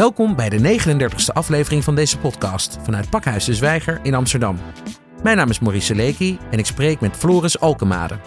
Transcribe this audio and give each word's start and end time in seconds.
Welkom 0.00 0.36
bij 0.36 0.48
de 0.48 0.78
39e 0.80 1.32
aflevering 1.32 1.84
van 1.84 1.94
deze 1.94 2.18
podcast 2.18 2.78
vanuit 2.82 3.10
Pakhuis 3.10 3.44
de 3.44 3.54
Zwijger 3.54 4.00
in 4.02 4.14
Amsterdam. 4.14 4.58
Mijn 5.22 5.36
naam 5.36 5.50
is 5.50 5.58
Maurice 5.58 5.94
Leeky 5.94 6.38
en 6.50 6.58
ik 6.58 6.66
spreek 6.66 7.00
met 7.00 7.16
Floris 7.16 7.60
Alkemade, 7.60 8.18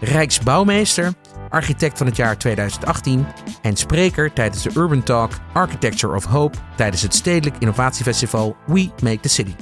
Rijksbouwmeester, 0.00 1.12
architect 1.48 1.98
van 1.98 2.06
het 2.06 2.16
jaar 2.16 2.38
2018 2.38 3.26
en 3.62 3.76
spreker 3.76 4.32
tijdens 4.32 4.62
de 4.62 4.70
Urban 4.74 5.02
Talk 5.02 5.32
Architecture 5.52 6.14
of 6.14 6.24
Hope 6.24 6.58
tijdens 6.76 7.02
het 7.02 7.14
Stedelijk 7.14 7.56
Innovatiefestival 7.58 8.56
We 8.66 8.90
Make 9.02 9.20
the 9.20 9.28
City. 9.28 9.54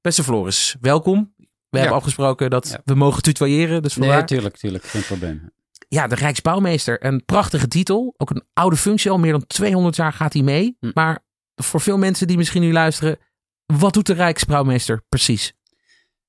Beste 0.00 0.22
Floris, 0.22 0.76
welkom. 0.80 1.34
We 1.68 1.78
hebben 1.78 1.96
afgesproken 1.96 2.50
dat 2.50 2.80
we 2.84 2.94
mogen 2.94 3.22
tutoyeren, 3.22 3.82
dus 3.82 3.92
vandaar... 3.92 4.16
Nee, 4.16 4.24
tuurlijk, 4.24 4.56
tuurlijk, 4.56 4.84
geen 4.84 5.04
probleem. 5.04 5.52
Ja, 5.94 6.06
de 6.06 6.14
Rijksbouwmeester. 6.14 7.04
Een 7.04 7.24
prachtige 7.24 7.68
titel. 7.68 8.14
Ook 8.16 8.30
een 8.30 8.44
oude 8.52 8.76
functie. 8.76 9.10
Al 9.10 9.18
meer 9.18 9.32
dan 9.32 9.46
200 9.46 9.96
jaar 9.96 10.12
gaat 10.12 10.32
hij 10.32 10.42
mee. 10.42 10.76
Hm. 10.80 10.90
Maar 10.94 11.24
voor 11.54 11.80
veel 11.80 11.98
mensen 11.98 12.26
die 12.26 12.36
misschien 12.36 12.62
nu 12.62 12.72
luisteren. 12.72 13.18
Wat 13.66 13.92
doet 13.92 14.06
de 14.06 14.12
Rijksbouwmeester 14.12 15.02
precies? 15.08 15.52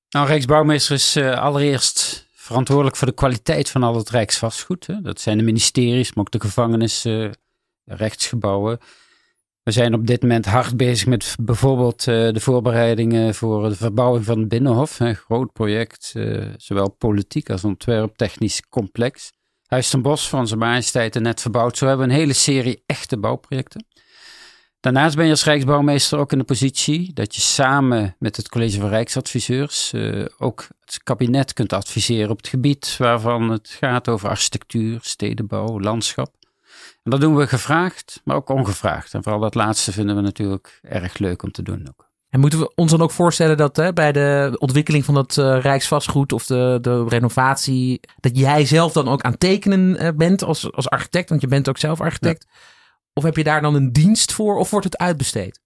Nou, 0.08 0.26
Rijksbouwmeester 0.26 0.94
is 0.94 1.16
eh, 1.16 1.40
allereerst 1.40 2.28
verantwoordelijk 2.34 2.96
voor 2.96 3.06
de 3.06 3.14
kwaliteit 3.14 3.70
van 3.70 3.82
al 3.82 3.96
het 3.96 4.10
Rijksvastgoed. 4.10 4.86
Hè. 4.86 5.00
Dat 5.00 5.20
zijn 5.20 5.38
de 5.38 5.44
ministeries, 5.44 6.14
maar 6.14 6.24
ook 6.24 6.30
de 6.30 6.40
gevangenissen, 6.40 7.38
rechtsgebouwen. 7.84 8.78
We 9.62 9.72
zijn 9.72 9.94
op 9.94 10.06
dit 10.06 10.22
moment 10.22 10.46
hard 10.46 10.76
bezig 10.76 11.06
met 11.06 11.36
bijvoorbeeld 11.40 12.08
eh, 12.08 12.32
de 12.32 12.40
voorbereidingen 12.40 13.34
voor 13.34 13.68
de 13.68 13.76
verbouwing 13.76 14.24
van 14.24 14.38
het 14.38 14.48
Binnenhof. 14.48 15.00
Een 15.00 15.16
groot 15.16 15.52
project, 15.52 16.12
eh, 16.14 16.44
zowel 16.56 16.90
politiek 16.90 17.50
als 17.50 17.64
ontwerp, 17.64 18.16
technisch 18.16 18.62
complex. 18.68 19.32
Huis 19.66 19.90
ten 19.90 20.02
Bos 20.02 20.28
van 20.28 20.46
zijn 20.46 20.58
majesteit 20.58 21.20
net 21.20 21.40
verbouwd. 21.40 21.76
Zo 21.76 21.86
hebben 21.86 22.06
we 22.06 22.12
een 22.12 22.18
hele 22.18 22.32
serie 22.32 22.82
echte 22.86 23.18
bouwprojecten. 23.18 23.86
Daarnaast 24.80 25.16
ben 25.16 25.24
je 25.24 25.30
als 25.30 25.44
Rijksbouwmeester 25.44 26.18
ook 26.18 26.32
in 26.32 26.38
de 26.38 26.44
positie 26.44 27.12
dat 27.12 27.34
je 27.34 27.40
samen 27.40 28.16
met 28.18 28.36
het 28.36 28.48
College 28.48 28.80
van 28.80 28.88
Rijksadviseurs 28.88 29.92
uh, 29.92 30.24
ook 30.38 30.68
het 30.84 31.02
kabinet 31.02 31.52
kunt 31.52 31.72
adviseren 31.72 32.30
op 32.30 32.36
het 32.36 32.48
gebied 32.48 32.96
waarvan 32.98 33.50
het 33.50 33.68
gaat 33.68 34.08
over 34.08 34.28
architectuur, 34.28 34.98
stedenbouw, 35.02 35.80
landschap. 35.80 36.34
En 37.02 37.10
dat 37.10 37.20
doen 37.20 37.36
we 37.36 37.46
gevraagd, 37.46 38.20
maar 38.24 38.36
ook 38.36 38.48
ongevraagd. 38.48 39.14
En 39.14 39.22
vooral 39.22 39.40
dat 39.40 39.54
laatste 39.54 39.92
vinden 39.92 40.16
we 40.16 40.22
natuurlijk 40.22 40.78
erg 40.82 41.18
leuk 41.18 41.42
om 41.42 41.50
te 41.50 41.62
doen 41.62 41.88
ook. 41.88 42.05
En 42.36 42.42
moeten 42.42 42.58
we 42.58 42.72
ons 42.74 42.90
dan 42.90 43.02
ook 43.02 43.10
voorstellen 43.10 43.56
dat 43.56 43.76
hè, 43.76 43.92
bij 43.92 44.12
de 44.12 44.56
ontwikkeling 44.58 45.04
van 45.04 45.14
dat 45.14 45.36
uh, 45.36 45.60
Rijksvastgoed 45.60 46.32
of 46.32 46.46
de, 46.46 46.78
de 46.80 47.04
renovatie, 47.08 48.00
dat 48.20 48.38
jij 48.38 48.66
zelf 48.66 48.92
dan 48.92 49.08
ook 49.08 49.22
aan 49.22 49.38
tekenen 49.38 50.02
uh, 50.02 50.08
bent 50.16 50.42
als, 50.42 50.72
als 50.72 50.88
architect, 50.88 51.28
want 51.28 51.40
je 51.40 51.46
bent 51.46 51.68
ook 51.68 51.78
zelf 51.78 52.00
architect. 52.00 52.46
Ja. 52.48 52.58
Of 53.12 53.22
heb 53.22 53.36
je 53.36 53.44
daar 53.44 53.60
dan 53.60 53.74
een 53.74 53.92
dienst 53.92 54.32
voor 54.32 54.56
of 54.56 54.70
wordt 54.70 54.84
het 54.84 54.98
uitbesteed? 54.98 55.60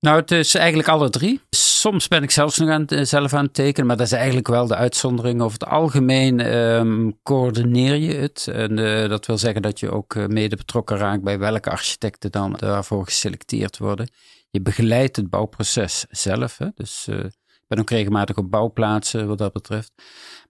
Nou, 0.00 0.20
het 0.20 0.30
is 0.30 0.54
eigenlijk 0.54 0.88
alle 0.88 1.10
drie. 1.10 1.40
Soms 1.50 2.08
ben 2.08 2.22
ik 2.22 2.30
zelfs 2.30 2.58
nog 2.58 2.68
aan, 2.68 2.86
zelf 2.88 3.32
aan 3.34 3.44
het 3.44 3.54
tekenen, 3.54 3.86
maar 3.86 3.96
dat 3.96 4.06
is 4.06 4.12
eigenlijk 4.12 4.48
wel 4.48 4.66
de 4.66 4.76
uitzondering. 4.76 5.40
Over 5.40 5.58
het 5.58 5.68
algemeen 5.68 6.54
um, 6.56 7.18
coördineer 7.22 7.96
je 7.96 8.14
het. 8.14 8.48
En 8.52 8.78
uh, 8.78 9.08
dat 9.08 9.26
wil 9.26 9.38
zeggen 9.38 9.62
dat 9.62 9.80
je 9.80 9.90
ook 9.90 10.14
mede 10.28 10.56
betrokken 10.56 10.96
raakt 10.96 11.22
bij 11.22 11.38
welke 11.38 11.70
architecten 11.70 12.30
dan 12.30 12.52
daarvoor 12.56 13.04
geselecteerd 13.04 13.78
worden. 13.78 14.08
Je 14.56 14.62
begeleidt 14.62 15.16
het 15.16 15.30
bouwproces 15.30 16.06
zelf. 16.10 16.58
Hè? 16.58 16.68
Dus 16.74 17.06
uh, 17.10 17.24
ik 17.24 17.64
ben 17.66 17.78
ook 17.78 17.90
regelmatig 17.90 18.36
op 18.36 18.50
bouwplaatsen 18.50 19.26
wat 19.28 19.38
dat 19.38 19.52
betreft. 19.52 19.92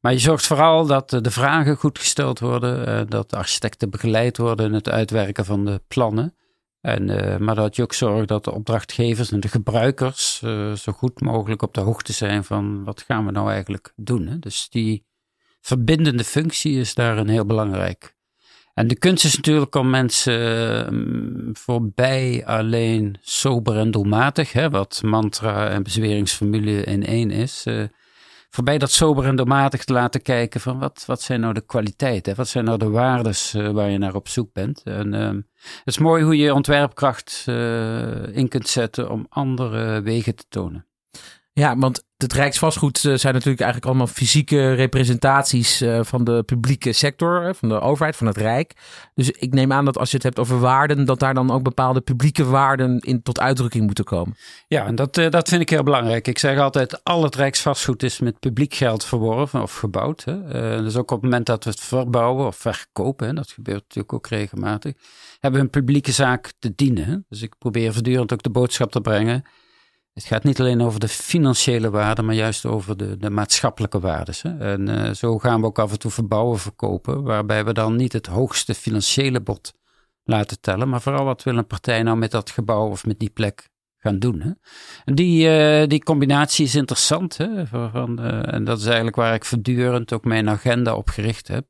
Maar 0.01 0.13
je 0.13 0.19
zorgt 0.19 0.47
vooral 0.47 0.87
dat 0.87 1.11
de 1.11 1.31
vragen 1.31 1.77
goed 1.77 1.99
gesteld 1.99 2.39
worden, 2.39 3.09
dat 3.09 3.31
de 3.31 3.37
architecten 3.37 3.91
begeleid 3.91 4.37
worden 4.37 4.67
in 4.67 4.73
het 4.73 4.89
uitwerken 4.89 5.45
van 5.45 5.65
de 5.65 5.83
plannen. 5.89 6.35
En, 6.81 7.05
maar 7.45 7.55
dat 7.55 7.77
je 7.77 7.83
ook 7.83 7.93
zorgt 7.93 8.29
dat 8.29 8.45
de 8.45 8.53
opdrachtgevers 8.53 9.31
en 9.31 9.41
de 9.41 9.49
gebruikers 9.49 10.39
zo 10.75 10.93
goed 10.93 11.21
mogelijk 11.21 11.63
op 11.63 11.75
de 11.75 11.81
hoogte 11.81 12.13
zijn 12.13 12.45
van 12.45 12.85
wat 12.85 13.03
gaan 13.03 13.27
we 13.27 13.31
nou 13.31 13.51
eigenlijk 13.51 13.93
doen. 13.97 14.27
Hè? 14.27 14.39
Dus 14.39 14.69
die 14.69 15.07
verbindende 15.61 16.25
functie 16.25 16.79
is 16.79 16.95
daarin 16.95 17.29
heel 17.29 17.47
belangrijk. 17.47 18.16
En 18.77 18.87
de 18.87 18.99
kunst 18.99 19.25
is 19.25 19.37
natuurlijk 19.37 19.75
om 19.75 19.91
mensen 19.91 20.95
uh, 20.95 21.51
voorbij 21.53 22.43
alleen 22.47 23.17
sober 23.21 23.77
en 23.77 23.91
doelmatig, 23.91 24.53
hè, 24.53 24.71
wat 24.71 25.01
mantra 25.05 25.69
en 25.69 25.83
bezweringsformule 25.83 26.83
in 26.83 27.07
één 27.07 27.31
is, 27.31 27.67
voorbij 28.51 28.79
dat 28.79 28.91
sober 28.91 29.25
en 29.25 29.37
doelmatig 29.37 29.85
te 29.85 29.93
laten 29.93 30.23
kijken 30.23 30.61
van 30.61 30.79
wat, 30.79 31.05
wat 31.07 31.23
zijn 31.23 31.41
nou 31.41 31.55
de 31.55 31.67
kwaliteiten, 31.67 32.37
wat 32.37 32.49
zijn 32.49 32.65
nou 32.65 32.79
de 32.79 32.89
waardes 32.89 33.55
uh, 33.55 33.69
waar 33.69 33.91
je 33.91 33.99
naar 33.99 34.15
op 34.15 34.29
zoek 34.29 34.53
bent. 34.53 34.83
En 34.85 35.15
uh, 35.15 35.29
het 35.29 35.83
is 35.85 35.99
mooi 35.99 36.25
hoe 36.25 36.37
je 36.37 36.55
ontwerpkracht 36.55 37.45
uh, 37.49 38.37
in 38.37 38.49
kunt 38.49 38.69
zetten 38.69 39.11
om 39.11 39.27
andere 39.29 40.03
wegen 40.03 40.35
te 40.35 40.45
tonen. 40.49 40.87
Ja, 41.59 41.77
want 41.77 42.05
het 42.17 42.33
Rijksvastgoed 42.33 42.99
zijn 42.99 43.35
natuurlijk 43.35 43.61
eigenlijk 43.61 43.85
allemaal 43.85 44.07
fysieke 44.07 44.73
representaties 44.75 45.85
van 46.01 46.25
de 46.25 46.43
publieke 46.43 46.93
sector, 46.93 47.55
van 47.55 47.69
de 47.69 47.81
overheid, 47.81 48.17
van 48.17 48.27
het 48.27 48.37
Rijk. 48.37 48.73
Dus 49.15 49.31
ik 49.31 49.55
neem 49.55 49.73
aan 49.73 49.85
dat 49.85 49.99
als 49.99 50.11
je 50.11 50.15
het 50.15 50.25
hebt 50.25 50.39
over 50.39 50.61
waarden, 50.61 51.05
dat 51.05 51.19
daar 51.19 51.35
dan 51.35 51.51
ook 51.51 51.63
bepaalde 51.63 52.01
publieke 52.01 52.45
waarden 52.45 52.99
in 52.99 53.23
tot 53.23 53.41
uitdrukking 53.41 53.87
moeten 53.87 54.05
komen. 54.05 54.37
Ja, 54.69 54.87
en 54.87 54.95
dat, 54.95 55.15
dat 55.15 55.49
vind 55.49 55.61
ik 55.61 55.71
heel 55.71 55.83
belangrijk. 55.83 56.29
Ik 56.29 56.39
zeg 56.39 56.59
altijd, 56.59 57.05
al 57.05 57.23
het 57.23 57.35
Rijksvastgoed 57.35 58.03
is 58.03 58.21
met 58.21 58.41
publiek 58.41 58.75
geld 58.75 59.05
verworven 59.05 59.63
of 59.63 59.75
gebouwd. 59.75 60.25
Hè. 60.25 60.83
Dus 60.83 60.97
ook 60.97 61.11
op 61.11 61.23
het 61.23 61.31
moment 61.31 61.47
dat 61.47 61.65
we 61.65 61.71
het 61.71 61.81
verbouwen 61.81 62.47
of 62.47 62.57
verkopen, 62.57 63.35
dat 63.35 63.51
gebeurt 63.51 63.81
natuurlijk 63.83 64.13
ook 64.13 64.27
regelmatig, 64.27 64.93
hebben 65.41 65.61
we 65.61 65.67
een 65.67 65.73
publieke 65.73 66.13
zaak 66.13 66.53
te 66.59 66.73
dienen. 66.75 67.25
Dus 67.29 67.43
ik 67.43 67.59
probeer 67.59 67.93
voortdurend 67.93 68.33
ook 68.33 68.43
de 68.43 68.51
boodschap 68.51 68.91
te 68.91 69.01
brengen. 69.01 69.45
Het 70.17 70.25
gaat 70.25 70.45
niet 70.45 70.61
alleen 70.61 70.81
over 70.81 71.01
de 71.01 71.09
financiële 71.09 71.91
waarde, 71.91 72.23
maar 72.23 72.35
juist 72.35 72.67
over 72.67 72.97
de, 72.97 73.17
de 73.17 73.31
maatschappelijke 73.31 74.01
waardes. 74.01 74.43
Hè. 74.43 74.59
En 74.59 74.89
uh, 74.89 75.11
zo 75.11 75.39
gaan 75.39 75.61
we 75.61 75.67
ook 75.67 75.79
af 75.79 75.93
en 75.93 75.99
toe 75.99 76.11
verbouwen 76.11 76.59
verkopen, 76.59 77.23
waarbij 77.23 77.65
we 77.65 77.73
dan 77.73 77.97
niet 77.97 78.13
het 78.13 78.27
hoogste 78.27 78.75
financiële 78.75 79.41
bod 79.41 79.75
laten 80.23 80.61
tellen, 80.61 80.89
maar 80.89 81.01
vooral 81.01 81.25
wat 81.25 81.43
wil 81.43 81.57
een 81.57 81.67
partij 81.67 82.03
nou 82.03 82.17
met 82.17 82.31
dat 82.31 82.51
gebouw 82.51 82.89
of 82.89 83.07
met 83.07 83.19
die 83.19 83.31
plek 83.31 83.69
gaan 83.97 84.19
doen. 84.19 84.41
Hè. 84.41 84.51
En 85.05 85.15
die, 85.15 85.49
uh, 85.49 85.87
die 85.89 86.03
combinatie 86.03 86.65
is 86.65 86.75
interessant. 86.75 87.37
Hè, 87.37 87.67
van, 87.67 88.21
uh, 88.21 88.55
en 88.55 88.65
dat 88.65 88.79
is 88.79 88.87
eigenlijk 88.87 89.17
waar 89.17 89.35
ik 89.35 89.45
voortdurend 89.45 90.13
ook 90.13 90.25
mijn 90.25 90.49
agenda 90.49 90.95
op 90.95 91.09
gericht 91.09 91.49
heb. 91.49 91.67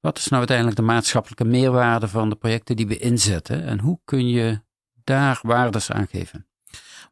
wat 0.00 0.18
is 0.18 0.24
nou 0.24 0.38
uiteindelijk 0.38 0.76
de 0.76 0.82
maatschappelijke 0.82 1.44
meerwaarde 1.44 2.08
van 2.08 2.28
de 2.28 2.36
projecten 2.36 2.76
die 2.76 2.86
we 2.86 2.98
inzetten? 2.98 3.64
En 3.64 3.80
hoe 3.80 4.00
kun 4.04 4.28
je 4.28 4.60
daar 5.04 5.38
waardes 5.42 5.90
aan 5.90 6.06
geven? 6.06 6.46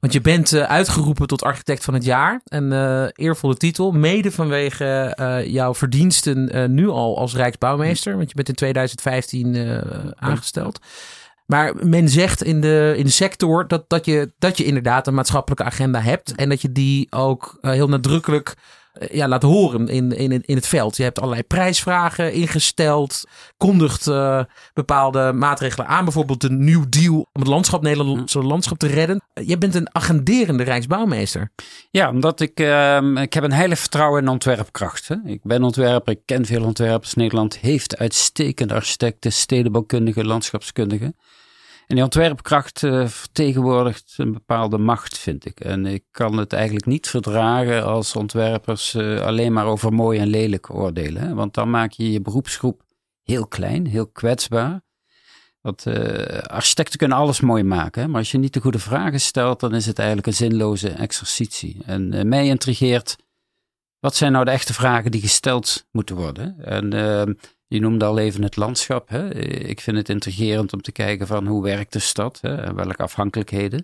Want 0.00 0.12
je 0.12 0.20
bent 0.20 0.52
uh, 0.52 0.62
uitgeroepen 0.62 1.26
tot 1.26 1.42
architect 1.42 1.84
van 1.84 1.94
het 1.94 2.04
jaar. 2.04 2.40
Een 2.44 2.72
uh, 2.72 3.06
eervolle 3.12 3.56
titel. 3.56 3.92
Mede 3.92 4.30
vanwege 4.30 5.16
uh, 5.20 5.46
jouw 5.46 5.74
verdiensten 5.74 6.50
nu 6.74 6.88
al 6.88 7.18
als 7.18 7.34
Rijksbouwmeester. 7.34 8.16
Want 8.16 8.28
je 8.28 8.34
bent 8.34 8.48
in 8.48 8.54
2015 8.54 9.82
aangesteld. 10.16 10.78
Maar 11.46 11.74
men 11.86 12.08
zegt 12.08 12.42
in 12.42 12.60
de, 12.60 12.94
in 12.96 13.04
de 13.04 13.10
sector 13.10 13.68
dat, 13.68 13.84
dat, 13.88 14.04
je, 14.04 14.32
dat 14.38 14.56
je 14.56 14.64
inderdaad 14.64 15.06
een 15.06 15.14
maatschappelijke 15.14 15.64
agenda 15.64 16.00
hebt. 16.00 16.34
En 16.34 16.48
dat 16.48 16.62
je 16.62 16.72
die 16.72 17.06
ook 17.12 17.58
heel 17.60 17.88
nadrukkelijk 17.88 18.54
ja, 19.10 19.28
laat 19.28 19.42
horen 19.42 19.88
in, 19.88 20.12
in, 20.12 20.42
in 20.44 20.56
het 20.56 20.66
veld. 20.66 20.96
Je 20.96 21.02
hebt 21.02 21.18
allerlei 21.18 21.42
prijsvragen 21.42 22.32
ingesteld, 22.32 23.24
kondigt 23.56 24.06
uh, 24.06 24.42
bepaalde 24.74 25.32
maatregelen 25.32 25.86
aan, 25.86 26.04
bijvoorbeeld 26.04 26.40
de 26.40 26.50
New 26.50 26.84
Deal 26.88 27.14
om 27.32 27.40
het 27.40 27.46
landschap, 27.46 27.82
Nederlandse 27.82 28.42
landschap 28.42 28.78
te 28.78 28.86
redden. 28.86 29.22
Je 29.44 29.58
bent 29.58 29.74
een 29.74 29.94
agenderende 29.94 30.62
Rijksbouwmeester. 30.62 31.50
Ja, 31.90 32.08
omdat 32.08 32.40
ik, 32.40 32.60
uh, 32.60 32.96
ik 33.14 33.32
heb 33.32 33.44
een 33.44 33.52
heilig 33.52 33.78
vertrouwen 33.78 34.22
in 34.22 34.28
ontwerpkracht. 34.28 35.08
Hè. 35.08 35.16
Ik 35.24 35.40
ben 35.42 35.62
ontwerper, 35.62 36.12
ik 36.12 36.20
ken 36.24 36.46
veel 36.46 36.64
ontwerpers. 36.64 37.14
Nederland 37.14 37.58
heeft 37.58 37.96
uitstekende 37.96 38.74
architecten, 38.74 39.32
stedenbouwkundigen, 39.32 40.26
landschapskundigen. 40.26 41.16
En 41.90 41.96
die 41.96 42.04
ontwerpkracht 42.04 42.82
uh, 42.82 43.06
vertegenwoordigt 43.06 44.14
een 44.16 44.32
bepaalde 44.32 44.78
macht, 44.78 45.18
vind 45.18 45.44
ik. 45.44 45.60
En 45.60 45.86
ik 45.86 46.04
kan 46.10 46.36
het 46.36 46.52
eigenlijk 46.52 46.86
niet 46.86 47.08
verdragen 47.08 47.84
als 47.84 48.16
ontwerpers 48.16 48.94
uh, 48.94 49.20
alleen 49.20 49.52
maar 49.52 49.66
over 49.66 49.92
mooi 49.92 50.18
en 50.18 50.28
lelijk 50.28 50.74
oordelen. 50.74 51.34
Want 51.34 51.54
dan 51.54 51.70
maak 51.70 51.92
je 51.92 52.12
je 52.12 52.20
beroepsgroep 52.20 52.82
heel 53.22 53.46
klein, 53.46 53.86
heel 53.86 54.06
kwetsbaar. 54.06 54.80
Want 55.60 55.86
uh, 55.86 55.94
architecten 56.38 56.98
kunnen 56.98 57.16
alles 57.16 57.40
mooi 57.40 57.62
maken, 57.62 58.10
maar 58.10 58.18
als 58.18 58.30
je 58.30 58.38
niet 58.38 58.52
de 58.52 58.60
goede 58.60 58.78
vragen 58.78 59.20
stelt, 59.20 59.60
dan 59.60 59.74
is 59.74 59.86
het 59.86 59.98
eigenlijk 59.98 60.26
een 60.28 60.34
zinloze 60.34 60.88
exercitie. 60.88 61.76
En 61.84 62.28
mij 62.28 62.46
intrigeert, 62.46 63.16
wat 63.98 64.16
zijn 64.16 64.32
nou 64.32 64.44
de 64.44 64.50
echte 64.50 64.74
vragen 64.74 65.10
die 65.10 65.20
gesteld 65.20 65.86
moeten 65.90 66.16
worden? 66.16 66.64
En 66.64 66.92
je 67.70 67.80
noemde 67.80 68.04
al 68.04 68.18
even 68.18 68.42
het 68.42 68.56
landschap. 68.56 69.08
Hè? 69.08 69.34
Ik 69.64 69.80
vind 69.80 69.96
het 69.96 70.08
intrigerend 70.08 70.72
om 70.72 70.82
te 70.82 70.92
kijken 70.92 71.26
van 71.26 71.46
hoe 71.46 71.62
werkt 71.62 71.92
de 71.92 71.98
stad 71.98 72.38
hè? 72.40 72.54
en 72.54 72.74
welke 72.74 73.02
afhankelijkheden. 73.02 73.78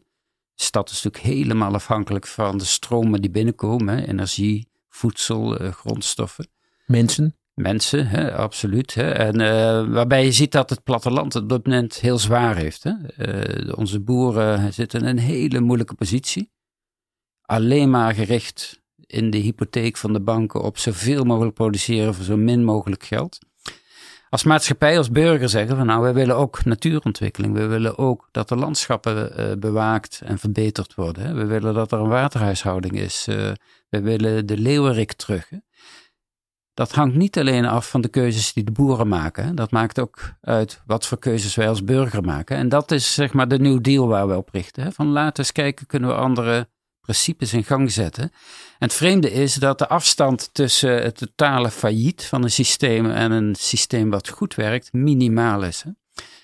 De 0.55 0.62
stad 0.62 0.91
is 0.91 1.03
natuurlijk 1.03 1.35
helemaal 1.35 1.75
afhankelijk 1.75 2.27
van 2.27 2.59
de 2.59 2.65
stromen 2.65 3.21
die 3.21 3.31
binnenkomen. 3.31 3.99
Hè? 3.99 4.06
Energie, 4.06 4.69
voedsel, 4.88 5.62
uh, 5.62 5.73
grondstoffen. 5.73 6.49
Mensen. 6.87 7.37
mensen, 7.55 8.06
hè, 8.06 8.35
absoluut. 8.35 8.94
Hè. 8.94 9.11
En 9.11 9.41
uh, 9.41 9.93
waarbij 9.94 10.25
je 10.25 10.33
ziet 10.33 10.53
dat 10.53 10.71
het 10.71 10.83
platteland 10.83 11.33
het 11.33 11.43
op 11.43 11.49
dit 11.49 11.67
moment 11.67 12.00
heel 12.00 12.19
zwaar 12.19 12.56
heeft. 12.56 12.83
Hè. 12.83 12.93
Uh, 13.19 13.79
onze 13.79 14.00
boeren 14.00 14.73
zitten 14.73 15.00
in 15.00 15.06
een 15.06 15.19
hele 15.19 15.61
moeilijke 15.61 15.94
positie. 15.94 16.50
Alleen 17.43 17.91
maar 17.91 18.15
gericht 18.15 18.83
in 18.97 19.31
de 19.31 19.38
hypotheek 19.38 19.97
van 19.97 20.12
de 20.12 20.21
banken 20.21 20.62
op 20.62 20.79
zoveel 20.79 21.25
mogelijk 21.25 21.55
produceren 21.55 22.15
voor 22.15 22.25
zo 22.25 22.37
min 22.37 22.65
mogelijk 22.65 23.03
geld. 23.03 23.38
Als 24.37 24.44
maatschappij, 24.44 24.99
als 24.99 25.11
burger 25.11 25.49
zeggen 25.49 25.77
van 25.77 25.87
nou, 25.87 26.03
wij 26.03 26.15
willen 26.15 26.37
ook 26.37 26.65
natuurontwikkeling. 26.65 27.55
We 27.55 27.67
willen 27.67 27.99
ook 27.99 28.29
dat 28.31 28.49
de 28.49 28.56
landschappen 28.56 29.41
uh, 29.41 29.56
bewaakt 29.59 30.21
en 30.25 30.38
verbeterd 30.38 30.94
worden. 30.94 31.37
We 31.37 31.44
willen 31.44 31.75
dat 31.75 31.93
er 31.93 31.99
een 31.99 32.09
waterhuishouding 32.09 32.99
is. 32.99 33.25
we 33.88 34.00
willen 34.00 34.47
de 34.47 34.59
leeuwerik 34.59 35.12
terug. 35.12 35.50
Dat 36.75 36.93
hangt 36.93 37.17
niet 37.17 37.38
alleen 37.38 37.65
af 37.65 37.91
van 37.91 38.00
de 38.00 38.09
keuzes 38.09 38.53
die 38.53 38.65
de 38.65 38.73
boeren 38.73 39.09
maken. 39.09 39.55
Dat 39.55 39.71
maakt 39.71 40.00
ook 40.00 40.33
uit 40.41 40.83
wat 40.87 41.06
voor 41.06 41.19
keuzes 41.19 41.55
wij 41.55 41.69
als 41.69 41.85
burger 41.85 42.23
maken. 42.23 42.56
En 42.56 42.69
dat 42.69 42.91
is 42.91 43.15
zeg 43.15 43.33
maar 43.33 43.49
de 43.49 43.59
New 43.59 43.83
Deal 43.83 44.09
waar 44.09 44.29
we 44.29 44.37
op 44.37 44.49
richten. 44.53 44.93
Van 44.93 45.06
laten 45.06 45.38
eens 45.38 45.53
kijken, 45.53 45.87
kunnen 45.87 46.09
we 46.09 46.15
andere 46.15 46.69
principes 47.00 47.53
in 47.53 47.65
gang 47.65 47.93
zetten. 47.93 48.31
En 48.78 48.87
het 48.87 48.94
vreemde 48.94 49.32
is 49.32 49.55
dat 49.55 49.78
de 49.78 49.88
afstand 49.88 50.50
tussen 50.52 51.02
het 51.02 51.17
totale 51.17 51.70
failliet 51.70 52.25
van 52.25 52.43
een 52.43 52.50
systeem 52.50 53.11
en 53.11 53.31
een 53.31 53.55
systeem 53.55 54.11
wat 54.11 54.28
goed 54.28 54.55
werkt, 54.55 54.93
minimaal 54.93 55.62
is. 55.62 55.82
Hè? 55.82 55.90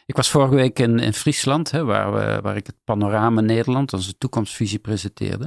Ik 0.07 0.17
was 0.17 0.31
vorige 0.31 0.55
week 0.55 0.79
in, 0.79 1.13
Friesland, 1.13 1.71
hè, 1.71 1.85
waar, 1.85 2.13
we, 2.13 2.41
waar 2.43 2.57
ik 2.57 2.67
het 2.67 2.77
Panorama 2.85 3.41
Nederland, 3.41 3.93
onze 3.93 4.19
toekomstvisie, 4.19 4.79
presenteerde. 4.79 5.45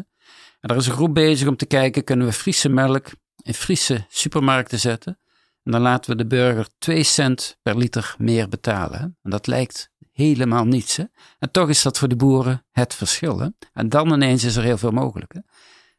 En 0.59 0.67
daar 0.67 0.77
is 0.77 0.87
een 0.87 0.93
groep 0.93 1.13
bezig 1.13 1.47
om 1.47 1.55
te 1.55 1.65
kijken, 1.65 2.03
kunnen 2.03 2.27
we 2.27 2.33
Friese 2.33 2.69
melk 2.69 3.07
in 3.41 3.53
Friese 3.53 4.05
supermarkten 4.07 4.79
zetten. 4.79 5.19
En 5.63 5.71
dan 5.71 5.81
laten 5.81 6.11
we 6.11 6.17
de 6.17 6.27
burger 6.27 6.67
2 6.77 7.03
cent 7.03 7.57
per 7.61 7.77
liter 7.77 8.15
meer 8.17 8.49
betalen. 8.49 9.17
En 9.21 9.29
dat 9.29 9.47
lijkt 9.47 9.91
helemaal 10.11 10.65
niets. 10.65 10.95
Hè? 10.95 11.03
En 11.39 11.51
toch 11.51 11.69
is 11.69 11.81
dat 11.81 11.97
voor 11.97 12.07
de 12.07 12.15
boeren 12.15 12.65
het 12.71 12.93
verschil. 12.93 13.39
Hè? 13.39 13.47
En 13.73 13.89
dan 13.89 14.13
ineens 14.13 14.43
is 14.43 14.55
er 14.55 14.63
heel 14.63 14.77
veel 14.77 14.91
mogelijk. 14.91 15.33
Hè? 15.33 15.39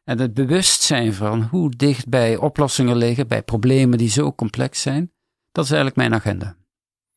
En 0.07 0.19
het 0.19 0.33
bewustzijn 0.33 1.13
van 1.13 1.41
hoe 1.41 1.69
dicht 1.75 2.09
bij 2.09 2.37
oplossingen 2.37 2.95
liggen, 2.97 3.27
bij 3.27 3.43
problemen 3.43 3.97
die 3.97 4.09
zo 4.09 4.33
complex 4.33 4.81
zijn, 4.81 5.11
dat 5.51 5.63
is 5.63 5.69
eigenlijk 5.71 5.99
mijn 5.99 6.13
agenda. 6.13 6.55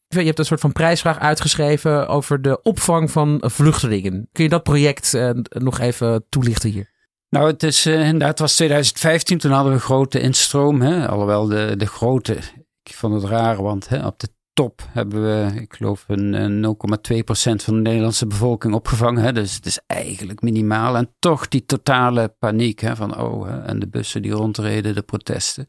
Je 0.09 0.21
hebt 0.21 0.39
een 0.39 0.45
soort 0.45 0.61
van 0.61 0.73
prijsvraag 0.73 1.19
uitgeschreven 1.19 2.09
over 2.09 2.43
de 2.43 2.63
opvang 2.63 3.11
van 3.11 3.43
vluchtelingen. 3.47 4.29
Kun 4.33 4.45
je 4.45 4.51
dat 4.51 4.63
project 4.63 5.15
uh, 5.15 5.31
nog 5.49 5.79
even 5.79 6.25
toelichten 6.29 6.71
hier? 6.71 6.91
Nou, 7.29 7.47
het 7.47 7.63
is 7.63 7.87
uh, 7.87 8.07
inderdaad, 8.07 8.39
was 8.39 8.55
2015, 8.55 9.39
toen 9.39 9.53
hadden 9.53 9.73
we 9.73 9.79
grote 9.79 10.21
instroom. 10.21 10.81
Hè? 10.81 11.09
Alhoewel 11.09 11.47
de, 11.47 11.75
de 11.77 11.87
grote, 11.87 12.37
ik 12.83 12.95
vond 12.95 13.15
het 13.15 13.31
raar, 13.31 13.63
want 13.63 13.89
hè, 13.89 14.07
op 14.07 14.19
de 14.19 14.29
top 14.61 14.83
hebben 14.91 15.23
we, 15.23 15.61
ik 15.61 15.75
geloof, 15.75 16.05
een, 16.09 16.33
een 16.33 16.65
0,2% 16.65 16.73
van 17.33 17.75
de 17.75 17.81
Nederlandse 17.81 18.27
bevolking 18.27 18.75
opgevangen. 18.75 19.23
Hè? 19.23 19.33
Dus 19.33 19.55
het 19.55 19.67
is 19.67 19.81
eigenlijk 19.87 20.43
minimaal. 20.43 20.97
En 20.97 21.11
toch 21.19 21.49
die 21.49 21.65
totale 21.67 22.35
paniek 22.39 22.81
hè, 22.81 22.97
van, 22.97 23.21
oh, 23.21 23.47
hè, 23.47 23.59
en 23.59 23.79
de 23.79 23.89
bussen 23.89 24.23
die 24.23 24.33
rondreden, 24.33 24.95
de 24.95 25.03
protesten. 25.03 25.67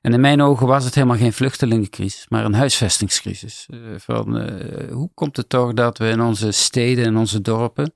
En 0.00 0.12
in 0.12 0.20
mijn 0.20 0.40
ogen 0.40 0.66
was 0.66 0.84
het 0.84 0.94
helemaal 0.94 1.16
geen 1.16 1.32
vluchtelingencrisis, 1.32 2.26
maar 2.28 2.44
een 2.44 2.54
huisvestingscrisis. 2.54 3.68
Uh, 3.70 3.78
van, 3.96 4.40
uh, 4.40 4.92
hoe 4.92 5.10
komt 5.14 5.36
het 5.36 5.48
toch 5.48 5.72
dat 5.72 5.98
we 5.98 6.08
in 6.08 6.20
onze 6.20 6.50
steden 6.50 7.04
en 7.04 7.16
onze 7.16 7.40
dorpen 7.40 7.94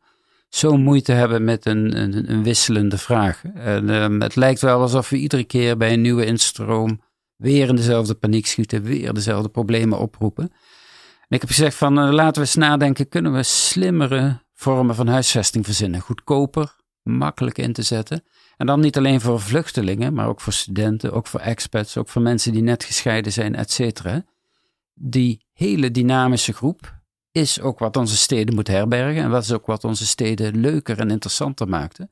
zo 0.49 0.77
moeite 0.77 1.13
hebben 1.13 1.45
met 1.45 1.67
een, 1.67 1.99
een, 2.33 2.43
wisselende 2.43 2.99
vraag. 2.99 3.43
En, 3.55 3.89
um, 3.89 4.21
het 4.21 4.37
lijkt 4.37 4.61
wel 4.61 4.81
alsof 4.81 5.09
we 5.09 5.17
iedere 5.17 5.45
keer 5.45 5.77
bij 5.77 5.93
een 5.93 6.01
nieuwe 6.01 6.27
instroom 6.27 7.01
weer 7.37 7.69
in 7.69 7.77
dezelfde 7.77 8.15
paniek 8.15 8.47
schieten, 8.47 8.83
weer 8.83 9.15
dezelfde 9.15 9.49
problemen 9.49 9.99
oproepen. 9.99 10.45
En 11.29 11.37
ik 11.37 11.41
heb 11.41 11.51
gezegd 11.51 11.77
van 11.77 11.99
uh, 11.99 12.13
laten 12.13 12.35
we 12.35 12.41
eens 12.41 12.55
nadenken, 12.55 13.09
kunnen 13.09 13.33
we 13.33 13.43
slimmere 13.43 14.43
vormen 14.55 14.95
van 14.95 15.07
huisvesting 15.07 15.65
verzinnen? 15.65 16.01
Goedkoper, 16.01 16.77
makkelijk 17.03 17.59
in 17.59 17.73
te 17.73 17.83
zetten. 17.83 18.25
En 18.57 18.67
dan 18.67 18.81
niet 18.81 18.97
alleen 18.97 19.21
voor 19.21 19.41
vluchtelingen, 19.41 20.15
maar 20.15 20.29
ook 20.29 20.41
voor 20.41 20.53
studenten, 20.53 21.13
ook 21.13 21.27
voor 21.27 21.41
expats, 21.41 21.97
ook 21.97 22.09
voor 22.09 22.23
mensen 22.23 22.53
die 22.53 22.63
net 22.63 22.85
gescheiden 22.85 23.33
zijn, 23.33 23.55
et 23.55 23.71
cetera. 23.71 24.25
Die 24.95 25.47
hele 25.53 25.91
dynamische 25.91 26.53
groep, 26.53 26.97
is 27.37 27.61
ook 27.61 27.79
wat 27.79 27.97
onze 27.97 28.17
steden 28.17 28.55
moet 28.55 28.69
herbergen 28.69 29.23
en 29.23 29.31
wat 29.31 29.43
is 29.43 29.53
ook 29.53 29.67
wat 29.67 29.85
onze 29.85 30.07
steden 30.07 30.61
leuker 30.61 30.99
en 30.99 31.11
interessanter 31.11 31.69
maakte. 31.69 32.09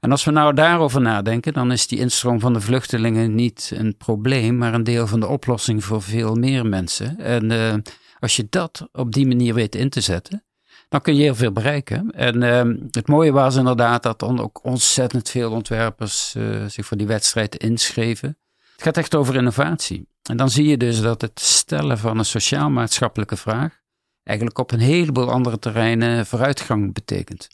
En 0.00 0.10
als 0.10 0.24
we 0.24 0.30
nou 0.30 0.54
daarover 0.54 1.00
nadenken, 1.00 1.52
dan 1.52 1.72
is 1.72 1.86
die 1.86 1.98
instroom 1.98 2.40
van 2.40 2.52
de 2.52 2.60
vluchtelingen 2.60 3.34
niet 3.34 3.72
een 3.74 3.96
probleem, 3.96 4.56
maar 4.56 4.74
een 4.74 4.84
deel 4.84 5.06
van 5.06 5.20
de 5.20 5.26
oplossing 5.26 5.84
voor 5.84 6.02
veel 6.02 6.34
meer 6.34 6.66
mensen. 6.66 7.18
En 7.18 7.50
uh, 7.50 7.74
als 8.18 8.36
je 8.36 8.46
dat 8.50 8.88
op 8.92 9.12
die 9.12 9.26
manier 9.26 9.54
weet 9.54 9.74
in 9.74 9.90
te 9.90 10.00
zetten, 10.00 10.44
dan 10.88 11.00
kun 11.00 11.14
je 11.14 11.22
heel 11.22 11.34
veel 11.34 11.52
bereiken. 11.52 12.10
En 12.10 12.42
uh, 12.42 12.86
het 12.90 13.08
mooie 13.08 13.32
was 13.32 13.56
inderdaad 13.56 14.02
dat 14.02 14.18
dan 14.18 14.40
ook 14.40 14.64
ontzettend 14.64 15.30
veel 15.30 15.52
ontwerpers 15.52 16.34
uh, 16.36 16.64
zich 16.66 16.86
voor 16.86 16.96
die 16.96 17.06
wedstrijd 17.06 17.56
inschreven. 17.56 18.38
Het 18.72 18.82
gaat 18.82 18.96
echt 18.96 19.14
over 19.14 19.36
innovatie. 19.36 20.08
En 20.22 20.36
dan 20.36 20.50
zie 20.50 20.66
je 20.66 20.76
dus 20.76 21.00
dat 21.00 21.20
het 21.20 21.40
stellen 21.40 21.98
van 21.98 22.18
een 22.18 22.24
sociaal-maatschappelijke 22.24 23.36
vraag 23.36 23.80
eigenlijk 24.22 24.58
op 24.58 24.72
een 24.72 24.80
heleboel 24.80 25.30
andere 25.30 25.58
terreinen 25.58 26.26
vooruitgang 26.26 26.94
betekent. 26.94 27.48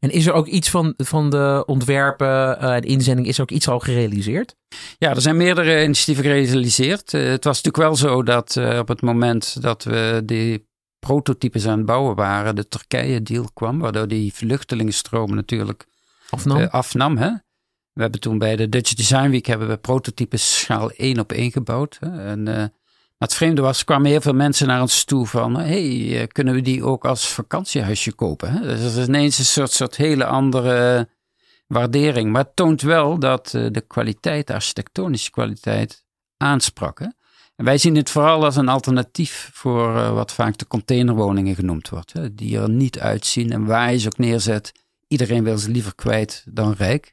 En 0.00 0.10
is 0.10 0.26
er 0.26 0.32
ook 0.32 0.46
iets 0.46 0.70
van, 0.70 0.94
van 0.96 1.30
de 1.30 1.62
ontwerpen 1.66 2.60
en 2.60 2.84
uh, 2.84 2.90
inzending, 2.90 3.26
is 3.26 3.36
er 3.36 3.42
ook 3.42 3.50
iets 3.50 3.68
al 3.68 3.78
gerealiseerd? 3.78 4.54
Ja, 4.98 5.10
er 5.10 5.20
zijn 5.20 5.36
meerdere 5.36 5.82
initiatieven 5.82 6.24
gerealiseerd. 6.24 7.12
Uh, 7.12 7.28
het 7.28 7.44
was 7.44 7.62
natuurlijk 7.62 7.84
wel 7.84 7.96
zo 7.96 8.22
dat 8.22 8.56
uh, 8.56 8.78
op 8.78 8.88
het 8.88 9.02
moment 9.02 9.62
dat 9.62 9.84
we 9.84 10.22
die 10.24 10.66
prototypes 10.98 11.66
aan 11.66 11.76
het 11.76 11.86
bouwen 11.86 12.16
waren, 12.16 12.56
de 12.56 12.68
Turkije-deal 12.68 13.48
kwam, 13.54 13.78
waardoor 13.78 14.08
die 14.08 14.34
vluchtelingenstroom 14.34 15.34
natuurlijk 15.34 15.86
afnam. 16.30 16.62
afnam 16.62 17.16
hè? 17.16 17.30
We 17.92 18.04
hebben 18.04 18.20
toen 18.20 18.38
bij 18.38 18.56
de 18.56 18.68
Dutch 18.68 18.94
Design 18.94 19.30
Week 19.30 19.46
hebben 19.46 19.68
we 19.68 19.76
prototypes 19.76 20.58
schaal 20.58 20.90
1 20.90 21.18
op 21.18 21.32
1 21.32 21.52
gebouwd. 21.52 21.96
Hè? 22.00 22.24
En 22.26 22.72
maar 23.18 23.28
het 23.28 23.36
vreemde 23.36 23.62
was, 23.62 23.84
kwamen 23.84 24.10
heel 24.10 24.20
veel 24.20 24.34
mensen 24.34 24.66
naar 24.66 24.80
ons 24.80 25.04
toe 25.04 25.26
van, 25.26 25.56
hey, 25.56 26.20
eh, 26.20 26.26
kunnen 26.26 26.54
we 26.54 26.60
die 26.60 26.84
ook 26.84 27.04
als 27.04 27.28
vakantiehuisje 27.28 28.12
kopen? 28.12 28.62
Dus 28.62 28.82
dat 28.82 28.96
is 28.96 29.06
ineens 29.06 29.38
een 29.38 29.44
soort, 29.44 29.72
soort 29.72 29.96
hele 29.96 30.24
andere 30.24 31.08
waardering. 31.66 32.32
Maar 32.32 32.42
het 32.42 32.56
toont 32.56 32.82
wel 32.82 33.18
dat 33.18 33.54
eh, 33.54 33.66
de 33.70 33.80
kwaliteit, 33.80 34.46
de 34.46 34.54
architectonische 34.54 35.30
kwaliteit, 35.30 36.04
aansprak. 36.36 37.00
En 37.56 37.64
wij 37.64 37.78
zien 37.78 37.96
het 37.96 38.10
vooral 38.10 38.44
als 38.44 38.56
een 38.56 38.68
alternatief 38.68 39.50
voor 39.52 39.96
uh, 39.96 40.12
wat 40.12 40.32
vaak 40.32 40.58
de 40.58 40.66
containerwoningen 40.66 41.54
genoemd 41.54 41.88
wordt. 41.88 42.12
Hè? 42.12 42.34
Die 42.34 42.58
er 42.58 42.70
niet 42.70 42.98
uitzien 42.98 43.52
en 43.52 43.64
waar 43.64 43.92
je 43.92 43.98
ze 43.98 44.06
ook 44.06 44.18
neerzet. 44.18 44.72
Iedereen 45.08 45.44
wil 45.44 45.58
ze 45.58 45.70
liever 45.70 45.94
kwijt 45.94 46.44
dan 46.48 46.72
rijk. 46.72 47.12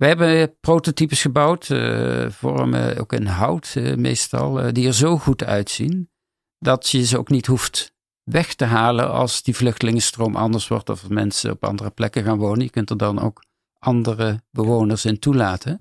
We 0.00 0.06
hebben 0.06 0.56
prototypes 0.60 1.22
gebouwd, 1.22 1.68
uh, 1.68 2.30
vormen 2.30 2.98
ook 2.98 3.12
in 3.12 3.26
hout 3.26 3.74
uh, 3.76 3.96
meestal, 3.96 4.64
uh, 4.64 4.72
die 4.72 4.86
er 4.86 4.94
zo 4.94 5.18
goed 5.18 5.44
uitzien 5.44 6.10
dat 6.58 6.88
je 6.88 7.04
ze 7.04 7.18
ook 7.18 7.28
niet 7.28 7.46
hoeft 7.46 7.94
weg 8.22 8.54
te 8.54 8.64
halen 8.64 9.10
als 9.10 9.42
die 9.42 9.56
vluchtelingenstroom 9.56 10.36
anders 10.36 10.68
wordt 10.68 10.88
of 10.88 11.08
mensen 11.08 11.50
op 11.50 11.64
andere 11.64 11.90
plekken 11.90 12.24
gaan 12.24 12.38
wonen. 12.38 12.62
Je 12.62 12.70
kunt 12.70 12.90
er 12.90 12.96
dan 12.96 13.20
ook 13.20 13.44
andere 13.78 14.42
bewoners 14.50 15.04
in 15.04 15.18
toelaten. 15.18 15.72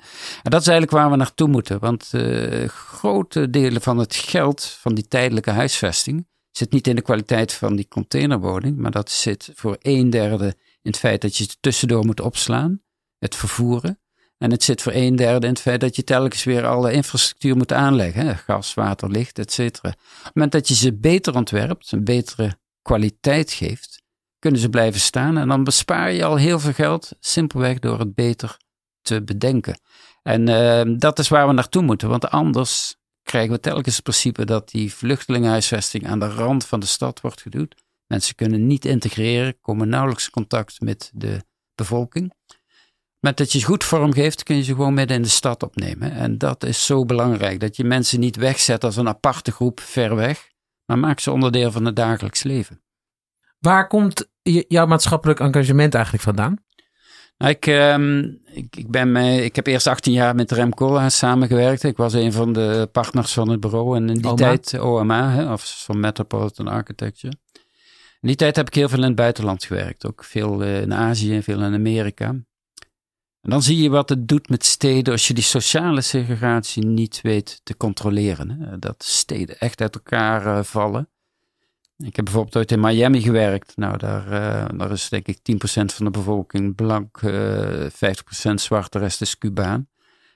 En 0.43 0.51
dat 0.51 0.61
is 0.61 0.67
eigenlijk 0.67 0.97
waar 0.97 1.09
we 1.09 1.15
naartoe 1.15 1.47
moeten, 1.47 1.79
want 1.79 2.13
grote 2.67 3.49
delen 3.49 3.81
van 3.81 3.97
het 3.97 4.15
geld 4.15 4.63
van 4.63 4.95
die 4.95 5.07
tijdelijke 5.07 5.51
huisvesting 5.51 6.27
zit 6.51 6.71
niet 6.71 6.87
in 6.87 6.95
de 6.95 7.01
kwaliteit 7.01 7.53
van 7.53 7.75
die 7.75 7.87
containerwoning, 7.87 8.77
maar 8.77 8.91
dat 8.91 9.09
zit 9.09 9.51
voor 9.55 9.77
een 9.79 10.09
derde 10.09 10.45
in 10.81 10.91
het 10.91 10.97
feit 10.97 11.21
dat 11.21 11.37
je 11.37 11.43
het 11.43 11.57
tussendoor 11.59 12.05
moet 12.05 12.21
opslaan, 12.21 12.81
het 13.17 13.35
vervoeren. 13.35 13.98
En 14.39 14.51
het 14.51 14.63
zit 14.63 14.81
voor 14.81 14.91
een 14.95 15.15
derde 15.15 15.47
in 15.47 15.53
het 15.53 15.61
feit 15.61 15.81
dat 15.81 15.95
je 15.95 16.03
telkens 16.03 16.43
weer 16.43 16.65
alle 16.65 16.91
infrastructuur 16.91 17.57
moet 17.57 17.73
aanleggen. 17.73 18.25
Hè? 18.25 18.35
Gas, 18.35 18.73
water, 18.73 19.09
licht, 19.09 19.39
et 19.39 19.51
cetera. 19.51 19.89
Op 19.89 20.23
het 20.23 20.33
moment 20.35 20.51
dat 20.51 20.67
je 20.67 20.75
ze 20.75 20.93
beter 20.93 21.35
ontwerpt, 21.35 21.91
een 21.91 22.03
betere 22.03 22.57
kwaliteit 22.81 23.51
geeft, 23.51 24.01
kunnen 24.39 24.59
ze 24.59 24.69
blijven 24.69 24.99
staan. 24.99 25.37
En 25.37 25.47
dan 25.47 25.63
bespaar 25.63 26.11
je 26.11 26.23
al 26.23 26.35
heel 26.35 26.59
veel 26.59 26.73
geld, 26.73 27.11
simpelweg 27.19 27.79
door 27.79 27.99
het 27.99 28.15
beter 28.15 28.57
te 29.01 29.23
bedenken. 29.23 29.79
En 30.23 30.49
uh, 30.49 30.97
dat 30.97 31.19
is 31.19 31.27
waar 31.27 31.47
we 31.47 31.53
naartoe 31.53 31.83
moeten, 31.83 32.09
want 32.09 32.29
anders 32.29 32.95
krijgen 33.23 33.51
we 33.51 33.59
telkens 33.59 33.95
het 33.95 34.03
principe 34.03 34.45
dat 34.45 34.69
die 34.69 34.93
vluchtelingenhuisvesting 34.93 36.07
aan 36.07 36.19
de 36.19 36.27
rand 36.29 36.65
van 36.65 36.79
de 36.79 36.85
stad 36.85 37.21
wordt 37.21 37.41
gedoe. 37.41 37.67
Mensen 38.07 38.35
kunnen 38.35 38.67
niet 38.67 38.85
integreren, 38.85 39.59
komen 39.61 39.89
nauwelijks 39.89 40.29
contact 40.29 40.81
met 40.81 41.11
de 41.13 41.43
bevolking. 41.75 42.33
Met 43.19 43.37
dat 43.37 43.51
je 43.51 43.63
goed 43.63 43.83
vorm 43.83 44.13
geeft, 44.13 44.43
kun 44.43 44.55
je 44.55 44.63
ze 44.63 44.75
gewoon 44.75 44.93
midden 44.93 45.17
in 45.17 45.23
de 45.23 45.29
stad 45.29 45.63
opnemen. 45.63 46.11
En 46.11 46.37
dat 46.37 46.63
is 46.63 46.85
zo 46.85 47.05
belangrijk. 47.05 47.59
Dat 47.59 47.75
je 47.75 47.83
mensen 47.83 48.19
niet 48.19 48.35
wegzet 48.35 48.83
als 48.83 48.95
een 48.95 49.07
aparte 49.07 49.51
groep 49.51 49.79
ver 49.79 50.15
weg, 50.15 50.49
maar 50.85 50.99
maak 50.99 51.19
ze 51.19 51.31
onderdeel 51.31 51.71
van 51.71 51.85
het 51.85 51.95
dagelijks 51.95 52.43
leven. 52.43 52.81
Waar 53.59 53.87
komt 53.87 54.29
jouw 54.67 54.85
maatschappelijk 54.85 55.39
engagement 55.39 55.93
eigenlijk 55.93 56.23
vandaan? 56.23 56.57
Nou, 57.37 57.51
ik, 57.51 57.67
ehm, 57.67 58.19
ik, 58.53 58.75
ik, 58.75 58.91
ben, 58.91 59.15
ik 59.15 59.55
heb 59.55 59.67
eerst 59.67 59.87
18 59.87 60.13
jaar 60.13 60.35
met 60.35 60.51
Rem 60.51 60.73
Koolhaas 60.73 61.17
samengewerkt. 61.17 61.83
Ik 61.83 61.97
was 61.97 62.13
een 62.13 62.31
van 62.31 62.53
de 62.53 62.89
partners 62.91 63.33
van 63.33 63.49
het 63.49 63.59
bureau. 63.59 63.95
En 63.95 64.09
in 64.09 64.21
die 64.21 64.33
tijd, 64.33 64.79
OMA, 64.79 65.31
hè, 65.31 65.53
of 65.53 65.83
van 65.85 65.99
Metropolitan 65.99 66.67
Architecture. 66.67 67.33
In 68.21 68.27
die 68.27 68.35
tijd 68.35 68.55
heb 68.55 68.67
ik 68.67 68.73
heel 68.73 68.89
veel 68.89 68.97
in 68.97 69.05
het 69.05 69.15
buitenland 69.15 69.63
gewerkt. 69.63 70.05
Ook 70.05 70.23
veel 70.23 70.63
eh, 70.63 70.81
in 70.81 70.93
Azië, 70.93 71.43
veel 71.43 71.61
in 71.61 71.73
Amerika. 71.73 72.35
En 73.41 73.49
dan 73.49 73.61
zie 73.61 73.81
je 73.81 73.89
wat 73.89 74.09
het 74.09 74.27
doet 74.27 74.49
met 74.49 74.65
steden 74.65 75.13
als 75.13 75.27
je 75.27 75.33
die 75.33 75.43
sociale 75.43 76.01
segregatie 76.01 76.85
niet 76.85 77.21
weet 77.21 77.61
te 77.63 77.77
controleren. 77.77 78.49
Hè. 78.49 78.79
Dat 78.79 79.03
steden 79.03 79.59
echt 79.59 79.81
uit 79.81 79.95
elkaar 79.95 80.45
uh, 80.45 80.63
vallen. 80.63 81.09
Ik 81.97 82.15
heb 82.15 82.25
bijvoorbeeld 82.25 82.55
ooit 82.55 82.71
in 82.71 82.79
Miami 82.79 83.21
gewerkt. 83.21 83.77
Nou, 83.77 83.97
daar, 83.97 84.25
uh, 84.25 84.77
daar 84.77 84.91
is 84.91 85.09
denk 85.09 85.27
ik 85.27 85.37
10% 85.37 85.57
van 85.65 86.05
de 86.05 86.11
bevolking 86.11 86.75
blank, 86.75 87.21
uh, 87.21 87.85
eh, 87.85 87.91
50% 87.91 88.53
zwart, 88.53 88.91
de 88.91 88.99
rest 88.99 89.21
is 89.21 89.37
Cubaan. 89.37 89.87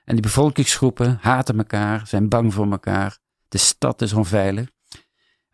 En 0.04 0.14
die 0.14 0.22
bevolkingsgroepen 0.22 1.18
haten 1.20 1.58
elkaar, 1.58 2.06
zijn 2.06 2.28
bang 2.28 2.54
voor 2.54 2.70
elkaar. 2.70 3.18
De 3.48 3.58
stad 3.58 4.02
is 4.02 4.12
onveilig. 4.12 4.68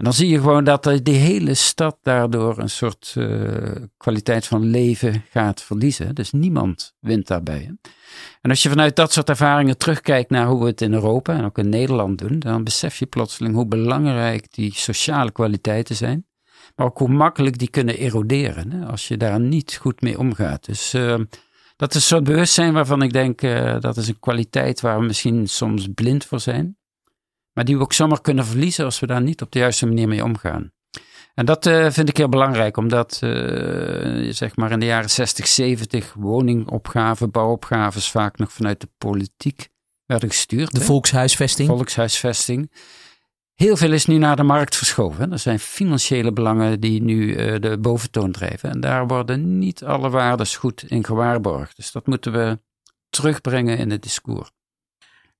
En 0.00 0.06
dan 0.06 0.14
zie 0.14 0.28
je 0.28 0.38
gewoon 0.38 0.64
dat 0.64 0.84
de 0.84 1.10
hele 1.10 1.54
stad 1.54 1.98
daardoor 2.02 2.58
een 2.58 2.70
soort 2.70 3.14
uh, 3.18 3.76
kwaliteit 3.96 4.46
van 4.46 4.64
leven 4.64 5.24
gaat 5.30 5.62
verliezen. 5.62 6.14
Dus 6.14 6.32
niemand 6.32 6.94
wint 7.00 7.26
daarbij. 7.26 7.74
En 8.40 8.50
als 8.50 8.62
je 8.62 8.68
vanuit 8.68 8.96
dat 8.96 9.12
soort 9.12 9.28
ervaringen 9.28 9.78
terugkijkt 9.78 10.30
naar 10.30 10.46
hoe 10.46 10.60
we 10.60 10.66
het 10.66 10.80
in 10.80 10.92
Europa 10.92 11.36
en 11.36 11.44
ook 11.44 11.58
in 11.58 11.68
Nederland 11.68 12.18
doen, 12.18 12.38
dan 12.38 12.64
besef 12.64 12.96
je 12.96 13.06
plotseling 13.06 13.54
hoe 13.54 13.66
belangrijk 13.66 14.52
die 14.54 14.74
sociale 14.74 15.32
kwaliteiten 15.32 15.96
zijn. 15.96 16.26
Maar 16.76 16.86
ook 16.86 16.98
hoe 16.98 17.08
makkelijk 17.08 17.58
die 17.58 17.70
kunnen 17.70 17.98
eroderen 17.98 18.72
hè, 18.72 18.86
als 18.86 19.08
je 19.08 19.16
daar 19.16 19.40
niet 19.40 19.76
goed 19.80 20.00
mee 20.00 20.18
omgaat. 20.18 20.64
Dus 20.64 20.94
uh, 20.94 21.18
dat 21.76 21.90
is 21.90 21.94
een 21.94 22.00
soort 22.00 22.24
bewustzijn 22.24 22.72
waarvan 22.72 23.02
ik 23.02 23.12
denk 23.12 23.42
uh, 23.42 23.80
dat 23.80 23.96
is 23.96 24.08
een 24.08 24.20
kwaliteit 24.20 24.80
waar 24.80 24.98
we 24.98 25.06
misschien 25.06 25.48
soms 25.48 25.88
blind 25.94 26.24
voor 26.24 26.40
zijn. 26.40 26.78
Maar 27.52 27.64
die 27.64 27.76
we 27.76 27.82
ook 27.82 27.92
zomaar 27.92 28.20
kunnen 28.20 28.46
verliezen 28.46 28.84
als 28.84 29.00
we 29.00 29.06
daar 29.06 29.22
niet 29.22 29.42
op 29.42 29.52
de 29.52 29.58
juiste 29.58 29.86
manier 29.86 30.08
mee 30.08 30.24
omgaan. 30.24 30.72
En 31.34 31.46
dat 31.46 31.66
uh, 31.66 31.90
vind 31.90 32.08
ik 32.08 32.16
heel 32.16 32.28
belangrijk, 32.28 32.76
omdat 32.76 33.20
uh, 33.24 34.32
zeg 34.32 34.56
maar 34.56 34.70
in 34.70 34.80
de 34.80 34.86
jaren 34.86 35.10
60, 35.10 35.46
70 35.46 36.14
woningopgaven, 36.14 37.30
bouwopgaves 37.30 38.10
vaak 38.10 38.38
nog 38.38 38.52
vanuit 38.52 38.80
de 38.80 38.88
politiek 38.98 39.68
werden 40.06 40.28
gestuurd. 40.28 40.72
De 40.72 40.78
hè? 40.78 40.84
volkshuisvesting. 40.84 41.68
Volkshuisvesting. 41.68 42.70
Heel 43.54 43.76
veel 43.76 43.92
is 43.92 44.06
nu 44.06 44.16
naar 44.16 44.36
de 44.36 44.42
markt 44.42 44.76
verschoven. 44.76 45.32
Er 45.32 45.38
zijn 45.38 45.58
financiële 45.58 46.32
belangen 46.32 46.80
die 46.80 47.02
nu 47.02 47.36
uh, 47.36 47.60
de 47.60 47.78
boventoon 47.78 48.32
drijven. 48.32 48.70
En 48.70 48.80
daar 48.80 49.06
worden 49.06 49.58
niet 49.58 49.84
alle 49.84 50.10
waardes 50.10 50.56
goed 50.56 50.84
in 50.88 51.04
gewaarborgd. 51.04 51.76
Dus 51.76 51.92
dat 51.92 52.06
moeten 52.06 52.32
we 52.32 52.58
terugbrengen 53.10 53.78
in 53.78 53.90
het 53.90 54.02
discours. 54.02 54.50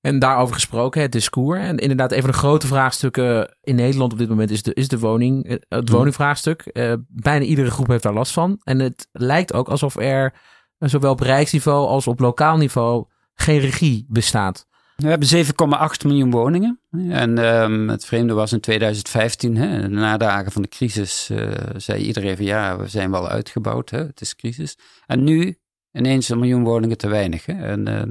En 0.01 0.19
daarover 0.19 0.53
gesproken, 0.53 1.01
het 1.01 1.11
discours. 1.11 1.59
En 1.59 1.77
inderdaad, 1.77 2.11
een 2.11 2.21
van 2.21 2.29
de 2.29 2.37
grote 2.37 2.67
vraagstukken 2.67 3.57
in 3.61 3.75
Nederland 3.75 4.11
op 4.11 4.19
dit 4.19 4.29
moment 4.29 4.51
is 4.51 4.63
de, 4.63 4.73
is 4.73 4.87
de 4.87 4.99
woning, 4.99 5.45
eh, 5.45 5.57
het 5.67 5.87
mhm. 5.87 5.97
woningvraagstuk. 5.97 6.69
Uh, 6.73 6.93
bijna 7.07 7.45
iedere 7.45 7.71
groep 7.71 7.87
heeft 7.87 8.03
daar 8.03 8.13
last 8.13 8.33
van. 8.33 8.59
En 8.63 8.79
het 8.79 9.07
lijkt 9.11 9.53
ook 9.53 9.69
alsof 9.69 9.95
er 9.95 10.33
zowel 10.77 11.11
op 11.11 11.19
rijksniveau 11.19 11.87
als 11.87 12.07
op 12.07 12.19
lokaal 12.19 12.57
niveau 12.57 13.05
geen 13.33 13.59
regie 13.59 14.05
bestaat. 14.09 14.69
We 14.95 15.07
hebben 15.07 15.45
7,8 15.45 16.05
miljoen 16.05 16.31
woningen. 16.31 16.79
En 17.09 17.37
um, 17.37 17.89
het 17.89 18.05
vreemde 18.05 18.33
was 18.33 18.51
in 18.51 18.59
2015, 18.59 19.57
hè, 19.57 19.87
na 19.87 20.11
de 20.11 20.25
dagen 20.25 20.51
van 20.51 20.61
de 20.61 20.67
crisis, 20.67 21.29
uh, 21.31 21.51
zei 21.75 22.03
iedereen 22.03 22.35
van 22.35 22.45
ja, 22.45 22.77
we 22.77 22.87
zijn 22.87 23.11
wel 23.11 23.27
uitgebouwd, 23.29 23.89
hè, 23.89 23.97
het 23.97 24.21
is 24.21 24.35
crisis. 24.35 24.77
En 25.05 25.23
nu 25.23 25.57
ineens 25.91 26.29
een 26.29 26.39
miljoen 26.39 26.63
woningen 26.63 26.97
te 26.97 27.07
weinig. 27.07 27.45
Hè. 27.45 27.53
En 27.53 27.89
uh, 27.89 28.01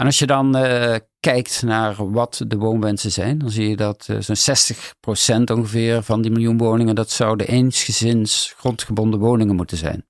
en 0.00 0.06
als 0.06 0.18
je 0.18 0.26
dan 0.26 0.56
uh, 0.56 0.94
kijkt 1.20 1.62
naar 1.62 2.10
wat 2.10 2.44
de 2.46 2.56
woonwensen 2.56 3.10
zijn, 3.10 3.38
dan 3.38 3.50
zie 3.50 3.68
je 3.68 3.76
dat 3.76 4.08
uh, 4.10 4.16
zo'n 4.20 5.42
60% 5.42 5.42
ongeveer 5.52 6.02
van 6.02 6.22
die 6.22 6.30
miljoen 6.30 6.58
woningen, 6.58 6.94
dat 6.94 7.10
zouden 7.10 7.48
eensgezins 7.48 8.54
grondgebonden 8.56 9.20
woningen 9.20 9.56
moeten 9.56 9.76
zijn. 9.76 10.06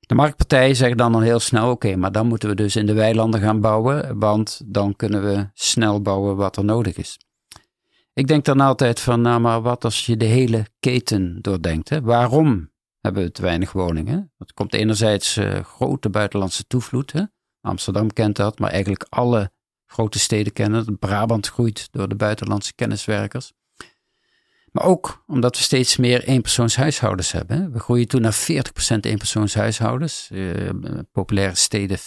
De 0.00 0.14
marktpartijen 0.14 0.76
zeggen 0.76 0.96
dan 0.96 1.14
al 1.14 1.20
heel 1.20 1.38
snel, 1.38 1.70
oké, 1.70 1.96
maar 1.96 2.12
dan 2.12 2.26
moeten 2.26 2.48
we 2.48 2.54
dus 2.54 2.76
in 2.76 2.86
de 2.86 2.92
weilanden 2.92 3.40
gaan 3.40 3.60
bouwen, 3.60 4.18
want 4.18 4.60
dan 4.66 4.96
kunnen 4.96 5.22
we 5.22 5.48
snel 5.54 6.02
bouwen 6.02 6.36
wat 6.36 6.56
er 6.56 6.64
nodig 6.64 6.96
is. 6.96 7.18
Ik 8.12 8.26
denk 8.26 8.44
dan 8.44 8.60
altijd 8.60 9.00
van, 9.00 9.20
nou 9.20 9.40
maar 9.40 9.62
wat 9.62 9.84
als 9.84 10.06
je 10.06 10.16
de 10.16 10.24
hele 10.24 10.66
keten 10.80 11.38
doordenkt? 11.40 12.00
Waarom 12.00 12.70
hebben 13.00 13.22
we 13.22 13.30
te 13.30 13.42
weinig 13.42 13.72
woningen? 13.72 14.32
Dat 14.38 14.52
komt 14.52 14.74
enerzijds 14.74 15.36
uh, 15.36 15.60
grote 15.60 16.10
buitenlandse 16.10 16.66
toevloed? 16.66 17.12
Amsterdam 17.60 18.12
kent 18.12 18.36
dat, 18.36 18.58
maar 18.58 18.70
eigenlijk 18.70 19.06
alle 19.08 19.50
grote 19.86 20.18
steden 20.18 20.52
kennen 20.52 20.86
het. 20.86 20.98
Brabant 20.98 21.46
groeit 21.46 21.88
door 21.90 22.08
de 22.08 22.14
buitenlandse 22.14 22.74
kenniswerkers. 22.74 23.52
Maar 24.72 24.84
ook 24.84 25.24
omdat 25.26 25.56
we 25.56 25.62
steeds 25.62 25.96
meer 25.96 26.24
eenpersoonshuishoudens 26.24 27.32
hebben. 27.32 27.72
We 27.72 27.78
groeien 27.78 28.08
toen 28.08 28.20
naar 28.20 28.34
40% 28.34 28.36
eenpersoonshuishoudens. 29.00 30.28
Uh, 30.32 30.70
populaire 31.12 31.54
steden 31.54 31.98
50%. 31.98 32.02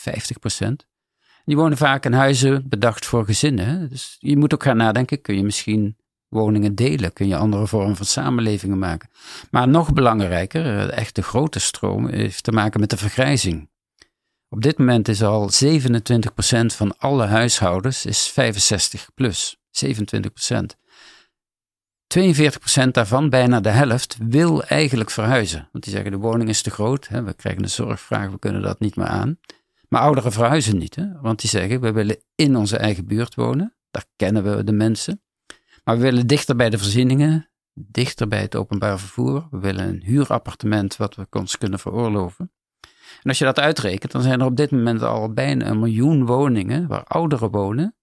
Die 1.46 1.56
wonen 1.56 1.78
vaak 1.78 2.06
in 2.06 2.14
huizen 2.14 2.70
bedacht 2.70 3.06
voor 3.06 3.26
gezinnen. 3.26 3.90
Dus 3.90 4.16
je 4.20 4.38
moet 4.38 4.54
ook 4.54 4.64
gaan 4.64 4.78
nadenken, 4.78 5.22
kun 5.22 5.36
je 5.36 5.44
misschien 5.44 5.98
woningen 6.28 6.76
delen? 6.76 7.14
Kun 7.14 7.28
je 7.28 7.36
andere 7.36 7.68
vormen 7.68 7.96
van 7.96 8.06
samenlevingen 8.06 8.80
maken? 8.80 9.10
Maar 9.52 9.68
nog 9.68 9.94
belangrijker, 9.94 10.64
de 10.64 10.92
echte 10.92 11.22
grote 11.22 11.60
stroom, 11.60 12.08
heeft 12.08 12.44
te 12.44 12.52
maken 12.52 12.80
met 12.80 12.90
de 12.90 12.98
vergrijzing. 12.98 13.70
Op 14.54 14.62
dit 14.62 14.78
moment 14.78 15.08
is 15.08 15.24
al 15.24 15.50
27% 15.64 16.66
van 16.66 16.98
alle 16.98 17.26
huishoudens 17.26 18.06
is 18.06 18.28
65 18.28 19.10
plus. 19.14 19.58
27%. 19.86 20.78
42% 22.20 22.92
daarvan, 22.92 23.30
bijna 23.30 23.60
de 23.60 23.70
helft, 23.70 24.18
wil 24.20 24.64
eigenlijk 24.64 25.10
verhuizen. 25.10 25.70
Want 25.72 25.84
die 25.84 25.94
zeggen 25.94 26.12
de 26.12 26.18
woning 26.18 26.50
is 26.50 26.62
te 26.62 26.70
groot, 26.70 27.08
hè, 27.08 27.24
we 27.24 27.34
krijgen 27.34 27.64
een 27.64 27.70
zorgvraag, 27.70 28.30
we 28.30 28.40
kunnen 28.40 28.62
dat 28.62 28.80
niet 28.80 28.96
meer 28.96 29.08
aan. 29.08 29.40
Maar 29.88 30.02
ouderen 30.02 30.32
verhuizen 30.32 30.78
niet, 30.78 30.96
hè, 30.96 31.22
want 31.22 31.42
die 31.42 31.50
zeggen 31.50 31.82
we 31.82 31.92
willen 31.92 32.18
in 32.36 32.56
onze 32.56 32.78
eigen 32.78 33.06
buurt 33.06 33.36
wonen. 33.36 33.76
Daar 33.92 34.06
kennen 34.16 34.44
we 34.44 34.64
de 34.64 34.72
mensen. 34.72 35.22
Maar 35.84 35.96
we 35.96 36.02
willen 36.02 36.28
dichter 36.28 36.56
bij 36.56 36.70
de 36.70 36.78
voorzieningen, 36.78 37.50
dichter 37.74 38.28
bij 38.28 38.42
het 38.42 38.56
openbaar 38.56 39.00
vervoer. 39.00 39.48
We 39.52 39.60
willen 39.60 39.88
een 39.88 40.02
huurappartement 40.04 40.98
wat 40.98 41.16
we 41.16 41.28
ons 41.30 41.58
kunnen 41.58 41.80
veroorloven. 41.80 42.52
En 43.22 43.30
als 43.30 43.38
je 43.38 43.46
dat 43.46 43.60
uitrekent, 43.60 44.12
dan 44.12 44.22
zijn 44.22 44.40
er 44.40 44.46
op 44.46 44.56
dit 44.56 44.72
moment 44.72 45.02
al 45.02 45.34
bijna 45.34 45.66
een 45.66 45.80
miljoen 45.80 46.26
woningen 46.26 46.88
waar 46.88 47.04
ouderen 47.04 47.52
wonen, 47.52 47.96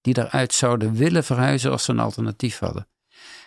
die 0.00 0.14
daaruit 0.14 0.54
zouden 0.54 0.92
willen 0.92 1.24
verhuizen 1.24 1.70
als 1.70 1.84
ze 1.84 1.92
een 1.92 2.00
alternatief 2.00 2.58
hadden. 2.58 2.88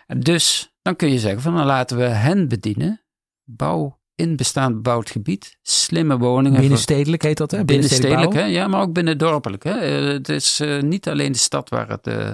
En 0.08 0.20
dus 0.20 0.74
dan 0.82 0.96
kun 0.96 1.12
je 1.12 1.20
zeggen 1.20 1.42
van 1.42 1.56
dan 1.56 1.66
laten 1.66 1.98
we 1.98 2.04
hen 2.04 2.48
bedienen. 2.48 3.04
Bouw 3.44 4.00
in 4.16 4.36
bestaand 4.36 4.76
bebouwd 4.76 5.10
gebied, 5.10 5.58
slimme 5.62 6.18
woningen. 6.18 6.60
Binnenstedelijk 6.60 7.22
heet 7.22 7.38
dat 7.38 7.52
hè? 7.52 7.66
Binnenstedelijk, 7.66 8.34
hè? 8.34 8.44
ja, 8.44 8.68
maar 8.68 8.82
ook 8.82 8.94
binnendorpelijk. 8.94 9.64
Hè? 9.64 9.72
Eh, 9.72 10.14
het 10.14 10.30
is 10.30 10.60
uh, 10.60 10.82
niet 10.82 11.08
alleen 11.08 11.32
de 11.32 11.38
stad 11.38 11.70
waar 11.70 11.90
het... 11.90 12.08
Uh... 12.08 12.32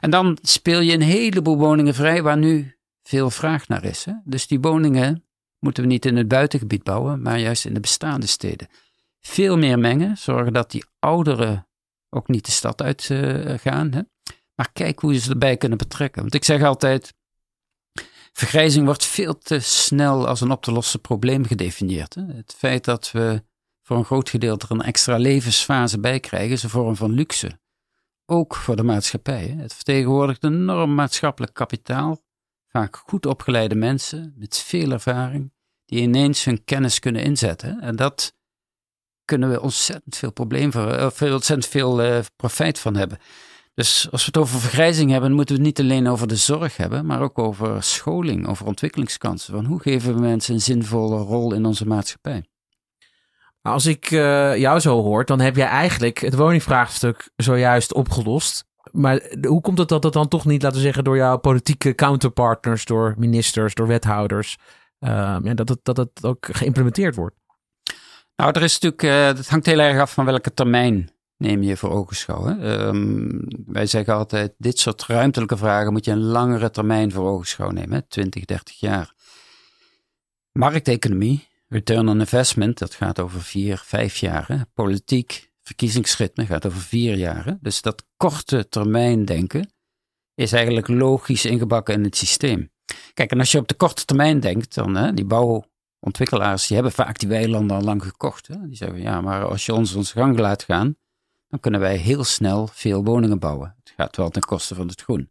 En 0.00 0.10
dan 0.10 0.38
speel 0.42 0.80
je 0.80 0.92
een 0.92 1.02
heleboel 1.02 1.56
woningen 1.56 1.94
vrij 1.94 2.22
waar 2.22 2.38
nu 2.38 2.76
veel 3.02 3.30
vraag 3.30 3.68
naar 3.68 3.84
is. 3.84 4.04
Hè? 4.04 4.12
Dus 4.24 4.46
die 4.46 4.60
woningen 4.60 5.24
moeten 5.62 5.82
we 5.82 5.88
niet 5.88 6.06
in 6.06 6.16
het 6.16 6.28
buitengebied 6.28 6.82
bouwen, 6.82 7.22
maar 7.22 7.38
juist 7.38 7.64
in 7.64 7.74
de 7.74 7.80
bestaande 7.80 8.26
steden. 8.26 8.68
Veel 9.20 9.58
meer 9.58 9.78
mengen, 9.78 10.16
zorgen 10.16 10.52
dat 10.52 10.70
die 10.70 10.84
ouderen 10.98 11.68
ook 12.10 12.28
niet 12.28 12.44
de 12.44 12.50
stad 12.50 12.82
uit 12.82 13.08
uh, 13.08 13.58
gaan. 13.58 13.92
Hè? 13.92 14.00
Maar 14.54 14.72
kijk 14.72 15.00
hoe 15.00 15.18
ze 15.18 15.30
erbij 15.30 15.56
kunnen 15.56 15.78
betrekken. 15.78 16.20
Want 16.22 16.34
ik 16.34 16.44
zeg 16.44 16.62
altijd, 16.62 17.14
vergrijzing 18.32 18.84
wordt 18.84 19.04
veel 19.04 19.38
te 19.38 19.58
snel 19.58 20.28
als 20.28 20.40
een 20.40 20.50
op 20.50 20.62
te 20.62 20.72
lossen 20.72 21.00
probleem 21.00 21.46
gedefinieerd. 21.46 22.14
Hè? 22.14 22.22
Het 22.22 22.54
feit 22.56 22.84
dat 22.84 23.10
we 23.10 23.42
voor 23.82 23.96
een 23.96 24.04
groot 24.04 24.30
gedeelte 24.30 24.66
er 24.66 24.72
een 24.72 24.82
extra 24.82 25.16
levensfase 25.16 26.00
bij 26.00 26.20
krijgen, 26.20 26.50
is 26.50 26.62
een 26.62 26.70
vorm 26.70 26.96
van 26.96 27.12
luxe. 27.12 27.60
Ook 28.26 28.54
voor 28.54 28.76
de 28.76 28.82
maatschappij. 28.82 29.46
Hè? 29.46 29.62
Het 29.62 29.74
vertegenwoordigt 29.74 30.44
een 30.44 30.52
enorm 30.52 30.94
maatschappelijk 30.94 31.54
kapitaal 31.54 32.20
vaak 32.72 32.96
goed 32.96 33.26
opgeleide 33.26 33.74
mensen 33.74 34.34
met 34.36 34.58
veel 34.58 34.90
ervaring, 34.90 35.52
die 35.84 36.00
ineens 36.00 36.44
hun 36.44 36.64
kennis 36.64 36.98
kunnen 36.98 37.22
inzetten. 37.22 37.80
En 37.80 37.96
dat 37.96 38.34
kunnen 39.24 39.50
we 39.50 39.60
ontzettend 39.60 40.16
veel 40.16 40.32
probleem 40.32 40.72
voor, 40.72 41.04
of 41.04 41.22
ontzettend 41.22 41.66
veel 41.66 42.04
uh, 42.04 42.18
profijt 42.36 42.78
van 42.78 42.96
hebben. 42.96 43.18
Dus 43.74 44.08
als 44.10 44.20
we 44.20 44.26
het 44.26 44.36
over 44.36 44.60
vergrijzing 44.60 45.10
hebben, 45.10 45.32
moeten 45.32 45.56
we 45.56 45.62
het 45.62 45.70
niet 45.70 45.90
alleen 45.90 46.08
over 46.08 46.26
de 46.26 46.36
zorg 46.36 46.76
hebben, 46.76 47.06
maar 47.06 47.20
ook 47.20 47.38
over 47.38 47.82
scholing, 47.82 48.46
over 48.48 48.66
ontwikkelingskansen. 48.66 49.54
Van 49.54 49.64
hoe 49.64 49.80
geven 49.80 50.14
we 50.14 50.20
mensen 50.20 50.54
een 50.54 50.60
zinvolle 50.60 51.18
rol 51.18 51.54
in 51.54 51.64
onze 51.64 51.86
maatschappij? 51.86 52.44
Als 53.62 53.86
ik 53.86 54.10
uh, 54.10 54.56
jou 54.56 54.80
zo 54.80 55.02
hoor, 55.02 55.24
dan 55.24 55.40
heb 55.40 55.56
jij 55.56 55.66
eigenlijk 55.66 56.18
het 56.18 56.34
woningvraagstuk 56.34 57.30
zojuist 57.36 57.94
opgelost. 57.94 58.64
Maar 58.92 59.22
hoe 59.46 59.60
komt 59.60 59.78
het 59.78 59.88
dat 59.88 60.04
het 60.04 60.12
dan 60.12 60.28
toch 60.28 60.44
niet, 60.44 60.62
laten 60.62 60.78
we 60.78 60.84
zeggen, 60.84 61.04
door 61.04 61.16
jouw 61.16 61.36
politieke 61.38 61.94
counterpartners, 61.94 62.84
door 62.84 63.14
ministers, 63.18 63.74
door 63.74 63.86
wethouders, 63.86 64.58
uh, 65.00 65.36
ja, 65.42 65.54
dat, 65.54 65.68
het, 65.68 65.78
dat 65.82 65.96
het 65.96 66.24
ook 66.24 66.48
geïmplementeerd 66.50 67.14
wordt? 67.14 67.36
Nou, 68.36 68.52
er 68.52 68.62
is 68.62 68.78
natuurlijk, 68.78 69.02
uh, 69.02 69.38
het 69.38 69.48
hangt 69.48 69.66
heel 69.66 69.78
erg 69.78 70.00
af 70.00 70.12
van 70.12 70.24
welke 70.24 70.54
termijn 70.54 71.10
neem 71.36 71.62
je 71.62 71.76
voor 71.76 71.90
ogenschouw. 71.90 72.46
Um, 72.46 73.44
wij 73.66 73.86
zeggen 73.86 74.14
altijd, 74.14 74.54
dit 74.58 74.78
soort 74.78 75.06
ruimtelijke 75.06 75.56
vragen 75.56 75.92
moet 75.92 76.04
je 76.04 76.10
een 76.10 76.22
langere 76.22 76.70
termijn 76.70 77.12
voor 77.12 77.28
ogenschouw 77.28 77.70
nemen, 77.70 77.92
hè? 77.92 78.02
20, 78.02 78.44
30 78.44 78.80
jaar. 78.80 79.14
Markteconomie, 80.52 81.48
return 81.68 82.08
on 82.08 82.20
investment, 82.20 82.78
dat 82.78 82.94
gaat 82.94 83.20
over 83.20 83.42
vier, 83.42 83.82
vijf 83.84 84.16
jaar. 84.16 84.44
Hè? 84.48 84.56
Politiek, 84.74 85.51
verkiezingsritme 85.72 86.46
gaat 86.46 86.66
over 86.66 86.80
vier 86.80 87.16
jaar. 87.16 87.58
Dus 87.60 87.82
dat 87.82 88.06
korte 88.16 88.68
termijn 88.68 89.24
denken 89.24 89.72
is 90.34 90.52
eigenlijk 90.52 90.88
logisch 90.88 91.44
ingebakken 91.44 91.94
in 91.94 92.04
het 92.04 92.16
systeem. 92.16 92.70
Kijk, 93.14 93.30
en 93.30 93.38
als 93.38 93.52
je 93.52 93.58
op 93.58 93.68
de 93.68 93.74
korte 93.74 94.04
termijn 94.04 94.40
denkt, 94.40 94.74
dan 94.74 94.94
hè, 94.94 95.12
die 95.12 95.24
bouwontwikkelaars, 95.24 96.66
die 96.66 96.74
hebben 96.74 96.92
vaak 96.92 97.18
die 97.18 97.28
weilanden 97.28 97.76
al 97.76 97.82
lang 97.82 98.02
gekocht. 98.02 98.46
Hè? 98.46 98.68
Die 98.68 98.76
zeggen, 98.76 99.00
ja, 99.00 99.20
maar 99.20 99.44
als 99.44 99.66
je 99.66 99.74
ons 99.74 99.94
onze 99.94 100.12
gang 100.12 100.38
laat 100.38 100.62
gaan, 100.62 100.96
dan 101.48 101.60
kunnen 101.60 101.80
wij 101.80 101.96
heel 101.96 102.24
snel 102.24 102.66
veel 102.66 103.04
woningen 103.04 103.38
bouwen. 103.38 103.74
Het 103.84 103.92
gaat 103.96 104.16
wel 104.16 104.30
ten 104.30 104.42
koste 104.42 104.74
van 104.74 104.88
het 104.88 105.02
groen. 105.02 105.30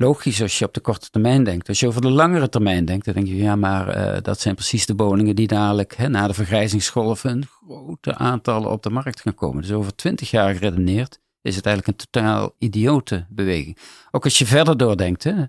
Logisch 0.00 0.42
als 0.42 0.58
je 0.58 0.64
op 0.64 0.74
de 0.74 0.80
korte 0.80 1.10
termijn 1.10 1.44
denkt. 1.44 1.68
Als 1.68 1.80
je 1.80 1.86
over 1.86 2.00
de 2.00 2.10
langere 2.10 2.48
termijn 2.48 2.84
denkt, 2.84 3.04
dan 3.04 3.14
denk 3.14 3.26
je, 3.26 3.36
ja, 3.36 3.56
maar 3.56 3.96
uh, 3.96 4.22
dat 4.22 4.40
zijn 4.40 4.54
precies 4.54 4.86
de 4.86 4.94
woningen 4.96 5.36
die 5.36 5.46
dadelijk 5.46 5.96
hè, 5.96 6.08
na 6.08 6.26
de 6.26 6.34
vergrijzingsgolven 6.34 7.30
een 7.30 7.46
grote 7.46 8.14
aantallen 8.14 8.70
op 8.70 8.82
de 8.82 8.90
markt 8.90 9.20
gaan 9.20 9.34
komen. 9.34 9.62
Dus 9.62 9.72
over 9.72 9.94
twintig 9.94 10.30
jaar 10.30 10.54
geredeneerd 10.54 11.20
is 11.42 11.56
het 11.56 11.66
eigenlijk 11.66 12.00
een 12.00 12.06
totaal 12.10 12.54
idiote 12.58 13.26
beweging. 13.28 13.78
Ook 14.10 14.24
als 14.24 14.38
je 14.38 14.46
verder 14.46 14.76
doordenkt, 14.76 15.24
hè, 15.24 15.44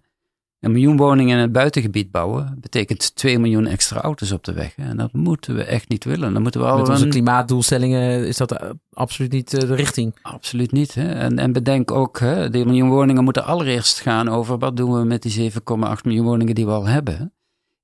een 0.62 0.72
miljoen 0.72 0.98
woningen 0.98 1.36
in 1.36 1.42
het 1.42 1.52
buitengebied 1.52 2.12
bouwen 2.12 2.58
betekent 2.60 3.16
2 3.16 3.40
miljoen 3.40 3.68
extra 3.68 4.02
auto's 4.02 4.32
op 4.32 4.44
de 4.44 4.54
weg. 4.54 4.76
En 4.78 4.98
dat 4.98 5.14
moeten 5.14 5.56
we 5.56 5.64
echt 5.64 5.90
niet 5.90 6.04
willen. 6.04 6.34
Dan 6.34 6.42
moeten 6.42 6.62
we 6.62 6.68
al 6.68 6.78
Met 6.78 6.90
onze 6.90 7.08
klimaatdoelstellingen 7.08 8.28
is 8.28 8.38
dat 8.38 8.52
eh, 8.52 8.70
absoluut 8.94 9.32
niet 9.32 9.54
eh, 9.54 9.60
de 9.60 9.76
richting. 9.76 10.16
Absoluut 10.22 10.72
niet. 10.72 10.94
Hè? 10.94 11.14
En, 11.14 11.40
en 11.40 11.52
bedenk 11.52 11.92
ook, 11.92 12.20
hè, 12.20 12.50
die 12.50 12.66
miljoen 12.66 12.90
woningen 12.90 13.24
moeten 13.24 13.46
allereerst 13.46 14.00
gaan 14.00 14.30
over 14.30 14.58
wat 14.58 14.78
doen 14.78 14.94
we 14.94 15.06
met 15.06 15.22
die 15.22 15.52
7,8 15.52 15.58
miljoen 16.04 16.26
woningen 16.26 16.56
die 16.56 16.66
we 16.66 16.72
al 16.72 16.88
hebben. 16.88 17.34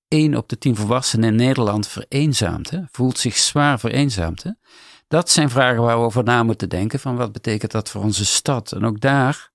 1 0.08 0.36
op 0.36 0.50
de 0.50 0.58
10 0.58 0.76
volwassenen 0.76 1.30
in 1.30 1.36
Nederland 1.36 1.88
vereenzaamt, 1.88 2.70
hè? 2.70 2.80
voelt 2.92 3.18
zich 3.18 3.38
zwaar 3.38 3.80
vereenzaamd. 3.80 4.44
Hè? 4.44 4.52
Dat 5.08 5.30
zijn 5.30 5.50
vragen 5.50 5.82
waar 5.82 5.98
we 5.98 6.06
over 6.06 6.24
na 6.24 6.44
moeten 6.44 6.70
denken. 6.70 7.00
Van 7.00 7.16
wat 7.16 7.32
betekent 7.32 7.72
dat 7.72 7.90
voor 7.90 8.04
onze 8.04 8.26
stad? 8.26 8.72
En 8.72 8.86
ook 8.86 9.00
daar, 9.00 9.52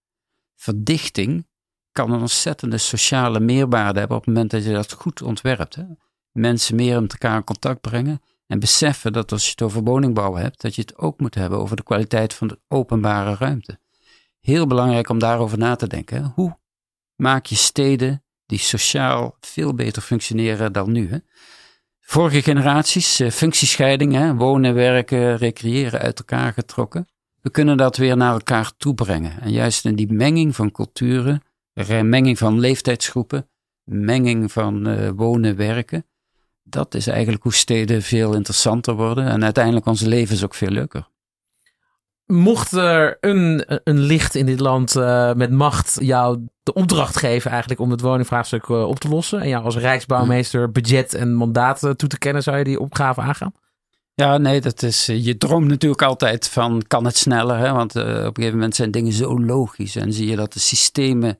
verdichting 0.57 1.47
kan 1.93 2.13
een 2.13 2.21
ontzettende 2.21 2.79
sociale 2.79 3.41
meerwaarde 3.41 3.99
hebben 3.99 4.17
op 4.17 4.25
het 4.25 4.35
moment 4.35 4.51
dat 4.51 4.65
je 4.65 4.73
dat 4.73 4.93
goed 4.93 5.23
ontwerpt. 5.23 5.75
Hè? 5.75 5.85
Mensen 6.33 6.77
meer 6.77 7.01
met 7.01 7.13
elkaar 7.13 7.37
in 7.37 7.45
contact 7.45 7.81
brengen 7.81 8.23
en 8.47 8.59
beseffen 8.59 9.13
dat 9.13 9.33
als 9.33 9.45
je 9.45 9.51
het 9.51 9.63
over 9.63 9.83
woningbouw 9.83 10.35
hebt, 10.35 10.61
dat 10.61 10.75
je 10.75 10.81
het 10.81 10.99
ook 10.99 11.21
moet 11.21 11.35
hebben 11.35 11.59
over 11.59 11.77
de 11.77 11.83
kwaliteit 11.83 12.35
van 12.35 12.49
de 12.49 12.59
openbare 12.69 13.35
ruimte. 13.35 13.79
Heel 14.41 14.67
belangrijk 14.67 15.09
om 15.09 15.19
daarover 15.19 15.59
na 15.59 15.77
te 15.77 15.87
denken. 15.87 16.33
Hoe 16.35 16.59
maak 17.17 17.47
je 17.47 17.55
steden 17.55 18.23
die 18.47 18.59
sociaal 18.59 19.37
veel 19.41 19.75
beter 19.75 20.03
functioneren 20.03 20.73
dan 20.73 20.93
nu? 20.93 21.11
Hè? 21.11 21.19
Vorige 22.01 22.43
generaties, 22.43 23.21
eh, 23.21 23.31
functiescheiding, 23.31 24.13
hè? 24.13 24.35
wonen, 24.35 24.75
werken, 24.75 25.37
recreëren 25.37 26.01
uit 26.01 26.19
elkaar 26.19 26.53
getrokken. 26.53 27.09
We 27.41 27.51
kunnen 27.51 27.77
dat 27.77 27.97
weer 27.97 28.17
naar 28.17 28.33
elkaar 28.33 28.73
toe 28.77 28.95
brengen. 28.95 29.41
En 29.41 29.51
juist 29.51 29.85
in 29.85 29.97
die 29.97 30.13
menging 30.13 30.57
van 30.57 30.71
culturen 30.71 31.43
menging 32.03 32.39
van 32.39 32.61
leeftijdsgroepen, 32.61 33.49
menging 33.85 34.53
van 34.53 34.89
uh, 34.89 35.11
wonen, 35.17 35.57
werken. 35.57 36.07
Dat 36.63 36.95
is 36.95 37.07
eigenlijk 37.07 37.43
hoe 37.43 37.55
steden 37.55 38.03
veel 38.03 38.35
interessanter 38.35 38.95
worden 38.95 39.27
en 39.27 39.45
uiteindelijk 39.45 39.87
onze 39.87 40.09
levens 40.09 40.45
ook 40.45 40.55
veel 40.55 40.71
leuker. 40.71 41.11
Mocht 42.27 42.73
er 42.73 43.17
een, 43.21 43.65
een 43.85 43.99
licht 43.99 44.35
in 44.35 44.47
dit 44.47 44.61
land 44.61 44.97
uh, 44.97 45.33
met 45.33 45.51
macht 45.51 45.97
jou 46.01 46.47
de 46.63 46.73
opdracht 46.73 47.17
geven 47.17 47.51
eigenlijk 47.51 47.81
om 47.81 47.91
het 47.91 48.01
woningvraagstuk 48.01 48.67
uh, 48.67 48.89
op 48.89 48.99
te 48.99 49.09
lossen 49.09 49.41
en 49.41 49.49
jou 49.49 49.65
als 49.65 49.77
rijksbouwmeester 49.77 50.73
budget 50.73 51.15
en 51.15 51.35
mandaat 51.35 51.81
toe 51.81 52.09
te 52.09 52.19
kennen, 52.19 52.43
zou 52.43 52.59
je 52.59 52.65
die 52.65 52.81
opgave 52.81 53.21
aangaan? 53.21 53.53
Ja, 54.15 54.39
nee, 54.39 54.61
dat 54.61 54.83
is. 54.83 55.07
Je 55.07 55.37
droomt 55.37 55.69
natuurlijk 55.69 56.03
altijd 56.03 56.49
van 56.49 56.83
kan 56.87 57.05
het 57.05 57.17
sneller, 57.17 57.59
hè? 57.59 57.73
want 57.73 57.95
op 57.97 58.03
een 58.03 58.33
gegeven 58.35 58.53
moment 58.53 58.75
zijn 58.77 58.91
dingen 58.91 59.13
zo 59.13 59.41
logisch 59.41 59.97
en 59.97 60.13
zie 60.13 60.31
je 60.31 60.37
dat 60.37 60.53
de 60.53 60.61
systemen 60.61 61.39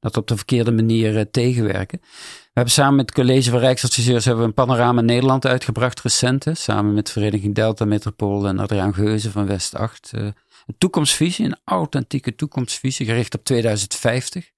dat 0.00 0.16
op 0.16 0.26
de 0.26 0.36
verkeerde 0.36 0.72
manier 0.72 1.14
uh, 1.14 1.20
tegenwerken. 1.30 1.98
We 2.00 2.50
hebben 2.52 2.72
samen 2.72 2.96
met 2.96 3.06
het 3.06 3.14
College 3.14 3.50
van 3.50 3.58
Rijksadviseurs 3.58 4.24
hebben 4.24 4.42
we 4.42 4.48
een 4.48 4.66
panorama 4.66 5.00
Nederland 5.00 5.46
uitgebracht 5.46 6.00
recent. 6.00 6.46
samen 6.52 6.94
met 6.94 7.10
Vereniging 7.10 7.54
Delta 7.54 7.84
Metropool 7.84 8.46
en 8.46 8.58
Adriaan 8.58 8.94
Geuze 8.94 9.30
van 9.30 9.46
West 9.46 9.74
8. 9.74 10.10
Uh, 10.14 10.20
eh, 10.20 10.32
een 10.66 10.74
toekomstvisie, 10.78 11.46
een 11.46 11.58
authentieke 11.64 12.34
toekomstvisie 12.34 13.06
gericht 13.06 13.34
op 13.34 13.44
2050. 13.44 14.50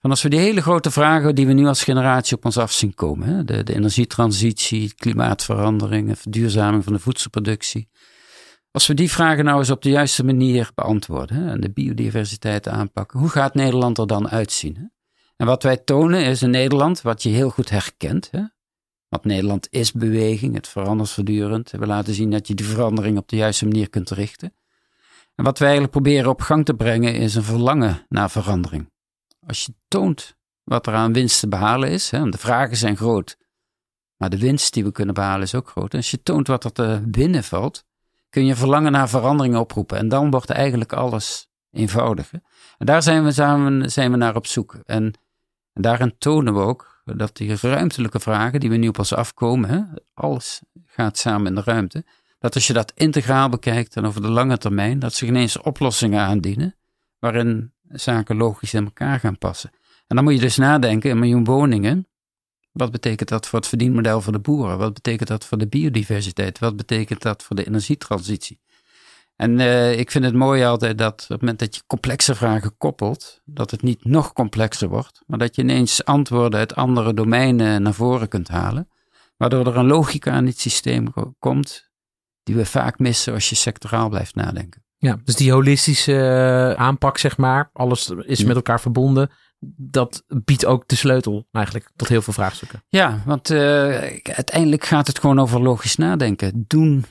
Van 0.00 0.10
als 0.10 0.22
we 0.22 0.28
die 0.28 0.38
hele 0.38 0.62
grote 0.62 0.90
vragen 0.90 1.34
die 1.34 1.46
we 1.46 1.52
nu 1.52 1.66
als 1.66 1.84
generatie 1.84 2.36
op 2.36 2.44
ons 2.44 2.58
af 2.58 2.72
zien 2.72 2.94
komen. 2.94 3.28
Hè, 3.28 3.44
de, 3.44 3.62
de 3.62 3.74
energietransitie, 3.74 4.94
klimaatverandering, 4.94 6.18
verduurzaming 6.18 6.84
van 6.84 6.92
de 6.92 6.98
voedselproductie. 6.98 7.88
Als 8.74 8.86
we 8.86 8.94
die 8.94 9.10
vragen 9.10 9.44
nou 9.44 9.58
eens 9.58 9.70
op 9.70 9.82
de 9.82 9.90
juiste 9.90 10.24
manier 10.24 10.70
beantwoorden 10.74 11.48
en 11.48 11.60
de 11.60 11.70
biodiversiteit 11.70 12.68
aanpakken, 12.68 13.18
hoe 13.18 13.28
gaat 13.28 13.54
Nederland 13.54 13.98
er 13.98 14.06
dan 14.06 14.28
uitzien? 14.28 14.76
Hè? 14.76 14.84
En 15.36 15.46
wat 15.46 15.62
wij 15.62 15.76
tonen 15.76 16.24
is 16.24 16.40
een 16.40 16.50
Nederland 16.50 17.02
wat 17.02 17.22
je 17.22 17.28
heel 17.28 17.50
goed 17.50 17.70
herkent. 17.70 18.28
Hè? 18.30 18.42
Want 19.08 19.24
Nederland 19.24 19.66
is 19.70 19.92
beweging, 19.92 20.54
het 20.54 20.68
verandert 20.68 21.10
voortdurend. 21.10 21.70
We 21.70 21.86
laten 21.86 22.14
zien 22.14 22.30
dat 22.30 22.48
je 22.48 22.54
die 22.54 22.66
verandering 22.66 23.18
op 23.18 23.28
de 23.28 23.36
juiste 23.36 23.64
manier 23.64 23.90
kunt 23.90 24.10
richten. 24.10 24.54
En 25.34 25.44
wat 25.44 25.58
wij 25.58 25.68
eigenlijk 25.68 25.96
proberen 25.96 26.30
op 26.30 26.40
gang 26.40 26.64
te 26.64 26.74
brengen 26.74 27.14
is 27.14 27.34
een 27.34 27.42
verlangen 27.42 28.06
naar 28.08 28.30
verandering. 28.30 28.90
Als 29.46 29.64
je 29.64 29.74
toont 29.88 30.36
wat 30.64 30.86
er 30.86 30.94
aan 30.94 31.12
winst 31.12 31.40
te 31.40 31.48
behalen 31.48 31.90
is, 31.90 32.10
hè, 32.10 32.28
de 32.28 32.38
vragen 32.38 32.76
zijn 32.76 32.96
groot, 32.96 33.36
maar 34.16 34.30
de 34.30 34.38
winst 34.38 34.72
die 34.72 34.84
we 34.84 34.92
kunnen 34.92 35.14
behalen 35.14 35.42
is 35.42 35.54
ook 35.54 35.68
groot. 35.68 35.92
En 35.92 35.98
als 35.98 36.10
je 36.10 36.22
toont 36.22 36.46
wat 36.46 36.64
er 36.64 36.72
te 36.72 37.02
winnen 37.10 37.44
valt, 37.44 37.84
kun 38.34 38.46
je 38.46 38.56
verlangen 38.56 38.92
naar 38.92 39.08
verandering 39.08 39.56
oproepen. 39.56 39.98
En 39.98 40.08
dan 40.08 40.30
wordt 40.30 40.50
eigenlijk 40.50 40.92
alles 40.92 41.48
eenvoudiger. 41.70 42.40
En 42.78 42.86
daar 42.86 43.02
zijn 43.02 43.24
we, 43.24 43.32
samen, 43.32 43.90
zijn 43.90 44.10
we 44.10 44.16
naar 44.16 44.36
op 44.36 44.46
zoek. 44.46 44.74
En, 44.86 45.04
en 45.72 45.82
daarin 45.82 46.14
tonen 46.18 46.54
we 46.54 46.60
ook 46.60 47.02
dat 47.04 47.36
die 47.36 47.56
ruimtelijke 47.60 48.20
vragen 48.20 48.60
die 48.60 48.70
we 48.70 48.76
nu 48.76 48.88
ons 48.88 49.14
afkomen, 49.14 49.70
hè, 49.70 49.80
alles 50.14 50.62
gaat 50.86 51.18
samen 51.18 51.46
in 51.46 51.54
de 51.54 51.62
ruimte, 51.64 52.04
dat 52.38 52.54
als 52.54 52.66
je 52.66 52.72
dat 52.72 52.92
integraal 52.94 53.48
bekijkt 53.48 53.96
en 53.96 54.04
over 54.04 54.22
de 54.22 54.30
lange 54.30 54.58
termijn, 54.58 54.98
dat 54.98 55.14
zich 55.14 55.28
ineens 55.28 55.60
oplossingen 55.60 56.20
aandienen 56.20 56.76
waarin 57.18 57.72
zaken 57.88 58.36
logisch 58.36 58.74
in 58.74 58.84
elkaar 58.84 59.20
gaan 59.20 59.38
passen. 59.38 59.70
En 60.06 60.16
dan 60.16 60.24
moet 60.24 60.34
je 60.34 60.40
dus 60.40 60.56
nadenken, 60.56 61.10
een 61.10 61.18
miljoen 61.18 61.44
woningen, 61.44 62.06
wat 62.74 62.90
betekent 62.90 63.28
dat 63.28 63.46
voor 63.46 63.58
het 63.58 63.68
verdienmodel 63.68 64.20
voor 64.20 64.32
de 64.32 64.38
boeren? 64.38 64.78
Wat 64.78 64.94
betekent 64.94 65.28
dat 65.28 65.44
voor 65.44 65.58
de 65.58 65.66
biodiversiteit? 65.66 66.58
Wat 66.58 66.76
betekent 66.76 67.22
dat 67.22 67.42
voor 67.42 67.56
de 67.56 67.66
energietransitie? 67.66 68.60
En 69.36 69.58
uh, 69.58 69.98
ik 69.98 70.10
vind 70.10 70.24
het 70.24 70.34
mooi 70.34 70.64
altijd 70.64 70.98
dat 70.98 71.22
op 71.22 71.28
het 71.28 71.40
moment 71.40 71.58
dat 71.58 71.74
je 71.74 71.82
complexe 71.86 72.34
vragen 72.34 72.76
koppelt, 72.76 73.40
dat 73.44 73.70
het 73.70 73.82
niet 73.82 74.04
nog 74.04 74.32
complexer 74.32 74.88
wordt, 74.88 75.22
maar 75.26 75.38
dat 75.38 75.56
je 75.56 75.62
ineens 75.62 76.04
antwoorden 76.04 76.58
uit 76.58 76.74
andere 76.74 77.14
domeinen 77.14 77.82
naar 77.82 77.94
voren 77.94 78.28
kunt 78.28 78.48
halen, 78.48 78.88
waardoor 79.36 79.66
er 79.66 79.76
een 79.76 79.86
logica 79.86 80.36
in 80.36 80.46
het 80.46 80.60
systeem 80.60 81.12
komt 81.38 81.90
die 82.42 82.54
we 82.54 82.66
vaak 82.66 82.98
missen 82.98 83.34
als 83.34 83.48
je 83.48 83.54
sectoraal 83.54 84.08
blijft 84.08 84.34
nadenken. 84.34 84.84
Ja, 84.98 85.20
dus 85.24 85.34
die 85.34 85.52
holistische 85.52 86.12
eh, 86.12 86.84
aanpak, 86.84 87.18
zeg 87.18 87.36
maar, 87.36 87.70
alles 87.72 88.10
is 88.10 88.44
met 88.44 88.56
elkaar 88.56 88.80
verbonden 88.80 89.30
dat 89.76 90.24
biedt 90.28 90.64
ook 90.64 90.88
de 90.88 90.96
sleutel 90.96 91.46
eigenlijk 91.52 91.90
tot 91.96 92.08
heel 92.08 92.22
veel 92.22 92.32
vraagstukken. 92.32 92.82
Ja, 92.88 93.22
want 93.26 93.50
uh, 93.50 93.58
uiteindelijk 94.22 94.84
gaat 94.84 95.06
het 95.06 95.18
gewoon 95.18 95.38
over 95.38 95.62
logisch 95.62 95.96
nadenken. 95.96 96.64
Doen 96.66 97.04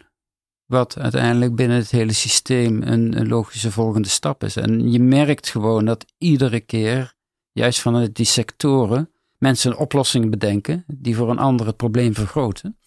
wat 0.65 0.97
uiteindelijk 0.99 1.55
binnen 1.55 1.77
het 1.77 1.91
hele 1.91 2.13
systeem 2.13 2.81
een, 2.81 3.27
logische 3.27 3.71
volgende 3.71 4.07
stap 4.07 4.43
is. 4.43 4.55
En 4.55 4.91
je 4.91 4.99
merkt 4.99 5.49
gewoon 5.49 5.85
dat 5.85 6.05
iedere 6.17 6.59
keer, 6.59 7.13
juist 7.51 7.79
vanuit 7.79 8.15
die 8.15 8.25
sectoren, 8.25 9.09
mensen 9.37 9.71
een 9.71 9.77
oplossing 9.77 10.29
bedenken 10.29 10.83
die 10.87 11.15
voor 11.15 11.29
een 11.29 11.39
ander 11.39 11.65
het 11.65 11.77
probleem 11.77 12.13
vergroten. 12.13 12.77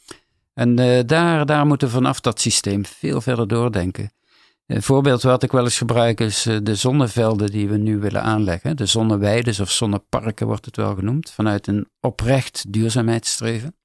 En 0.54 0.80
uh, 0.80 1.00
daar, 1.06 1.46
daar 1.46 1.66
moeten 1.66 1.88
we 1.88 1.94
vanaf 1.94 2.20
dat 2.20 2.40
systeem 2.40 2.84
veel 2.84 3.20
verder 3.20 3.48
doordenken. 3.48 4.10
Een 4.66 4.82
voorbeeld 4.82 5.22
wat 5.22 5.42
ik 5.42 5.52
wel 5.52 5.64
eens 5.64 5.78
gebruik 5.78 6.20
is 6.20 6.46
eh, 6.46 6.56
de 6.62 6.74
zonnevelden 6.74 7.50
die 7.50 7.68
we 7.68 7.76
nu 7.76 7.98
willen 7.98 8.22
aanleggen. 8.22 8.76
De 8.76 8.86
zonneweiden 8.86 9.60
of 9.60 9.70
zonneparken 9.70 10.46
wordt 10.46 10.64
het 10.64 10.76
wel 10.76 10.94
genoemd, 10.94 11.30
vanuit 11.30 11.66
een 11.66 11.88
oprecht 12.00 12.72
duurzaamheidsstreven. 12.72 13.76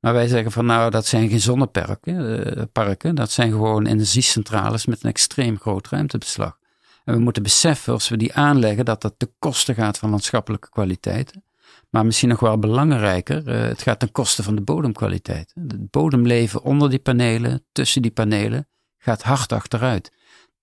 Maar 0.00 0.12
wij 0.12 0.28
zeggen 0.28 0.52
van 0.52 0.66
nou, 0.66 0.90
dat 0.90 1.06
zijn 1.06 1.28
geen 1.28 1.40
zonneparken, 1.40 2.44
eh, 2.56 2.62
parken, 2.72 3.14
dat 3.14 3.30
zijn 3.30 3.50
gewoon 3.50 3.86
energiecentrales 3.86 4.86
met 4.86 5.04
een 5.04 5.10
extreem 5.10 5.58
groot 5.58 5.88
ruimtebeslag. 5.88 6.58
En 7.04 7.14
we 7.14 7.20
moeten 7.20 7.42
beseffen, 7.42 7.92
als 7.92 8.08
we 8.08 8.16
die 8.16 8.34
aanleggen, 8.34 8.84
dat 8.84 9.02
dat 9.02 9.14
te 9.16 9.32
kosten 9.38 9.74
gaat 9.74 9.98
van 9.98 10.10
landschappelijke 10.10 10.68
kwaliteiten. 10.68 11.44
Maar 11.90 12.06
misschien 12.06 12.28
nog 12.28 12.40
wel 12.40 12.58
belangrijker, 12.58 13.48
uh, 13.48 13.60
het 13.60 13.82
gaat 13.82 13.98
ten 13.98 14.12
koste 14.12 14.42
van 14.42 14.54
de 14.54 14.62
bodemkwaliteit. 14.62 15.52
Het 15.54 15.90
bodemleven 15.90 16.62
onder 16.62 16.90
die 16.90 16.98
panelen, 16.98 17.64
tussen 17.72 18.02
die 18.02 18.10
panelen, 18.10 18.68
gaat 18.98 19.22
hard 19.22 19.52
achteruit. 19.52 20.12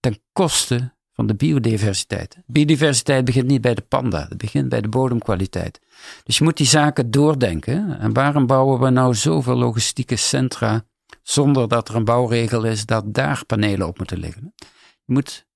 Ten 0.04 0.22
koste 0.34 0.94
van 1.14 1.28
de 1.28 1.36
biodiversiteit. 1.36 2.38
Biodiversiteit 2.46 3.26
begint 3.26 3.48
niet 3.48 3.62
bij 3.62 3.74
de 3.74 3.82
panda, 3.82 4.26
het 4.30 4.38
begint 4.38 4.70
bij 4.70 4.82
de 4.82 4.88
bodemkwaliteit. 4.88 5.80
Dus 6.24 6.38
je 6.38 6.44
moet 6.44 6.58
die 6.58 6.68
zaken 6.68 7.12
doordenken. 7.12 8.00
En 8.00 8.14
waarom 8.14 8.46
bouwen 8.46 8.80
we 8.80 8.90
nou 8.90 9.16
zoveel 9.16 9.56
logistieke 9.56 10.16
centra 10.16 10.86
zonder 11.22 11.68
dat 11.68 11.90
er 11.90 11.96
een 11.96 12.04
bouwregel 12.04 12.64
is 12.64 12.86
dat 12.86 13.14
daar 13.14 13.46
panelen 13.46 13.88
op 13.88 13.98
moeten 13.98 14.18
liggen? 14.18 14.54
Je 15.06 15.14
moet 15.14 15.48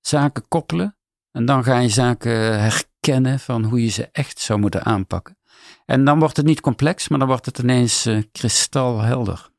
zaken 0.00 0.48
koppelen 0.48 0.96
en 1.32 1.44
dan 1.44 1.64
ga 1.64 1.78
je 1.78 1.88
zaken 1.88 2.60
herkennen 2.60 3.40
van 3.40 3.64
hoe 3.64 3.82
je 3.82 3.90
ze 3.90 4.08
echt 4.12 4.38
zou 4.38 4.58
moeten 4.58 4.84
aanpakken. 4.84 5.38
En 5.86 6.04
dan 6.04 6.18
wordt 6.18 6.36
het 6.36 6.46
niet 6.46 6.60
complex, 6.60 7.08
maar 7.08 7.18
dan 7.18 7.28
wordt 7.28 7.46
het 7.46 7.58
ineens 7.58 8.06
uh, 8.06 8.22
kristalhelder. 8.32 9.50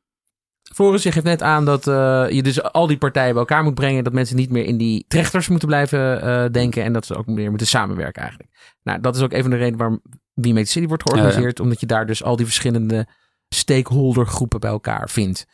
Floris, 0.80 1.04
je 1.04 1.12
geeft 1.12 1.26
net 1.26 1.42
aan 1.42 1.66
dat 1.66 1.88
uh, 1.88 2.26
je 2.30 2.44
dus 2.44 2.64
al 2.64 2.88
die 2.88 2.98
partijen 2.98 3.32
bij 3.32 3.40
elkaar 3.40 3.64
moet 3.64 3.74
brengen. 3.74 4.04
Dat 4.04 4.14
mensen 4.14 4.36
niet 4.36 4.50
meer 4.50 4.66
in 4.66 4.78
die 4.78 5.06
trechters 5.08 5.48
moeten 5.48 5.68
blijven 5.68 6.28
uh, 6.28 6.46
denken. 6.52 6.84
En 6.84 6.94
dat 6.94 7.06
ze 7.06 7.16
ook 7.16 7.26
meer 7.26 7.50
moeten 7.50 7.68
samenwerken 7.68 8.22
eigenlijk. 8.22 8.78
Nou, 8.84 9.02
dat 9.02 9.16
is 9.16 9.22
ook 9.22 9.34
een 9.34 9.42
van 9.42 9.50
de 9.50 9.58
redenen 9.58 9.78
waarom 9.78 10.02
Make 10.34 10.66
City 10.66 10.88
wordt 10.88 11.04
georganiseerd. 11.04 11.44
Ja, 11.44 11.54
ja. 11.56 11.64
Omdat 11.64 11.80
je 11.80 11.86
daar 11.86 12.06
dus 12.06 12.24
al 12.24 12.36
die 12.36 12.46
verschillende 12.46 13.08
stakeholdergroepen 13.50 14.60
bij 14.60 14.70
elkaar 14.70 15.10
vindt. 15.10 15.46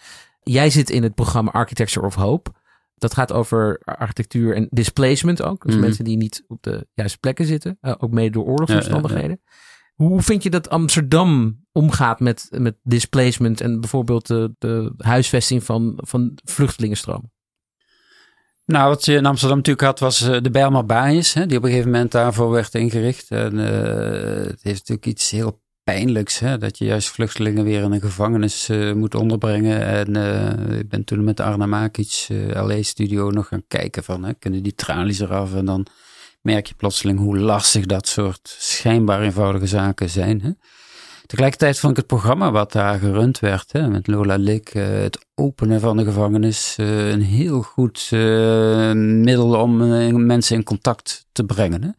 Jij 0.41 0.69
zit 0.69 0.89
in 0.89 1.03
het 1.03 1.15
programma 1.15 1.51
Architecture 1.51 2.05
of 2.05 2.15
Hope. 2.15 2.51
Dat 2.95 3.13
gaat 3.13 3.33
over 3.33 3.81
architectuur 3.83 4.55
en 4.55 4.67
displacement 4.69 5.41
ook. 5.41 5.61
Dus 5.61 5.65
mm 5.65 5.71
-hmm. 5.71 5.79
mensen 5.85 6.03
die 6.03 6.17
niet 6.17 6.43
op 6.47 6.57
de 6.61 6.87
juiste 6.93 7.17
plekken 7.17 7.45
zitten. 7.45 7.77
Uh, 7.81 7.93
ook 7.97 8.11
mede 8.11 8.29
door 8.29 8.45
oorlogsomstandigheden. 8.45 9.41
Ja, 9.43 9.51
hoe 9.95 10.21
vind 10.21 10.43
je 10.43 10.49
dat 10.49 10.69
Amsterdam 10.69 11.63
omgaat 11.71 12.19
met, 12.19 12.47
met 12.51 12.75
displacement 12.83 13.61
en 13.61 13.79
bijvoorbeeld 13.79 14.27
de, 14.27 14.55
de 14.57 14.93
huisvesting 14.97 15.63
van, 15.63 15.93
van 15.95 16.37
vluchtelingenstromen? 16.43 17.33
Nou, 18.65 18.89
wat 18.89 19.05
je 19.05 19.13
in 19.13 19.25
Amsterdam 19.25 19.57
natuurlijk 19.57 19.85
had, 19.85 19.99
was 19.99 20.19
de 20.19 20.49
Bijlmer 20.51 20.85
Baaiers, 20.85 21.33
die 21.33 21.43
op 21.43 21.63
een 21.63 21.69
gegeven 21.69 21.91
moment 21.91 22.11
daarvoor 22.11 22.51
werd 22.51 22.73
ingericht. 22.73 23.31
En 23.31 23.53
uh, 23.53 23.67
het 24.47 24.63
heeft 24.63 24.79
natuurlijk 24.79 25.05
iets 25.05 25.31
heel 25.31 25.63
pijnlijks, 25.83 26.39
hè, 26.39 26.57
dat 26.57 26.77
je 26.77 26.85
juist 26.85 27.09
vluchtelingen 27.09 27.63
weer 27.63 27.83
in 27.83 27.91
een 27.91 28.01
gevangenis 28.01 28.69
uh, 28.69 28.93
moet 28.93 29.15
onderbrengen. 29.15 29.85
En 29.85 30.15
ik 30.79 30.89
ben 30.89 31.03
toen 31.03 31.23
met 31.23 31.39
Arna 31.39 31.65
Makic, 31.65 32.27
LA-studio, 32.53 33.29
nog 33.29 33.47
gaan 33.47 33.67
kijken 33.67 34.03
van, 34.03 34.23
hè, 34.23 34.33
kunnen 34.33 34.63
die 34.63 34.75
tralies 34.75 35.19
eraf 35.19 35.55
en 35.55 35.65
dan 35.65 35.87
merk 36.45 36.67
je 36.67 36.73
plotseling 36.75 37.19
hoe 37.19 37.37
lastig 37.37 37.85
dat 37.85 38.07
soort 38.07 38.55
schijnbaar 38.59 39.21
eenvoudige 39.21 39.67
zaken 39.67 40.09
zijn. 40.09 40.41
Hè? 40.41 40.51
Tegelijkertijd 41.25 41.79
vond 41.79 41.91
ik 41.91 41.97
het 41.97 42.07
programma 42.07 42.51
wat 42.51 42.71
daar 42.71 42.99
gerund 42.99 43.39
werd, 43.39 43.71
hè, 43.71 43.87
met 43.87 44.07
Lola 44.07 44.35
Lik, 44.35 44.75
uh, 44.75 44.87
het 44.87 45.25
openen 45.35 45.79
van 45.79 45.97
de 45.97 46.03
gevangenis, 46.03 46.77
uh, 46.79 47.09
een 47.09 47.21
heel 47.21 47.61
goed 47.61 48.09
uh, 48.13 48.91
middel 48.93 49.55
om 49.55 50.25
mensen 50.25 50.55
in 50.55 50.63
contact 50.63 51.25
te 51.31 51.43
brengen. 51.43 51.83
Hè? 51.83 51.89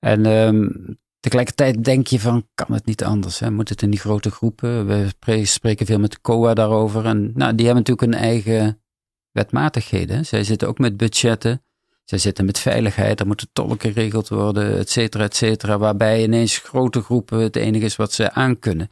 En 0.00 0.26
um, 0.26 0.98
tegelijkertijd 1.20 1.84
denk 1.84 2.06
je 2.06 2.20
van, 2.20 2.48
kan 2.54 2.72
het 2.72 2.86
niet 2.86 3.04
anders? 3.04 3.38
Hè? 3.38 3.50
Moet 3.50 3.68
het 3.68 3.82
in 3.82 3.90
die 3.90 4.00
grote 4.00 4.30
groepen? 4.30 4.86
We 4.86 5.44
spreken 5.44 5.86
veel 5.86 5.98
met 5.98 6.20
COA 6.20 6.54
daarover. 6.54 7.04
En 7.04 7.32
nou, 7.34 7.54
die 7.54 7.66
hebben 7.66 7.84
natuurlijk 7.84 8.12
een 8.12 8.28
eigen 8.28 8.80
wetmatigheden. 9.32 10.26
Zij 10.26 10.44
zitten 10.44 10.68
ook 10.68 10.78
met 10.78 10.96
budgetten. 10.96 11.65
Zij 12.06 12.18
zitten 12.18 12.44
met 12.44 12.58
veiligheid, 12.58 13.20
er 13.20 13.26
moeten 13.26 13.48
tolken 13.52 13.92
geregeld 13.92 14.28
worden, 14.28 14.78
et 14.78 14.90
cetera, 14.90 15.24
et 15.24 15.36
cetera. 15.36 15.78
Waarbij 15.78 16.22
ineens 16.22 16.58
grote 16.58 17.02
groepen 17.02 17.38
het 17.38 17.56
enige 17.56 17.84
is 17.84 17.96
wat 17.96 18.12
ze 18.12 18.32
aankunnen. 18.32 18.90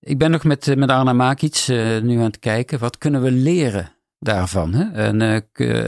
Ik 0.00 0.18
ben 0.18 0.30
nog 0.30 0.44
met, 0.44 0.76
met 0.76 0.90
Arna 0.90 1.12
Makic 1.12 1.66
uh, 1.70 2.00
nu 2.00 2.16
aan 2.16 2.22
het 2.22 2.38
kijken, 2.38 2.78
wat 2.78 2.98
kunnen 2.98 3.22
we 3.22 3.30
leren 3.30 3.92
daarvan? 4.18 4.74
Hè? 4.74 4.90
En, 4.92 5.20
uh, 5.20 5.34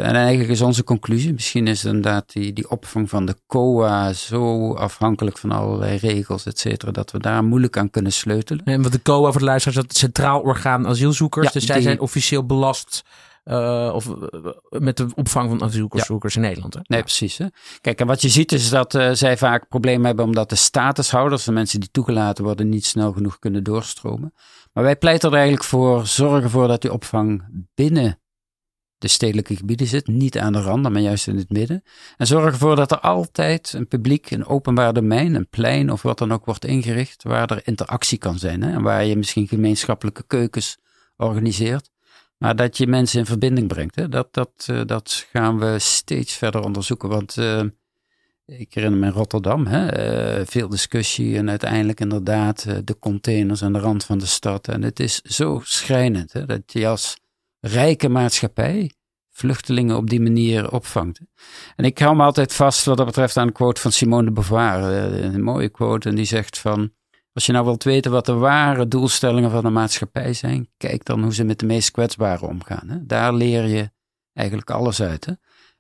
en 0.07 0.15
eigenlijk 0.15 0.51
is 0.51 0.61
onze 0.61 0.85
conclusie, 0.85 1.33
misschien 1.33 1.67
is 1.67 1.85
inderdaad 1.85 2.33
die, 2.33 2.53
die 2.53 2.71
opvang 2.71 3.09
van 3.09 3.27
de 3.27 3.37
COA 3.47 4.13
zo 4.13 4.75
afhankelijk 4.75 5.39
van 5.39 5.51
allerlei 5.51 5.97
regels, 5.97 6.47
et 6.47 6.59
cetera, 6.59 6.91
dat 6.91 7.11
we 7.11 7.19
daar 7.19 7.45
moeilijk 7.45 7.77
aan 7.77 7.91
kunnen 7.91 8.13
sleutelen. 8.13 8.65
En 8.65 8.83
wat 8.83 8.93
de 8.93 9.03
COA 9.03 9.31
voor 9.31 9.41
de 9.41 9.47
luisteraars, 9.47 9.81
dat 9.81 9.89
het 9.89 9.99
Centraal 9.99 10.41
Orgaan 10.41 10.87
Asielzoekers, 10.87 11.47
ja, 11.47 11.53
dus 11.53 11.65
zij 11.65 11.75
die, 11.75 11.85
zijn 11.85 12.01
officieel 12.01 12.47
belast 12.47 13.03
uh, 13.45 13.91
of 13.95 14.07
uh, 14.07 14.51
met 14.69 14.97
de 14.97 15.07
opvang 15.15 15.49
van 15.49 15.63
asielzoekers 15.63 16.35
ja. 16.35 16.41
in 16.41 16.47
Nederland. 16.47 16.75
Hè? 16.75 16.81
Nee, 16.85 16.99
ja. 16.99 17.05
precies. 17.05 17.39
Hè? 17.39 17.47
Kijk, 17.81 18.01
en 18.01 18.07
wat 18.07 18.23
je 18.23 18.29
ziet 18.29 18.53
is 18.53 18.69
dat 18.69 18.95
uh, 18.95 19.11
zij 19.13 19.37
vaak 19.37 19.69
problemen 19.69 20.07
hebben 20.07 20.25
omdat 20.25 20.49
de 20.49 20.57
statushouders, 20.57 21.45
de 21.45 21.53
mensen 21.53 21.81
die 21.81 21.91
toegelaten 21.91 22.45
worden, 22.45 22.69
niet 22.69 22.85
snel 22.85 23.13
genoeg 23.13 23.39
kunnen 23.39 23.65
doorstromen. 23.65 24.35
Maar 24.73 24.85
wij 24.85 24.97
pleiten 24.97 25.29
er 25.29 25.35
eigenlijk 25.35 25.65
voor, 25.65 26.07
zorgen 26.07 26.43
ervoor 26.43 26.69
dat 26.69 26.81
die 26.81 26.93
opvang 26.93 27.45
binnen 27.75 28.21
de 29.03 29.09
stedelijke 29.09 29.57
gebieden 29.57 29.87
zit, 29.87 30.07
niet 30.07 30.39
aan 30.39 30.53
de 30.53 30.61
randen, 30.61 30.93
maar 30.93 31.01
juist 31.01 31.27
in 31.27 31.37
het 31.37 31.51
midden. 31.51 31.83
En 32.17 32.27
zorg 32.27 32.53
ervoor 32.53 32.77
dat 32.77 32.91
er 32.91 33.01
altijd 33.01 33.73
een 33.73 33.89
publiek, 33.89 34.31
een 34.31 34.47
openbaar 34.47 34.93
domein, 34.93 35.35
een 35.35 35.49
plein 35.49 35.93
of 35.93 36.03
wat 36.03 36.19
dan 36.19 36.33
ook 36.33 36.45
wordt 36.45 36.65
ingericht, 36.65 37.23
waar 37.23 37.51
er 37.51 37.61
interactie 37.65 38.19
kan 38.19 38.39
zijn. 38.39 38.63
Hè? 38.63 38.73
En 38.73 38.83
waar 38.83 39.05
je 39.05 39.17
misschien 39.17 39.49
gemeenschappelijke 39.49 40.25
keukens 40.27 40.79
organiseert. 41.17 41.91
Maar 42.43 42.57
dat 42.57 42.77
je 42.77 42.87
mensen 42.87 43.19
in 43.19 43.27
verbinding 43.27 43.69
brengt, 43.69 43.95
hè? 43.95 44.09
Dat, 44.09 44.35
dat, 44.35 44.67
uh, 44.71 44.81
dat 44.87 45.27
gaan 45.33 45.59
we 45.59 45.79
steeds 45.79 46.37
verder 46.37 46.63
onderzoeken. 46.63 47.09
Want 47.09 47.37
uh, 47.37 47.63
ik 48.47 48.75
herinner 48.75 49.01
me 49.01 49.07
in 49.07 49.13
Rotterdam, 49.13 49.67
hè? 49.67 50.39
Uh, 50.41 50.47
veel 50.47 50.69
discussie 50.69 51.37
en 51.37 51.51
uiteindelijk 51.51 52.01
inderdaad 52.01 52.67
de 52.87 52.99
containers 52.99 53.63
aan 53.63 53.73
de 53.73 53.79
rand 53.79 54.05
van 54.05 54.19
de 54.19 54.27
stad. 54.27 54.69
En 54.69 54.83
het 54.83 55.01
is 55.01 55.21
zo 55.21 55.61
schrijnend 55.65 56.33
hè? 56.33 56.47
dat 56.47 56.63
je 56.67 56.87
als 56.87 57.17
rijke 57.61 58.09
maatschappij 58.09 58.91
vluchtelingen 59.31 59.97
op 59.97 60.11
die 60.11 60.21
manier 60.21 60.73
opvangt. 60.73 61.21
En 61.77 61.85
ik 61.85 61.99
hou 61.99 62.17
me 62.17 62.23
altijd 62.23 62.55
vast 62.55 62.85
wat 62.85 62.97
dat 62.97 63.07
betreft 63.07 63.37
aan 63.37 63.47
een 63.47 63.53
quote 63.53 63.81
van 63.81 63.93
Simone 63.93 64.25
de 64.25 64.33
Beauvoir. 64.33 64.83
Een 65.23 65.43
mooie 65.43 65.69
quote 65.69 66.09
en 66.09 66.15
die 66.15 66.25
zegt 66.25 66.59
van... 66.59 66.93
Als 67.33 67.47
je 67.47 67.53
nou 67.53 67.65
wilt 67.65 67.85
weten 67.85 68.11
wat 68.11 68.27
de 68.27 68.33
ware 68.33 68.89
doelstellingen 68.89 69.51
van 69.51 69.63
de 69.63 69.71
maatschappij 69.71 70.33
zijn, 70.33 70.69
kijk 70.77 71.05
dan 71.05 71.23
hoe 71.23 71.35
ze 71.35 71.45
met 71.45 71.59
de 71.59 71.67
meest 71.67 71.91
kwetsbaren 71.91 72.49
omgaan. 72.49 72.89
Hè? 72.89 73.07
Daar 73.07 73.35
leer 73.35 73.67
je 73.67 73.91
eigenlijk 74.33 74.71
alles 74.71 75.03
uit. 75.03 75.25
Hè? 75.25 75.33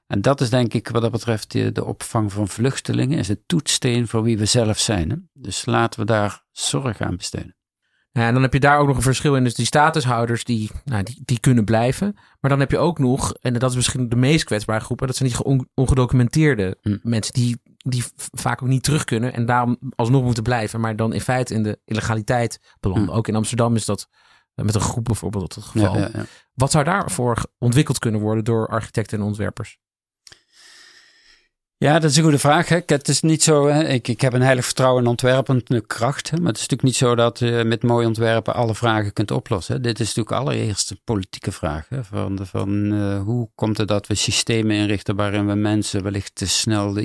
En 0.06 0.22
dat 0.22 0.40
is 0.40 0.50
denk 0.50 0.74
ik 0.74 0.88
wat 0.88 1.02
dat 1.02 1.10
betreft 1.10 1.52
de, 1.52 1.72
de 1.72 1.84
opvang 1.84 2.32
van 2.32 2.48
vluchtelingen, 2.48 3.18
is 3.18 3.28
het 3.28 3.42
toetsteen 3.46 4.08
voor 4.08 4.22
wie 4.22 4.38
we 4.38 4.44
zelf 4.44 4.78
zijn. 4.78 5.10
Hè? 5.10 5.16
Dus 5.32 5.64
laten 5.66 6.00
we 6.00 6.06
daar 6.06 6.44
zorg 6.50 7.00
aan 7.00 7.16
besteden. 7.16 7.56
Ja, 8.12 8.26
en 8.26 8.32
dan 8.32 8.42
heb 8.42 8.52
je 8.52 8.60
daar 8.60 8.78
ook 8.78 8.86
nog 8.86 8.96
een 8.96 9.02
verschil 9.02 9.36
in. 9.36 9.44
Dus 9.44 9.54
die 9.54 9.66
statushouders, 9.66 10.44
die, 10.44 10.70
nou, 10.84 11.02
die, 11.02 11.20
die 11.24 11.40
kunnen 11.40 11.64
blijven. 11.64 12.14
Maar 12.40 12.50
dan 12.50 12.60
heb 12.60 12.70
je 12.70 12.78
ook 12.78 12.98
nog, 12.98 13.34
en 13.34 13.52
dat 13.52 13.70
is 13.70 13.76
misschien 13.76 14.08
de 14.08 14.16
meest 14.16 14.44
kwetsbare 14.44 14.84
groepen, 14.84 15.06
dat 15.06 15.16
zijn 15.16 15.28
die 15.28 15.66
ongedocumenteerde 15.74 16.78
hm. 16.82 16.98
mensen 17.02 17.32
die 17.32 17.60
die 17.82 18.04
vaak 18.16 18.62
ook 18.62 18.68
niet 18.68 18.82
terug 18.82 19.04
kunnen 19.04 19.32
en 19.32 19.46
daarom 19.46 19.78
alsnog 19.94 20.22
moeten 20.22 20.42
blijven, 20.42 20.80
maar 20.80 20.96
dan 20.96 21.12
in 21.12 21.20
feite 21.20 21.54
in 21.54 21.62
de 21.62 21.80
illegaliteit 21.84 22.60
belanden. 22.80 23.08
Hm. 23.08 23.16
Ook 23.16 23.28
in 23.28 23.36
Amsterdam 23.36 23.74
is 23.74 23.84
dat 23.84 24.08
eh, 24.54 24.64
met 24.64 24.74
een 24.74 24.80
groep 24.80 25.04
bijvoorbeeld 25.04 25.54
het 25.54 25.64
geval. 25.64 25.94
Ja, 25.94 26.00
ja, 26.00 26.10
ja. 26.12 26.24
Wat 26.54 26.70
zou 26.70 26.84
daarvoor 26.84 27.42
ontwikkeld 27.58 27.98
kunnen 27.98 28.20
worden 28.20 28.44
door 28.44 28.68
architecten 28.68 29.18
en 29.18 29.24
ontwerpers? 29.24 29.78
Ja, 31.82 31.98
dat 31.98 32.10
is 32.10 32.16
een 32.16 32.22
goede 32.22 32.38
vraag. 32.38 32.68
Hè. 32.68 32.80
Het 32.86 33.08
is 33.08 33.20
niet 33.20 33.42
zo, 33.42 33.68
hè. 33.68 33.88
Ik, 33.88 34.08
ik 34.08 34.20
heb 34.20 34.32
een 34.32 34.42
heilig 34.42 34.64
vertrouwen 34.64 35.02
in 35.02 35.08
ontwerpende 35.08 35.86
kracht. 35.86 36.30
Maar 36.30 36.46
het 36.46 36.56
is 36.56 36.68
natuurlijk 36.68 36.82
niet 36.82 36.96
zo 36.96 37.14
dat 37.14 37.38
je 37.38 37.62
met 37.66 37.82
mooi 37.82 38.06
ontwerpen 38.06 38.54
alle 38.54 38.74
vragen 38.74 39.12
kunt 39.12 39.30
oplossen. 39.30 39.74
Hè. 39.74 39.80
Dit 39.80 40.00
is 40.00 40.06
natuurlijk 40.14 40.36
allereerst 40.36 40.90
een 40.90 41.00
politieke 41.04 41.52
vraag. 41.52 41.88
Van, 42.00 42.38
van 42.42 42.92
uh, 42.92 43.22
hoe 43.22 43.50
komt 43.54 43.78
het 43.78 43.88
dat 43.88 44.06
we 44.06 44.14
systemen 44.14 44.76
inrichten 44.76 45.16
waarin 45.16 45.46
we 45.46 45.54
mensen 45.54 46.02
wellicht 46.02 46.34
te 46.34 46.48
snel 46.48 46.92
de 46.92 47.04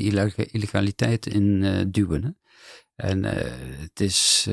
illegaliteit 0.52 1.26
in 1.26 1.44
uh, 1.44 1.72
duwen. 1.88 2.24
Hè. 2.24 2.30
En 3.10 3.24
uh, 3.24 3.32
het 3.80 4.00
is 4.00 4.48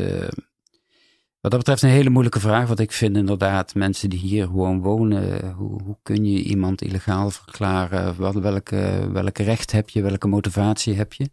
wat 1.45 1.53
dat 1.53 1.63
betreft 1.63 1.83
een 1.83 1.99
hele 1.99 2.11
moeilijke 2.11 2.41
vraag. 2.41 2.67
Want 2.67 2.81
ik 2.81 2.93
vind 2.93 3.17
inderdaad, 3.17 3.75
mensen 3.75 4.11
die 4.11 4.19
hier 4.19 4.47
gewoon 4.47 4.81
wonen, 4.81 5.51
hoe, 5.51 5.83
hoe 5.83 5.97
kun 6.03 6.25
je 6.25 6.43
iemand 6.43 6.83
illegaal 6.83 7.31
verklaren? 7.31 8.17
Wat, 8.17 8.35
welke, 8.35 9.43
recht 9.43 9.73
heb 9.73 9.89
je? 9.89 10.03
Welke 10.03 10.29
motivatie 10.29 10.95
heb 10.95 11.13
je? 11.13 11.31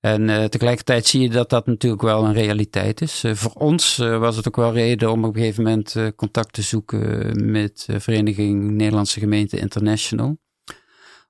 En 0.00 0.28
uh, 0.28 0.44
tegelijkertijd 0.44 1.06
zie 1.06 1.20
je 1.20 1.28
dat 1.28 1.50
dat 1.50 1.66
natuurlijk 1.66 2.02
wel 2.02 2.24
een 2.24 2.32
realiteit 2.32 3.00
is. 3.00 3.24
Uh, 3.24 3.34
voor 3.34 3.52
ons 3.52 3.98
uh, 3.98 4.18
was 4.18 4.36
het 4.36 4.48
ook 4.48 4.56
wel 4.56 4.72
reden 4.72 5.10
om 5.10 5.24
op 5.24 5.34
een 5.34 5.40
gegeven 5.40 5.64
moment 5.64 5.96
contact 6.16 6.52
te 6.52 6.62
zoeken 6.62 7.50
met 7.50 7.86
Vereniging 7.90 8.70
Nederlandse 8.70 9.20
Gemeente 9.20 9.58
International. 9.58 10.38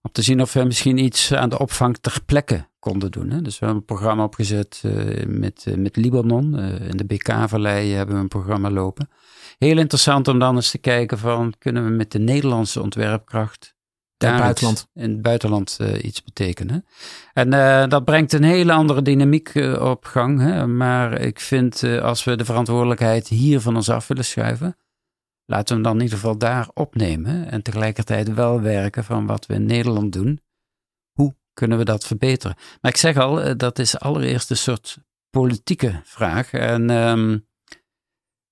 Om 0.02 0.12
te 0.12 0.22
zien 0.22 0.40
of 0.40 0.52
we 0.52 0.64
misschien 0.64 0.98
iets 0.98 1.34
aan 1.34 1.48
de 1.48 1.58
opvang 1.58 1.96
ter 2.00 2.18
plekke 2.26 2.68
konden 2.90 3.10
doen. 3.10 3.30
Hè. 3.30 3.42
Dus 3.42 3.58
we 3.58 3.64
hebben 3.64 3.82
een 3.82 3.96
programma 3.96 4.24
opgezet 4.24 4.82
uh, 4.86 5.26
met, 5.26 5.64
uh, 5.68 5.74
met 5.76 5.96
Libanon. 5.96 6.58
Uh, 6.58 6.88
in 6.88 6.96
de 6.96 7.04
BK-vallei 7.04 7.92
hebben 7.92 8.14
we 8.14 8.20
een 8.20 8.28
programma 8.28 8.70
lopen. 8.70 9.08
Heel 9.58 9.78
interessant 9.78 10.28
om 10.28 10.38
dan 10.38 10.54
eens 10.56 10.70
te 10.70 10.78
kijken 10.78 11.18
van, 11.18 11.54
kunnen 11.58 11.84
we 11.84 11.90
met 11.90 12.12
de 12.12 12.18
Nederlandse 12.18 12.82
ontwerpkracht 12.82 13.74
in 14.18 14.28
het 14.28 14.38
buitenland. 14.38 14.88
in 14.94 15.10
het 15.10 15.22
buitenland 15.22 15.78
uh, 15.80 16.04
iets 16.04 16.22
betekenen. 16.22 16.84
En 17.32 17.52
uh, 17.52 17.86
dat 17.88 18.04
brengt 18.04 18.32
een 18.32 18.42
hele 18.42 18.72
andere 18.72 19.02
dynamiek 19.02 19.54
uh, 19.54 19.82
op 19.82 20.04
gang. 20.04 20.40
Hè? 20.40 20.66
Maar 20.66 21.20
ik 21.20 21.40
vind 21.40 21.82
als 21.82 22.24
we 22.24 22.36
de 22.36 22.44
verantwoordelijkheid 22.44 23.28
hier 23.28 23.60
van 23.60 23.76
ons 23.76 23.90
af 23.90 24.06
willen 24.06 24.24
schuiven, 24.24 24.76
laten 25.44 25.66
we 25.66 25.74
hem 25.74 25.82
dan 25.82 25.94
in 25.96 26.02
ieder 26.02 26.18
geval 26.18 26.38
daar 26.38 26.68
opnemen. 26.74 27.50
En 27.50 27.62
tegelijkertijd 27.62 28.34
wel 28.34 28.60
werken 28.60 29.04
van 29.04 29.26
wat 29.26 29.46
we 29.46 29.54
in 29.54 29.66
Nederland 29.66 30.12
doen. 30.12 30.40
Kunnen 31.56 31.78
we 31.78 31.84
dat 31.84 32.06
verbeteren? 32.06 32.56
Maar 32.80 32.90
ik 32.90 32.96
zeg 32.96 33.16
al, 33.16 33.56
dat 33.56 33.78
is 33.78 33.98
allereerst 33.98 34.50
een 34.50 34.56
soort 34.56 34.98
politieke 35.30 36.00
vraag. 36.04 36.50
En 36.52 36.90
um, 36.90 37.46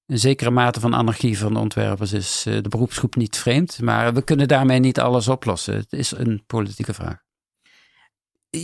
een 0.06 0.18
zekere 0.18 0.50
mate 0.50 0.80
van 0.80 0.94
anarchie 0.94 1.38
van 1.38 1.52
de 1.52 1.58
ontwerpers 1.58 2.12
is 2.12 2.44
uh, 2.48 2.62
de 2.62 2.68
beroepsgroep 2.68 3.16
niet 3.16 3.36
vreemd. 3.36 3.80
Maar 3.80 4.14
we 4.14 4.22
kunnen 4.22 4.48
daarmee 4.48 4.78
niet 4.78 5.00
alles 5.00 5.28
oplossen. 5.28 5.74
Het 5.74 5.92
is 5.92 6.10
een 6.16 6.42
politieke 6.46 6.94
vraag. 6.94 7.22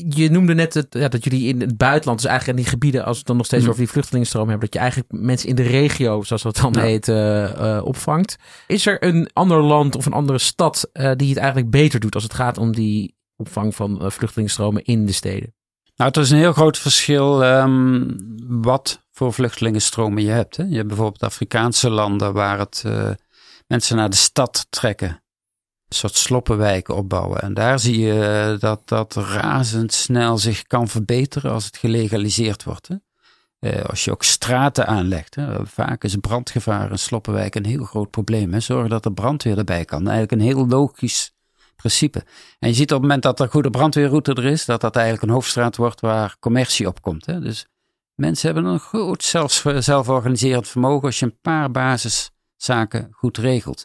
Je 0.09 0.31
noemde 0.31 0.55
net 0.55 0.75
het, 0.75 0.87
ja, 0.91 1.09
dat 1.09 1.25
jullie 1.25 1.49
in 1.49 1.61
het 1.61 1.77
buitenland, 1.77 2.21
dus 2.21 2.31
eigenlijk 2.31 2.59
in 2.59 2.65
die 2.65 2.73
gebieden, 2.73 3.01
als 3.05 3.13
we 3.13 3.19
het 3.19 3.27
dan 3.27 3.37
nog 3.37 3.47
steeds 3.47 3.63
mm. 3.63 3.69
over 3.69 3.83
die 3.83 3.91
vluchtelingenstroom 3.91 4.49
hebben, 4.49 4.65
dat 4.65 4.75
je 4.75 4.81
eigenlijk 4.81 5.13
mensen 5.13 5.49
in 5.49 5.55
de 5.55 5.63
regio, 5.63 6.23
zoals 6.23 6.43
dat 6.43 6.57
dan 6.57 6.73
ja. 6.73 6.81
heet, 6.81 7.09
uh, 7.09 7.17
uh, 7.17 7.81
opvangt. 7.85 8.37
Is 8.67 8.87
er 8.87 9.05
een 9.05 9.31
ander 9.33 9.63
land 9.63 9.97
of 9.97 10.07
een 10.07 10.13
andere 10.13 10.39
stad 10.39 10.91
die 10.93 11.29
het 11.29 11.39
eigenlijk 11.39 11.71
beter 11.71 12.01
doet 12.01 12.15
als 12.15 12.23
het 12.23 12.35
gaat 12.35 12.59
om 12.59 12.73
die 12.73 13.19
opvang 13.41 13.75
van 13.75 14.13
vluchtelingenstromen 14.13 14.85
in 14.85 15.07
de 15.07 15.13
steden? 15.13 15.55
Nou, 16.01 16.13
het 16.13 16.17
is 16.21 16.31
een 16.31 16.39
heel 16.39 16.53
groot 16.53 16.79
verschil 16.79 17.45
um, 17.45 18.17
wat 18.47 19.07
voor 19.11 19.33
vluchtelingenstromen 19.33 20.23
je 20.23 20.31
hebt. 20.31 20.57
Hè. 20.57 20.65
Je 20.65 20.77
hebt 20.77 20.89
bijvoorbeeld 20.89 21.23
Afrikaanse 21.23 21.91
landen 21.91 22.33
waar 22.33 22.59
het 22.59 22.83
uh, 22.87 23.11
mensen 23.67 23.97
naar 23.97 24.11
de 24.11 24.17
stad 24.17 24.67
trekken. 24.71 25.09
Een 25.09 25.97
soort 25.97 26.17
sloppenwijken 26.17 26.95
opbouwen. 26.95 27.43
En 27.43 27.55
daar 27.55 27.79
zie 27.79 27.99
je 27.99 28.53
uh, 28.53 28.61
dat 28.61 28.89
dat 28.89 29.15
razendsnel 29.15 30.39
zich 30.39 30.63
kan 30.63 30.89
verbeteren 30.89 31.53
als 31.53 31.65
het 31.65 31.77
gelegaliseerd 31.77 32.65
wordt. 32.65 32.89
Hè. 32.89 32.97
Uh, 33.61 33.85
als 33.85 34.05
je 34.05 34.11
ook 34.11 34.23
straten 34.23 34.87
aanlegt. 34.87 35.35
Hè. 35.35 35.67
Vaak 35.67 36.05
is 36.05 36.17
brandgevaar 36.17 36.91
in 36.91 36.99
sloppenwijk 36.99 37.55
een 37.55 37.67
heel 37.67 37.85
groot 37.85 38.11
probleem. 38.11 38.53
Hè. 38.53 38.61
Zorg 38.61 38.89
dat 38.89 39.05
er 39.05 39.13
brandweer 39.13 39.59
erbij 39.59 39.85
kan. 39.85 40.09
Eigenlijk 40.09 40.33
een 40.33 40.49
heel 40.49 40.67
logisch 40.67 41.35
principe. 41.81 42.23
En 42.59 42.69
je 42.69 42.75
ziet 42.75 42.93
op 42.93 42.99
het 42.99 43.01
moment 43.01 43.23
dat 43.23 43.41
er 43.41 43.49
goede 43.49 43.71
brandweerroute 43.71 44.33
er 44.33 44.45
is, 44.45 44.65
dat 44.65 44.81
dat 44.81 44.97
eigenlijk 44.97 45.27
een 45.27 45.33
hoofdstraat 45.35 45.77
wordt 45.77 46.01
waar 46.01 46.37
commercie 46.41 46.87
op 46.87 47.03
komt. 47.03 47.27
Hè. 47.27 47.41
Dus 47.41 47.67
mensen 48.15 48.53
hebben 48.53 48.73
een 48.73 48.79
groot 48.79 49.23
zelf, 49.23 49.65
zelforganiserend 49.79 50.69
vermogen 50.69 51.07
als 51.07 51.19
je 51.19 51.27
een 51.27 51.41
paar 51.41 51.71
basiszaken 51.71 53.09
goed 53.11 53.39
regelt. 53.39 53.85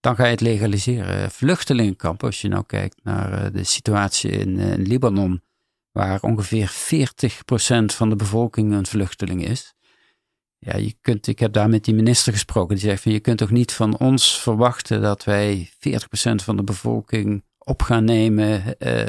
Dan 0.00 0.16
ga 0.16 0.24
je 0.24 0.30
het 0.30 0.40
legaliseren. 0.40 1.30
Vluchtelingenkampen, 1.30 2.26
als 2.26 2.40
je 2.40 2.48
nou 2.48 2.64
kijkt 2.66 3.04
naar 3.04 3.32
eh, 3.32 3.52
de 3.52 3.64
situatie 3.64 4.30
eh, 4.30 4.40
in 4.40 4.82
Libanon, 4.82 5.42
waar 5.92 6.20
ongeveer 6.20 6.70
40% 6.70 6.74
van 7.84 8.08
de 8.08 8.16
bevolking 8.16 8.72
een 8.72 8.86
vluchteling 8.86 9.46
is. 9.46 9.74
Ja, 10.64 10.76
je 10.76 10.94
kunt, 11.00 11.26
ik 11.26 11.38
heb 11.38 11.52
daar 11.52 11.68
met 11.68 11.84
die 11.84 11.94
minister 11.94 12.32
gesproken. 12.32 12.76
Die 12.76 12.84
zegt 12.84 13.02
van 13.02 13.12
je 13.12 13.20
kunt 13.20 13.38
toch 13.38 13.50
niet 13.50 13.72
van 13.72 13.98
ons 13.98 14.40
verwachten 14.40 15.00
dat 15.00 15.24
wij 15.24 15.70
40% 15.70 15.70
van 16.34 16.56
de 16.56 16.64
bevolking 16.64 17.44
op 17.58 17.82
gaan 17.82 18.04
nemen. 18.04 18.62
Uh, 18.78 19.02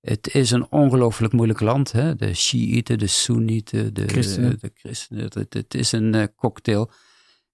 het 0.00 0.34
is 0.34 0.50
een 0.50 0.70
ongelooflijk 0.70 1.32
moeilijk 1.32 1.60
land. 1.60 1.92
Hè? 1.92 2.14
De 2.14 2.34
Shiiten, 2.34 2.98
de 2.98 3.06
Soenieten, 3.06 3.94
de 3.94 4.08
christenen. 4.08 4.58
De, 4.60 4.70
christenen 4.74 5.24
het, 5.24 5.54
het, 5.54 5.74
is 5.74 5.92
een 5.92 6.14
uh, 6.14 6.24
cocktail. 6.36 6.90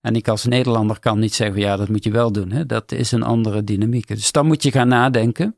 En 0.01 0.17
ik 0.17 0.29
als 0.29 0.45
Nederlander 0.45 0.99
kan 0.99 1.19
niet 1.19 1.35
zeggen, 1.35 1.61
ja, 1.61 1.77
dat 1.77 1.89
moet 1.89 2.05
je 2.05 2.11
wel 2.11 2.33
doen. 2.33 2.51
Hè? 2.51 2.67
Dat 2.67 2.93
is 2.93 3.13
een 3.13 3.23
andere 3.23 3.65
dynamiek. 3.65 4.09
Dus 4.09 4.33
dan 4.33 4.47
moet 4.47 4.63
je 4.63 4.71
gaan 4.71 4.89
nadenken. 4.89 5.57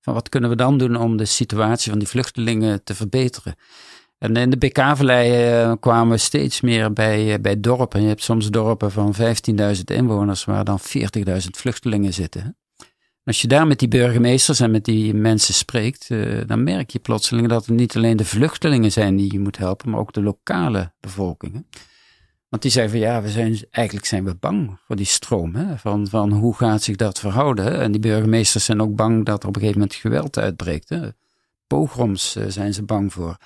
Van 0.00 0.14
wat 0.14 0.28
kunnen 0.28 0.50
we 0.50 0.56
dan 0.56 0.78
doen 0.78 0.96
om 0.96 1.16
de 1.16 1.24
situatie 1.24 1.90
van 1.90 1.98
die 1.98 2.08
vluchtelingen 2.08 2.84
te 2.84 2.94
verbeteren? 2.94 3.54
En 4.20 4.36
in 4.36 4.50
de 4.50 4.56
BK-vallei 4.56 5.52
uh, 5.62 5.72
kwamen 5.80 6.10
we 6.12 6.16
steeds 6.16 6.60
meer 6.60 6.92
bij, 6.92 7.32
uh, 7.32 7.34
bij 7.40 7.60
dorpen. 7.60 8.02
Je 8.02 8.08
hebt 8.08 8.22
soms 8.22 8.50
dorpen 8.50 8.90
van 8.90 9.14
15.000 9.76 9.80
inwoners 9.84 10.44
waar 10.44 10.64
dan 10.64 10.80
40.000 10.80 11.32
vluchtelingen 11.50 12.12
zitten. 12.12 12.56
Als 13.24 13.40
je 13.40 13.48
daar 13.48 13.66
met 13.66 13.78
die 13.78 13.88
burgemeesters 13.88 14.60
en 14.60 14.70
met 14.70 14.84
die 14.84 15.14
mensen 15.14 15.54
spreekt, 15.54 16.08
uh, 16.10 16.40
dan 16.46 16.62
merk 16.62 16.90
je 16.90 16.98
plotseling 16.98 17.48
dat 17.48 17.66
het 17.66 17.76
niet 17.76 17.96
alleen 17.96 18.16
de 18.16 18.24
vluchtelingen 18.24 18.92
zijn 18.92 19.16
die 19.16 19.32
je 19.32 19.38
moet 19.38 19.58
helpen, 19.58 19.90
maar 19.90 20.00
ook 20.00 20.12
de 20.12 20.22
lokale 20.22 20.92
bevolking. 21.00 21.66
Want 22.48 22.62
die 22.62 22.70
zeggen 22.70 22.92
van 22.92 23.00
ja, 23.00 23.22
we 23.22 23.30
zijn, 23.30 23.58
eigenlijk 23.70 24.06
zijn 24.06 24.24
we 24.24 24.34
bang 24.34 24.78
voor 24.86 24.96
die 24.96 25.06
stroom. 25.06 25.54
Hè? 25.54 25.78
Van, 25.78 26.08
van 26.08 26.32
hoe 26.32 26.56
gaat 26.56 26.82
zich 26.82 26.96
dat 26.96 27.18
verhouden? 27.18 27.78
En 27.78 27.92
die 27.92 28.00
burgemeesters 28.00 28.64
zijn 28.64 28.82
ook 28.82 28.94
bang 28.94 29.24
dat 29.24 29.42
er 29.42 29.48
op 29.48 29.54
een 29.54 29.60
gegeven 29.60 29.80
moment 29.80 29.98
geweld 29.98 30.38
uitbreekt. 30.38 30.88
Hè? 30.88 31.08
Pogroms 31.66 32.36
zijn 32.48 32.74
ze 32.74 32.82
bang 32.82 33.12
voor. 33.12 33.36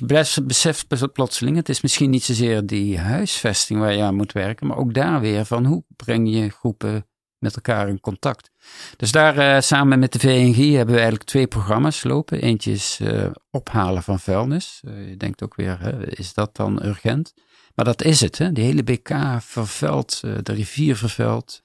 Dus 0.00 0.34
je 0.34 0.42
beseft 0.42 1.12
plotseling, 1.12 1.56
het 1.56 1.68
is 1.68 1.80
misschien 1.80 2.10
niet 2.10 2.22
zozeer 2.22 2.66
die 2.66 2.98
huisvesting 2.98 3.80
waar 3.80 3.92
je 3.92 4.02
aan 4.02 4.14
moet 4.14 4.32
werken, 4.32 4.66
maar 4.66 4.76
ook 4.76 4.94
daar 4.94 5.20
weer 5.20 5.44
van 5.44 5.64
hoe 5.64 5.84
breng 5.96 6.34
je 6.34 6.50
groepen 6.50 7.06
met 7.38 7.54
elkaar 7.54 7.88
in 7.88 8.00
contact. 8.00 8.50
Dus 8.96 9.12
daar 9.12 9.38
uh, 9.38 9.60
samen 9.60 9.98
met 9.98 10.12
de 10.12 10.18
VNG 10.18 10.56
hebben 10.56 10.94
we 10.94 11.00
eigenlijk 11.00 11.30
twee 11.30 11.46
programma's 11.46 12.02
lopen. 12.02 12.42
Eentje 12.42 12.72
is 12.72 12.98
uh, 13.02 13.26
ophalen 13.50 14.02
van 14.02 14.20
vuilnis. 14.20 14.80
Uh, 14.84 15.08
je 15.08 15.16
denkt 15.16 15.42
ook 15.42 15.54
weer, 15.54 15.80
hè, 15.80 16.16
is 16.16 16.34
dat 16.34 16.56
dan 16.56 16.84
urgent? 16.84 17.34
Maar 17.74 17.84
dat 17.84 18.02
is 18.02 18.20
het. 18.20 18.38
Hè? 18.38 18.52
Die 18.52 18.64
hele 18.64 18.82
BK 18.82 19.10
vervuilt, 19.40 20.20
de 20.20 20.52
rivier 20.52 20.96
vervuilt. 20.96 21.62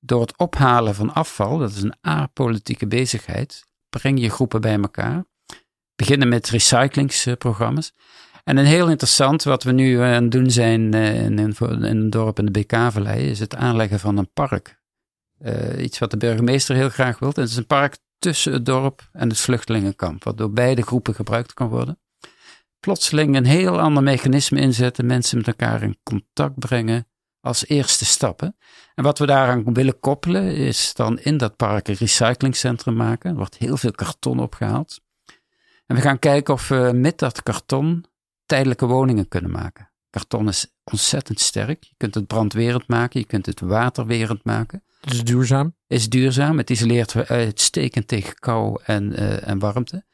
Door 0.00 0.20
het 0.20 0.36
ophalen 0.36 0.94
van 0.94 1.14
afval, 1.14 1.58
dat 1.58 1.70
is 1.70 1.82
een 1.82 1.96
apolitieke 2.00 2.86
bezigheid, 2.86 3.64
breng 3.88 4.20
je 4.20 4.30
groepen 4.30 4.60
bij 4.60 4.78
elkaar 4.80 5.24
beginnen 5.98 6.28
met 6.28 6.48
recyclingsprogramma's. 6.48 7.92
En 8.44 8.56
een 8.56 8.64
heel 8.64 8.88
interessant, 8.88 9.42
wat 9.42 9.62
we 9.62 9.72
nu 9.72 10.00
aan 10.00 10.22
het 10.22 10.32
doen 10.32 10.50
zijn 10.50 10.94
eh, 10.94 11.24
in, 11.24 11.38
in, 11.38 11.54
een 11.60 12.10
dorp 12.10 12.38
in 12.38 12.46
de 12.46 12.60
BK-vallei, 12.60 13.30
is 13.30 13.38
het 13.38 13.54
aanleggen 13.54 14.00
van 14.00 14.16
een 14.16 14.32
park. 14.32 14.76
Uh, 15.40 15.82
iets 15.82 15.98
wat 15.98 16.10
de 16.10 16.16
burgemeester 16.16 16.76
heel 16.76 16.88
graag 16.88 17.18
wil. 17.18 17.28
Het 17.28 17.38
is 17.38 17.56
een 17.56 17.66
park 17.66 17.98
tussen 18.18 18.52
het 18.52 18.66
dorp 18.66 19.08
en 19.12 19.28
het 19.28 19.38
vluchtelingenkamp, 19.38 20.24
wat 20.24 20.38
door 20.38 20.50
beide 20.50 20.82
groepen 20.82 21.14
gebruikt 21.14 21.54
kan 21.54 21.68
worden. 21.68 21.98
Plotseling 22.80 23.36
een 23.36 23.44
heel 23.44 23.80
ander 23.80 24.02
mechanisme 24.02 24.60
inzetten, 24.60 25.06
mensen 25.06 25.36
met 25.36 25.46
elkaar 25.46 25.82
in 25.82 25.98
contact 26.02 26.58
brengen 26.58 27.06
als 27.40 27.66
eerste 27.66 28.04
stappen. 28.04 28.56
En 28.94 29.04
wat 29.04 29.18
we 29.18 29.26
daaraan 29.26 29.74
willen 29.74 30.00
koppelen, 30.00 30.54
is 30.54 30.94
dan 30.94 31.18
in 31.18 31.36
dat 31.36 31.56
park 31.56 31.88
een 31.88 31.94
recyclingcentrum 31.94 32.96
maken. 32.96 33.30
Er 33.30 33.36
wordt 33.36 33.58
heel 33.58 33.76
veel 33.76 33.92
karton 33.92 34.38
opgehaald. 34.40 35.00
En 35.88 35.96
we 35.96 36.02
gaan 36.02 36.18
kijken 36.18 36.54
of 36.54 36.68
we 36.68 36.90
met 36.94 37.18
dat 37.18 37.42
karton 37.42 38.04
tijdelijke 38.46 38.86
woningen 38.86 39.28
kunnen 39.28 39.50
maken. 39.50 39.90
Karton 40.10 40.48
is 40.48 40.74
ontzettend 40.84 41.40
sterk. 41.40 41.84
Je 41.84 41.94
kunt 41.96 42.14
het 42.14 42.26
brandwerend 42.26 42.88
maken, 42.88 43.20
je 43.20 43.26
kunt 43.26 43.46
het 43.46 43.60
waterwerend 43.60 44.44
maken. 44.44 44.82
Het 45.00 45.12
is 45.12 45.24
duurzaam? 45.24 45.74
Is 45.86 46.08
duurzaam. 46.08 46.58
Het 46.58 46.70
isoleert 46.70 47.28
uitstekend 47.28 48.08
tegen 48.08 48.34
kou 48.34 48.80
en, 48.84 49.12
uh, 49.12 49.48
en 49.48 49.58
warmte. 49.58 50.04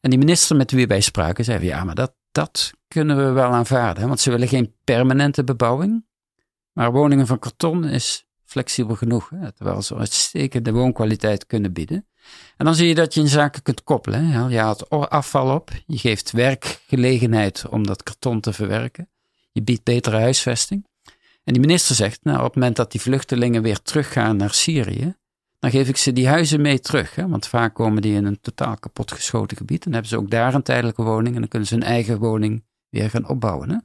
En 0.00 0.10
die 0.10 0.18
minister 0.18 0.56
met 0.56 0.70
wie 0.70 0.86
wij 0.86 1.00
spraken 1.00 1.44
zei: 1.44 1.64
ja, 1.64 1.84
maar 1.84 1.94
dat, 1.94 2.14
dat 2.32 2.72
kunnen 2.88 3.16
we 3.16 3.30
wel 3.30 3.50
aanvaarden. 3.50 4.08
Want 4.08 4.20
ze 4.20 4.30
willen 4.30 4.48
geen 4.48 4.74
permanente 4.84 5.44
bebouwing. 5.44 6.06
Maar 6.72 6.92
woningen 6.92 7.26
van 7.26 7.38
karton 7.38 7.84
is 7.84 8.26
flexibel 8.50 8.94
genoeg. 8.94 9.30
Hè, 9.30 9.52
terwijl 9.52 9.82
ze 9.82 9.96
uitstekende 9.96 10.72
woonkwaliteit 10.72 11.46
kunnen 11.46 11.72
bieden. 11.72 12.06
En 12.56 12.64
dan 12.64 12.74
zie 12.74 12.88
je 12.88 12.94
dat 12.94 13.14
je 13.14 13.20
in 13.20 13.28
zaken 13.28 13.62
kunt 13.62 13.84
koppelen. 13.84 14.24
Hè. 14.24 14.46
Je 14.46 14.58
haalt 14.58 14.90
afval 14.90 15.54
op, 15.54 15.70
je 15.86 15.98
geeft 15.98 16.30
werkgelegenheid 16.30 17.64
om 17.68 17.86
dat 17.86 18.02
karton 18.02 18.40
te 18.40 18.52
verwerken. 18.52 19.08
Je 19.52 19.62
biedt 19.62 19.84
betere 19.84 20.18
huisvesting. 20.18 20.86
En 21.44 21.52
die 21.52 21.60
minister 21.60 21.94
zegt, 21.94 22.20
nou, 22.22 22.38
op 22.38 22.44
het 22.44 22.54
moment 22.54 22.76
dat 22.76 22.92
die 22.92 23.00
vluchtelingen 23.00 23.62
weer 23.62 23.82
teruggaan 23.82 24.36
naar 24.36 24.54
Syrië, 24.54 25.14
dan 25.58 25.70
geef 25.70 25.88
ik 25.88 25.96
ze 25.96 26.12
die 26.12 26.28
huizen 26.28 26.60
mee 26.60 26.80
terug. 26.80 27.14
Hè? 27.14 27.28
Want 27.28 27.46
vaak 27.46 27.74
komen 27.74 28.02
die 28.02 28.14
in 28.14 28.24
een 28.24 28.40
totaal 28.40 28.76
kapotgeschoten 28.76 29.56
gebied. 29.56 29.84
En 29.84 29.90
dan 29.90 29.92
hebben 29.92 30.10
ze 30.10 30.16
ook 30.16 30.30
daar 30.30 30.54
een 30.54 30.62
tijdelijke 30.62 31.02
woning 31.02 31.34
en 31.34 31.40
dan 31.40 31.48
kunnen 31.48 31.68
ze 31.68 31.74
hun 31.74 31.82
eigen 31.82 32.18
woning 32.18 32.64
weer 32.88 33.10
gaan 33.10 33.28
opbouwen. 33.28 33.84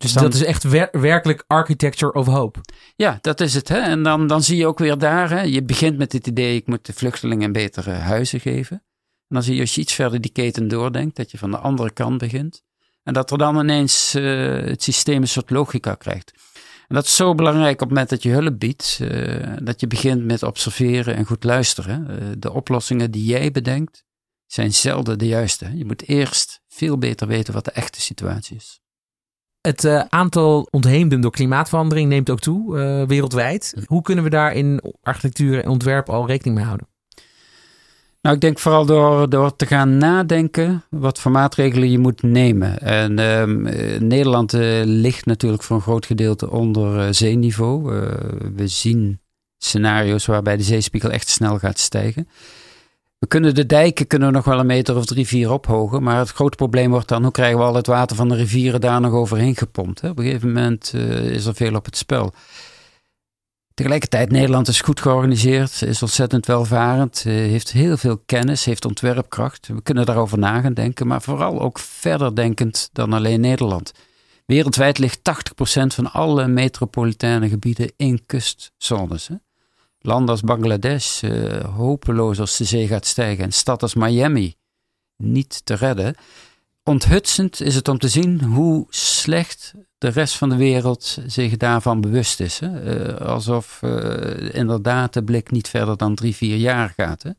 Dus 0.00 0.12
dat 0.12 0.34
is 0.34 0.44
echt 0.44 0.62
werkelijk 0.92 1.44
architecture 1.46 2.12
of 2.12 2.26
hope. 2.26 2.60
Ja, 2.96 3.18
dat 3.20 3.40
is 3.40 3.54
het. 3.54 3.68
Hè? 3.68 3.78
En 3.78 4.02
dan, 4.02 4.26
dan 4.26 4.42
zie 4.42 4.56
je 4.56 4.66
ook 4.66 4.78
weer 4.78 4.98
daar, 4.98 5.30
hè? 5.30 5.40
je 5.40 5.62
begint 5.62 5.98
met 5.98 6.12
het 6.12 6.26
idee, 6.26 6.56
ik 6.56 6.66
moet 6.66 6.86
de 6.86 6.92
vluchtelingen 6.92 7.52
betere 7.52 7.90
huizen 7.90 8.40
geven. 8.40 8.76
En 8.76 9.36
dan 9.36 9.42
zie 9.42 9.54
je 9.54 9.60
als 9.60 9.74
je 9.74 9.80
iets 9.80 9.92
verder 9.92 10.20
die 10.20 10.32
keten 10.32 10.68
doordenkt, 10.68 11.16
dat 11.16 11.30
je 11.30 11.38
van 11.38 11.50
de 11.50 11.58
andere 11.58 11.90
kant 11.90 12.18
begint. 12.18 12.62
En 13.02 13.12
dat 13.12 13.30
er 13.30 13.38
dan 13.38 13.58
ineens 13.58 14.14
uh, 14.14 14.64
het 14.64 14.82
systeem 14.82 15.22
een 15.22 15.28
soort 15.28 15.50
logica 15.50 15.94
krijgt. 15.94 16.32
En 16.88 16.94
dat 16.94 17.04
is 17.04 17.16
zo 17.16 17.34
belangrijk 17.34 17.74
op 17.74 17.80
het 17.80 17.88
moment 17.88 18.08
dat 18.08 18.22
je 18.22 18.30
hulp 18.30 18.58
biedt, 18.58 18.98
uh, 19.02 19.56
dat 19.62 19.80
je 19.80 19.86
begint 19.86 20.24
met 20.24 20.42
observeren 20.42 21.14
en 21.14 21.24
goed 21.24 21.44
luisteren. 21.44 22.06
Uh, 22.10 22.16
de 22.38 22.52
oplossingen 22.52 23.10
die 23.10 23.24
jij 23.24 23.50
bedenkt, 23.50 24.04
zijn 24.46 24.72
zelden 24.72 25.18
de 25.18 25.26
juiste. 25.26 25.76
Je 25.76 25.84
moet 25.84 26.08
eerst 26.08 26.60
veel 26.68 26.98
beter 26.98 27.26
weten 27.26 27.54
wat 27.54 27.64
de 27.64 27.70
echte 27.70 28.00
situatie 28.00 28.56
is. 28.56 28.79
Het 29.60 29.84
uh, 29.84 30.02
aantal 30.08 30.68
ontheemden 30.70 31.20
door 31.20 31.30
klimaatverandering 31.30 32.08
neemt 32.08 32.30
ook 32.30 32.40
toe, 32.40 32.78
uh, 32.78 33.06
wereldwijd. 33.06 33.74
Hoe 33.86 34.02
kunnen 34.02 34.24
we 34.24 34.30
daar 34.30 34.52
in 34.52 34.80
architectuur 35.02 35.64
en 35.64 35.70
ontwerp 35.70 36.08
al 36.08 36.26
rekening 36.26 36.56
mee 36.56 36.64
houden? 36.66 36.88
Nou, 38.22 38.34
ik 38.34 38.40
denk 38.40 38.58
vooral 38.58 38.86
door, 38.86 39.28
door 39.28 39.56
te 39.56 39.66
gaan 39.66 39.98
nadenken 39.98 40.84
wat 40.90 41.18
voor 41.18 41.30
maatregelen 41.30 41.90
je 41.90 41.98
moet 41.98 42.22
nemen. 42.22 42.78
En 42.78 43.18
ehm, 43.18 43.66
eh, 43.66 44.00
Nederland 44.00 44.52
ligt 44.84 45.26
natuurlijk 45.26 45.62
voor 45.62 45.76
een 45.76 45.82
groot 45.82 46.06
gedeelte 46.06 46.50
onder 46.50 47.14
zeeniveau. 47.14 47.82
we 48.54 48.66
zien 48.66 49.20
scenario's 49.58 50.26
waarbij 50.26 50.56
de 50.56 50.62
zeespiegel 50.62 51.10
echt 51.10 51.28
snel 51.28 51.58
gaat 51.58 51.78
stijgen. 51.78 52.28
We 53.20 53.26
kunnen 53.26 53.54
de 53.54 53.66
dijken 53.66 54.06
kunnen 54.06 54.28
we 54.28 54.34
nog 54.34 54.44
wel 54.44 54.58
een 54.58 54.66
meter 54.66 54.96
of 54.96 55.04
drie, 55.04 55.26
vier 55.26 55.50
ophogen. 55.52 56.02
Maar 56.02 56.18
het 56.18 56.30
grote 56.30 56.56
probleem 56.56 56.90
wordt 56.90 57.08
dan, 57.08 57.22
hoe 57.22 57.32
krijgen 57.32 57.58
we 57.58 57.64
al 57.64 57.74
het 57.74 57.86
water 57.86 58.16
van 58.16 58.28
de 58.28 58.34
rivieren 58.34 58.80
daar 58.80 59.00
nog 59.00 59.12
overheen 59.12 59.56
gepompt? 59.56 60.00
Hè? 60.00 60.08
Op 60.08 60.18
een 60.18 60.24
gegeven 60.24 60.52
moment 60.52 60.94
is 61.22 61.46
er 61.46 61.54
veel 61.54 61.74
op 61.74 61.84
het 61.84 61.96
spel. 61.96 62.32
Tegelijkertijd, 63.80 64.30
Nederland 64.30 64.68
is 64.68 64.80
goed 64.80 65.00
georganiseerd, 65.00 65.82
is 65.82 66.02
ontzettend 66.02 66.46
welvarend, 66.46 67.22
eh, 67.26 67.32
heeft 67.32 67.72
heel 67.72 67.96
veel 67.96 68.18
kennis, 68.26 68.64
heeft 68.64 68.84
ontwerpkracht. 68.84 69.66
We 69.66 69.82
kunnen 69.82 70.06
daarover 70.06 70.38
na 70.38 70.60
gaan 70.60 70.74
denken, 70.74 71.06
maar 71.06 71.22
vooral 71.22 71.60
ook 71.60 71.78
verder 71.78 72.34
denkend 72.34 72.90
dan 72.92 73.12
alleen 73.12 73.40
Nederland. 73.40 73.92
Wereldwijd 74.46 74.98
ligt 74.98 75.24
80% 75.24 75.94
van 75.94 76.12
alle 76.12 76.46
metropolitaine 76.46 77.48
gebieden 77.48 77.92
in 77.96 78.26
kustzones. 78.26 79.28
Landen 80.02 80.28
als 80.28 80.40
Bangladesh, 80.40 81.22
uh, 81.22 81.64
hopeloos 81.76 82.40
als 82.40 82.56
de 82.56 82.64
zee 82.64 82.86
gaat 82.86 83.06
stijgen. 83.06 83.44
En 83.44 83.52
stad 83.52 83.82
als 83.82 83.94
Miami, 83.94 84.54
niet 85.16 85.60
te 85.64 85.74
redden. 85.74 86.14
Onthutsend 86.82 87.60
is 87.60 87.74
het 87.74 87.88
om 87.88 87.98
te 87.98 88.08
zien 88.08 88.42
hoe 88.42 88.86
slecht 88.88 89.74
de 89.98 90.08
rest 90.08 90.36
van 90.36 90.48
de 90.48 90.56
wereld 90.56 91.18
zich 91.26 91.56
daarvan 91.56 92.00
bewust 92.00 92.40
is. 92.40 92.58
Hè? 92.58 92.98
Uh, 93.10 93.26
alsof 93.26 93.80
uh, 93.84 94.54
inderdaad 94.54 95.12
de 95.12 95.24
blik 95.24 95.50
niet 95.50 95.68
verder 95.68 95.96
dan 95.96 96.14
drie, 96.14 96.36
vier 96.36 96.56
jaar 96.56 96.92
gaat. 96.96 97.22
Hè? 97.22 97.30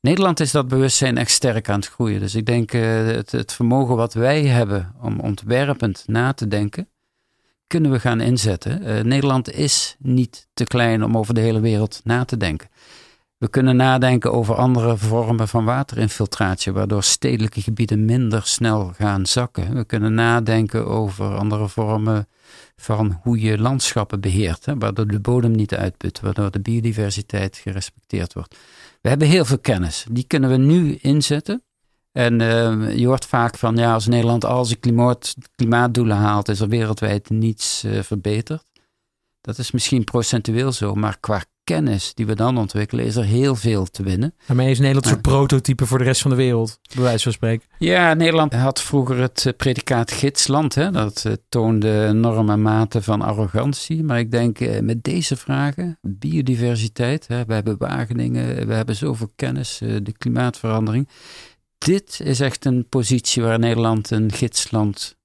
Nederland 0.00 0.40
is 0.40 0.50
dat 0.50 0.68
bewustzijn 0.68 1.18
echt 1.18 1.30
sterk 1.30 1.68
aan 1.68 1.80
het 1.80 1.88
groeien. 1.88 2.20
Dus 2.20 2.34
ik 2.34 2.46
denk 2.46 2.70
het, 2.70 3.52
vermogen 3.52 3.96
wat 3.96 4.14
wij 4.14 4.44
hebben 4.44 4.94
om 5.00 5.20
ontwerpend 5.20 6.04
na 6.06 6.32
te 6.32 6.48
denken, 6.48 6.88
kunnen 7.70 7.90
we 7.90 8.00
gaan 8.00 8.20
inzetten. 8.20 9.08
Nederland 9.08 9.52
is 9.52 9.96
niet 9.98 10.48
te 10.54 10.64
klein 10.64 11.04
om 11.04 11.16
over 11.16 11.34
de 11.34 11.40
hele 11.40 11.60
wereld 11.60 12.00
na 12.04 12.24
te 12.24 12.36
denken. 12.36 12.68
We 13.38 13.48
kunnen 13.48 13.76
nadenken 13.76 14.32
over 14.32 14.54
andere 14.54 14.96
vormen 14.96 15.48
van 15.48 15.64
waterinfiltratie, 15.64 16.72
waardoor 16.72 17.02
stedelijke 17.02 17.60
gebieden 17.60 18.04
minder 18.04 18.42
snel 18.46 18.92
gaan 18.96 19.26
zakken. 19.26 19.74
We 19.74 19.84
kunnen 19.84 20.14
nadenken 20.14 20.86
over 20.86 21.36
andere 21.36 21.68
vormen 21.68 22.28
van 22.76 23.20
hoe 23.22 23.40
je 23.40 23.58
landschappen 23.58 24.20
beheert, 24.20 24.66
hè, 24.66 24.78
waardoor 24.78 25.06
de 25.06 25.20
bodem 25.20 25.50
niet 25.50 25.74
uitput, 25.74 26.20
waardoor 26.20 26.50
de 26.50 26.60
biodiversiteit 26.60 27.56
gerespecteerd 27.56 28.32
wordt. 28.32 28.56
We 29.00 29.08
hebben 29.08 29.28
heel 29.28 29.44
veel 29.44 29.58
kennis, 29.58 30.06
die 30.10 30.24
kunnen 30.24 30.50
we 30.50 30.56
nu 30.56 30.98
inzetten. 31.00 31.62
En 32.12 32.40
uh, 32.40 32.96
je 32.96 33.06
hoort 33.06 33.26
vaak 33.26 33.58
van, 33.58 33.76
ja, 33.76 33.92
als 33.92 34.06
Nederland 34.06 34.44
al 34.44 34.64
zijn 34.64 34.80
klimaat, 34.80 35.34
klimaatdoelen 35.54 36.16
haalt, 36.16 36.48
is 36.48 36.60
er 36.60 36.68
wereldwijd 36.68 37.30
niets 37.30 37.84
uh, 37.84 38.02
verbeterd. 38.02 38.64
Dat 39.40 39.58
is 39.58 39.70
misschien 39.70 40.04
procentueel 40.04 40.72
zo, 40.72 40.94
maar 40.94 41.16
qua 41.20 41.42
kennis 41.64 42.14
die 42.14 42.26
we 42.26 42.34
dan 42.34 42.58
ontwikkelen, 42.58 43.04
is 43.04 43.16
er 43.16 43.24
heel 43.24 43.54
veel 43.54 43.84
te 43.84 44.02
winnen. 44.02 44.34
Daarmee 44.46 44.70
is 44.70 44.78
Nederland 44.78 45.04
een 45.04 45.10
soort 45.12 45.22
prototype 45.22 45.86
voor 45.86 45.98
de 45.98 46.04
rest 46.04 46.20
van 46.20 46.30
de 46.30 46.36
wereld, 46.36 46.78
bij 46.94 47.02
wijze 47.02 47.22
van 47.22 47.32
spreken. 47.32 47.68
Ja, 47.78 48.14
Nederland 48.14 48.52
had 48.52 48.82
vroeger 48.82 49.20
het 49.20 49.46
eh, 49.46 49.52
predicaat 49.56 50.12
gidsland. 50.12 50.74
Hè? 50.74 50.90
Dat 50.90 51.24
uh, 51.26 51.32
toonde 51.48 52.06
enorme 52.06 52.56
mate 52.56 53.02
van 53.02 53.22
arrogantie. 53.22 54.04
Maar 54.04 54.18
ik 54.18 54.30
denk 54.30 54.80
met 54.80 55.04
deze 55.04 55.36
vragen, 55.36 55.98
biodiversiteit, 56.00 57.26
hè? 57.28 57.44
we 57.44 57.54
hebben 57.54 57.78
Wageningen, 57.78 58.66
we 58.66 58.74
hebben 58.74 58.96
zoveel 58.96 59.32
kennis, 59.36 59.78
de 59.78 60.12
klimaatverandering. 60.18 61.08
Dit 61.84 62.20
is 62.24 62.40
echt 62.40 62.64
een 62.64 62.88
positie 62.88 63.42
waar 63.42 63.58
Nederland 63.58 64.10
een 64.10 64.32
gidsland 64.32 65.18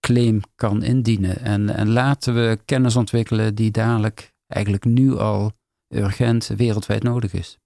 claim 0.00 0.40
kan 0.54 0.82
indienen. 0.82 1.40
En, 1.40 1.68
en 1.68 1.88
laten 1.88 2.34
we 2.34 2.58
kennis 2.64 2.96
ontwikkelen 2.96 3.54
die 3.54 3.70
dadelijk 3.70 4.32
eigenlijk 4.46 4.84
nu 4.84 5.16
al 5.16 5.52
urgent 5.94 6.46
wereldwijd 6.46 7.02
nodig 7.02 7.32
is. 7.32 7.58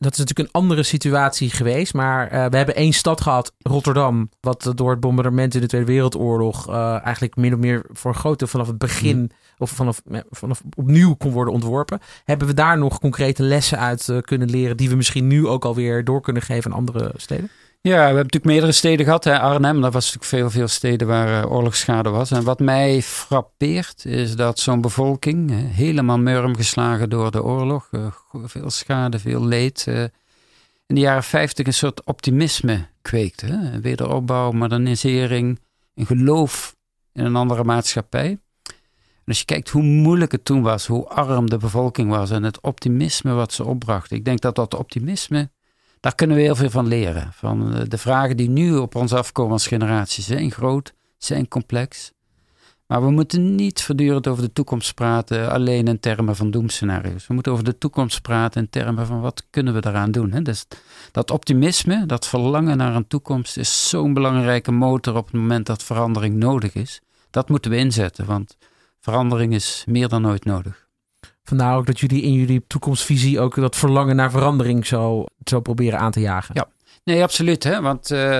Dat 0.00 0.12
is 0.12 0.18
natuurlijk 0.18 0.48
een 0.48 0.60
andere 0.60 0.82
situatie 0.82 1.50
geweest. 1.50 1.94
Maar 1.94 2.32
uh, 2.32 2.46
we 2.46 2.56
hebben 2.56 2.74
één 2.74 2.92
stad 2.92 3.20
gehad, 3.20 3.52
Rotterdam. 3.58 4.30
Wat 4.40 4.72
door 4.74 4.90
het 4.90 5.00
bombardement 5.00 5.54
in 5.54 5.60
de 5.60 5.66
Tweede 5.66 5.86
Wereldoorlog. 5.86 6.68
Uh, 6.68 7.04
eigenlijk 7.04 7.36
min 7.36 7.52
of 7.52 7.58
meer 7.58 7.84
voor 7.92 8.34
deel 8.36 8.48
vanaf 8.48 8.66
het 8.66 8.78
begin. 8.78 9.18
Mm. 9.18 9.30
of 9.58 9.70
vanaf, 9.70 10.02
vanaf 10.30 10.62
opnieuw 10.76 11.14
kon 11.14 11.32
worden 11.32 11.54
ontworpen. 11.54 12.00
Hebben 12.24 12.46
we 12.46 12.54
daar 12.54 12.78
nog 12.78 13.00
concrete 13.00 13.42
lessen 13.42 13.78
uit 13.78 14.08
uh, 14.08 14.18
kunnen 14.20 14.50
leren. 14.50 14.76
die 14.76 14.88
we 14.88 14.96
misschien 14.96 15.26
nu 15.26 15.46
ook 15.46 15.64
alweer 15.64 16.04
door 16.04 16.20
kunnen 16.20 16.42
geven 16.42 16.70
aan 16.70 16.76
andere 16.76 17.12
steden? 17.16 17.50
Ja, 17.82 17.96
we 17.96 17.96
hebben 17.96 18.16
natuurlijk 18.16 18.44
meerdere 18.44 18.72
steden 18.72 19.04
gehad. 19.04 19.24
Hè. 19.24 19.38
Arnhem, 19.38 19.80
dat 19.80 19.92
was 19.92 20.04
natuurlijk 20.04 20.24
veel, 20.24 20.50
veel 20.50 20.68
steden 20.68 21.06
waar 21.06 21.44
uh, 21.44 21.52
oorlogsschade 21.52 22.10
was. 22.10 22.30
En 22.30 22.44
wat 22.44 22.58
mij 22.58 23.02
frappeert 23.02 24.04
is 24.04 24.36
dat 24.36 24.58
zo'n 24.58 24.80
bevolking, 24.80 25.50
helemaal 25.74 26.18
murm 26.18 26.56
geslagen 26.56 27.10
door 27.10 27.30
de 27.30 27.42
oorlog, 27.42 27.88
uh, 27.90 28.06
veel 28.32 28.70
schade, 28.70 29.18
veel 29.18 29.44
leed, 29.44 29.86
uh, 29.88 30.02
in 30.86 30.94
de 30.94 31.00
jaren 31.00 31.22
50 31.22 31.66
een 31.66 31.74
soort 31.74 32.04
optimisme 32.04 32.86
kweekte. 33.02 33.46
Hè. 33.46 33.80
Wederopbouw, 33.80 34.50
modernisering, 34.50 35.60
een 35.94 36.06
geloof 36.06 36.76
in 37.12 37.24
een 37.24 37.36
andere 37.36 37.64
maatschappij. 37.64 38.38
En 39.14 39.26
als 39.26 39.38
je 39.38 39.44
kijkt 39.44 39.68
hoe 39.68 39.82
moeilijk 39.82 40.32
het 40.32 40.44
toen 40.44 40.62
was, 40.62 40.86
hoe 40.86 41.08
arm 41.08 41.50
de 41.50 41.58
bevolking 41.58 42.10
was 42.10 42.30
en 42.30 42.42
het 42.42 42.60
optimisme 42.60 43.32
wat 43.32 43.52
ze 43.52 43.64
opbracht. 43.64 44.10
Ik 44.10 44.24
denk 44.24 44.40
dat 44.40 44.54
dat 44.54 44.74
optimisme 44.74 45.50
daar 46.00 46.14
kunnen 46.14 46.36
we 46.36 46.42
heel 46.42 46.56
veel 46.56 46.70
van 46.70 46.86
leren. 46.86 47.32
Van 47.32 47.74
eh, 47.74 47.82
de 47.88 47.98
vragen 47.98 48.36
die 48.36 48.50
nu 48.50 48.76
op 48.76 48.94
ons 48.94 49.12
afkomen 49.12 49.52
als 49.52 49.66
generatie 49.66 50.22
zijn 50.22 50.50
groot, 50.50 50.94
zijn 51.18 51.48
complex. 51.48 52.12
Maar 52.86 53.02
we 53.02 53.10
moeten 53.10 53.54
niet 53.54 53.82
voortdurend 53.82 54.26
over 54.26 54.42
de 54.42 54.52
toekomst 54.52 54.94
praten, 54.94 55.50
alleen 55.50 55.86
in 55.86 56.00
termen 56.00 56.36
van 56.36 56.50
doemscenario's. 56.50 57.26
We 57.26 57.34
moeten 57.34 57.52
over 57.52 57.64
de 57.64 57.78
toekomst 57.78 58.22
praten 58.22 58.60
in 58.60 58.70
termen 58.70 59.06
van 59.06 59.20
wat 59.20 59.46
kunnen 59.50 59.74
we 59.74 59.80
daaraan 59.80 60.10
doen. 60.10 60.32
Hè? 60.32 60.42
Dus 60.42 60.66
dat 61.12 61.30
optimisme, 61.30 62.06
dat 62.06 62.26
verlangen 62.26 62.76
naar 62.76 62.94
een 62.94 63.06
toekomst, 63.06 63.56
is 63.56 63.88
zo'n 63.88 64.12
belangrijke 64.12 64.72
motor 64.72 65.16
op 65.16 65.24
het 65.24 65.34
moment 65.34 65.66
dat 65.66 65.82
verandering 65.82 66.36
nodig 66.36 66.74
is. 66.74 67.00
Dat 67.30 67.48
moeten 67.48 67.70
we 67.70 67.76
inzetten, 67.76 68.26
want 68.26 68.56
verandering 69.00 69.54
is 69.54 69.84
meer 69.86 70.08
dan 70.08 70.26
ooit 70.26 70.44
nodig. 70.44 70.88
Vandaar 71.50 71.76
ook 71.76 71.86
dat 71.86 72.00
jullie 72.00 72.22
in 72.22 72.32
jullie 72.32 72.64
toekomstvisie 72.66 73.40
ook 73.40 73.54
dat 73.54 73.76
verlangen 73.76 74.16
naar 74.16 74.30
verandering 74.30 74.86
zo, 74.86 75.24
zo 75.44 75.60
proberen 75.60 75.98
aan 75.98 76.10
te 76.10 76.20
jagen. 76.20 76.54
Ja, 76.54 76.68
nee, 77.04 77.22
absoluut. 77.22 77.64
Hè? 77.64 77.80
Want 77.80 78.10
uh, 78.10 78.36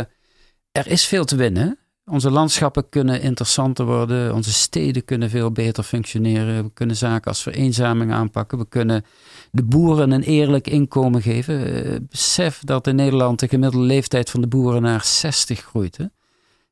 er 0.72 0.86
is 0.86 1.06
veel 1.06 1.24
te 1.24 1.36
winnen. 1.36 1.78
Onze 2.04 2.30
landschappen 2.30 2.88
kunnen 2.88 3.20
interessanter 3.22 3.84
worden. 3.84 4.34
Onze 4.34 4.52
steden 4.52 5.04
kunnen 5.04 5.30
veel 5.30 5.50
beter 5.52 5.82
functioneren. 5.82 6.64
We 6.64 6.70
kunnen 6.72 6.96
zaken 6.96 7.30
als 7.30 7.42
vereenzaming 7.42 8.12
aanpakken. 8.12 8.58
We 8.58 8.68
kunnen 8.68 9.04
de 9.50 9.62
boeren 9.62 10.10
een 10.10 10.22
eerlijk 10.22 10.66
inkomen 10.66 11.22
geven. 11.22 11.86
Uh, 11.86 11.96
besef 12.10 12.60
dat 12.64 12.86
in 12.86 12.96
Nederland 12.96 13.40
de 13.40 13.48
gemiddelde 13.48 13.86
leeftijd 13.86 14.30
van 14.30 14.40
de 14.40 14.48
boeren 14.48 14.82
naar 14.82 15.04
60 15.04 15.60
groeit. 15.60 15.96
Hè? 15.96 16.04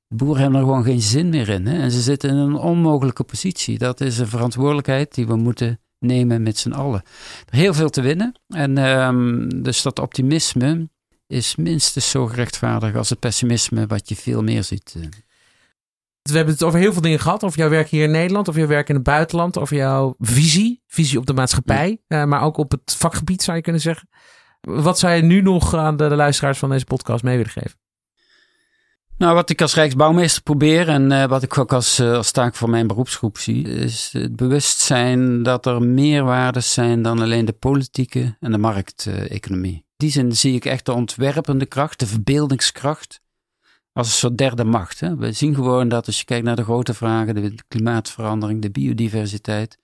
De 0.07 0.17
boeren 0.17 0.43
hebben 0.43 0.61
er 0.61 0.67
gewoon 0.67 0.85
geen 0.85 1.03
zin 1.03 1.29
meer 1.29 1.49
in. 1.49 1.67
Hè? 1.67 1.79
En 1.79 1.91
ze 1.91 2.01
zitten 2.01 2.31
in 2.31 2.37
een 2.37 2.57
onmogelijke 2.57 3.25
positie. 3.25 3.79
Dat 3.79 4.01
is 4.01 4.19
een 4.19 4.29
verantwoordelijkheid 4.29 5.15
die 5.15 5.27
we 5.27 5.37
moeten 5.37 5.81
nemen 5.99 6.43
met 6.43 6.59
z'n 6.59 6.73
allen. 6.73 7.03
Heel 7.51 7.75
veel 7.75 7.91
te 7.91 8.01
winnen. 8.01 8.35
En 8.49 8.79
um, 8.79 9.63
dus 9.63 9.83
dat 9.83 9.99
optimisme 9.99 10.89
is 11.27 11.57
minstens 11.57 12.11
zo 12.11 12.27
gerechtvaardig 12.27 12.97
als 12.97 13.11
het 13.11 13.19
pessimisme, 13.19 13.87
wat 13.87 14.09
je 14.09 14.17
veel 14.17 14.43
meer 14.43 14.65
ziet. 14.65 14.95
Eh. 14.97 15.03
We 16.23 16.37
hebben 16.37 16.55
het 16.55 16.63
over 16.63 16.79
heel 16.79 16.93
veel 16.93 17.03
dingen 17.03 17.21
gehad. 17.21 17.45
Over 17.45 17.59
jouw 17.59 17.69
werk 17.69 17.89
hier 17.89 18.05
in 18.05 18.11
Nederland, 18.11 18.49
over 18.49 18.61
jouw 18.61 18.71
werk 18.71 18.89
in 18.89 18.95
het 18.95 19.05
buitenland, 19.05 19.59
over 19.59 19.77
jouw 19.77 20.15
visie, 20.19 20.83
visie 20.87 21.19
op 21.19 21.27
de 21.27 21.33
maatschappij, 21.33 22.03
ja. 22.07 22.21
uh, 22.23 22.29
maar 22.29 22.43
ook 22.43 22.57
op 22.57 22.71
het 22.71 22.95
vakgebied 22.99 23.43
zou 23.43 23.57
je 23.57 23.63
kunnen 23.63 23.81
zeggen. 23.81 24.09
Wat 24.61 24.99
zou 24.99 25.15
je 25.15 25.23
nu 25.23 25.41
nog 25.41 25.75
aan 25.75 25.97
de, 25.97 26.09
de 26.09 26.17
luisteraars 26.17 26.59
van 26.59 26.71
deze 26.71 26.85
podcast 26.85 27.23
mee 27.23 27.37
willen 27.37 27.53
geven? 27.53 27.79
Nou, 29.19 29.35
wat 29.35 29.51
ik 29.51 29.63
als 29.63 29.75
Rijksbouwmeester 29.75 30.43
probeer 30.43 30.89
en 30.89 31.11
uh, 31.11 31.25
wat 31.25 31.43
ik 31.43 31.59
ook 31.59 31.73
als, 31.73 32.01
uh, 32.01 32.13
als 32.13 32.31
taak 32.31 32.55
voor 32.55 32.71
mijn 32.71 32.87
beroepsgroep 32.87 33.39
zie, 33.39 33.63
is 33.69 34.13
het 34.13 34.37
bewustzijn 34.37 35.43
dat 35.43 35.67
er 35.67 35.83
meer 35.83 36.25
waardes 36.25 36.73
zijn 36.73 37.03
dan 37.03 37.21
alleen 37.21 37.45
de 37.45 37.53
politieke 37.53 38.37
en 38.41 38.51
de 38.51 38.59
markteconomie. 38.59 39.75
In 39.75 39.85
die 39.97 40.11
zin 40.11 40.37
zie 40.37 40.55
ik 40.55 40.65
echt 40.65 40.87
de 40.87 40.93
ontwerpende 40.93 41.67
kracht, 41.67 41.99
de 41.99 42.07
verbeeldingskracht, 42.07 43.21
als 43.93 44.07
een 44.07 44.13
soort 44.13 44.39
derde 44.39 44.65
macht. 44.65 45.01
Hè. 45.01 45.17
We 45.17 45.33
zien 45.33 45.55
gewoon 45.55 45.89
dat 45.89 46.07
als 46.07 46.19
je 46.19 46.25
kijkt 46.25 46.45
naar 46.45 46.57
de 46.57 46.65
grote 46.65 46.95
vragen, 46.95 47.35
de 47.35 47.55
klimaatverandering, 47.69 48.63
de 48.63 48.71
biodiversiteit, 48.71 49.79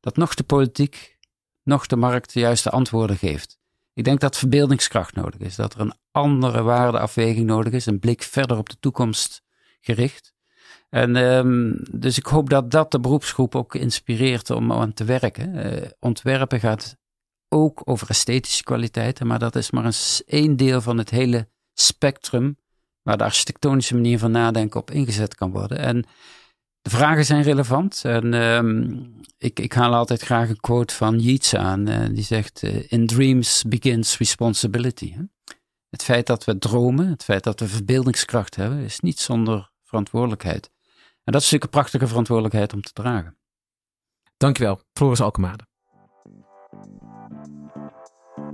dat 0.00 0.16
nog 0.16 0.34
de 0.34 0.44
politiek, 0.44 1.18
nog 1.62 1.86
de 1.86 1.96
markt 1.96 2.32
de 2.32 2.40
juiste 2.40 2.70
antwoorden 2.70 3.16
geeft. 3.16 3.58
Ik 3.94 4.04
denk 4.04 4.20
dat 4.20 4.36
verbeeldingskracht 4.36 5.14
nodig 5.14 5.40
is, 5.40 5.56
dat 5.56 5.74
er 5.74 5.80
een 5.80 5.94
andere 6.10 6.62
waardeafweging 6.62 7.46
nodig 7.46 7.72
is, 7.72 7.86
een 7.86 7.98
blik 7.98 8.22
verder 8.22 8.56
op 8.56 8.68
de 8.68 8.76
toekomst 8.80 9.42
gericht. 9.80 10.32
En 10.90 11.16
um, 11.16 11.76
dus 11.90 12.18
ik 12.18 12.26
hoop 12.26 12.50
dat 12.50 12.70
dat 12.70 12.90
de 12.90 13.00
beroepsgroep 13.00 13.54
ook 13.54 13.74
inspireert 13.74 14.50
om 14.50 14.72
aan 14.72 14.92
te 14.92 15.04
werken. 15.04 15.54
Uh, 15.54 15.88
ontwerpen 15.98 16.60
gaat 16.60 16.96
ook 17.48 17.82
over 17.84 18.10
esthetische 18.10 18.62
kwaliteiten, 18.62 19.26
maar 19.26 19.38
dat 19.38 19.56
is 19.56 19.70
maar 19.70 19.84
een, 19.84 19.92
één 20.26 20.56
deel 20.56 20.80
van 20.80 20.98
het 20.98 21.10
hele 21.10 21.48
spectrum 21.72 22.58
waar 23.02 23.16
de 23.16 23.24
architectonische 23.24 23.94
manier 23.94 24.18
van 24.18 24.30
nadenken 24.30 24.80
op 24.80 24.90
ingezet 24.90 25.34
kan 25.34 25.50
worden. 25.50 25.78
En 25.78 26.04
de 26.82 26.90
vragen 26.90 27.24
zijn 27.24 27.42
relevant. 27.42 28.04
En 28.04 28.34
um, 28.34 29.12
ik, 29.38 29.60
ik 29.60 29.72
haal 29.72 29.94
altijd 29.94 30.20
graag 30.20 30.48
een 30.48 30.60
quote 30.60 30.94
van 30.94 31.18
Yeats 31.18 31.54
aan. 31.54 31.88
Uh, 31.88 32.06
die 32.10 32.24
zegt: 32.24 32.62
uh, 32.62 32.84
In 32.88 33.06
dreams 33.06 33.64
begins 33.68 34.18
responsibility. 34.18 35.16
Het 35.90 36.02
feit 36.02 36.26
dat 36.26 36.44
we 36.44 36.58
dromen, 36.58 37.08
het 37.08 37.24
feit 37.24 37.44
dat 37.44 37.60
we 37.60 37.68
verbeeldingskracht 37.68 38.56
hebben, 38.56 38.78
is 38.78 39.00
niet 39.00 39.20
zonder 39.20 39.70
verantwoordelijkheid. 39.84 40.70
En 41.24 41.32
dat 41.32 41.42
is 41.42 41.50
natuurlijk 41.50 41.64
een 41.64 41.80
prachtige 41.80 42.06
verantwoordelijkheid 42.06 42.72
om 42.72 42.80
te 42.80 42.92
dragen. 42.92 43.36
Dankjewel, 44.36 44.80
Floris 44.92 45.20
Alkemade. 45.20 45.68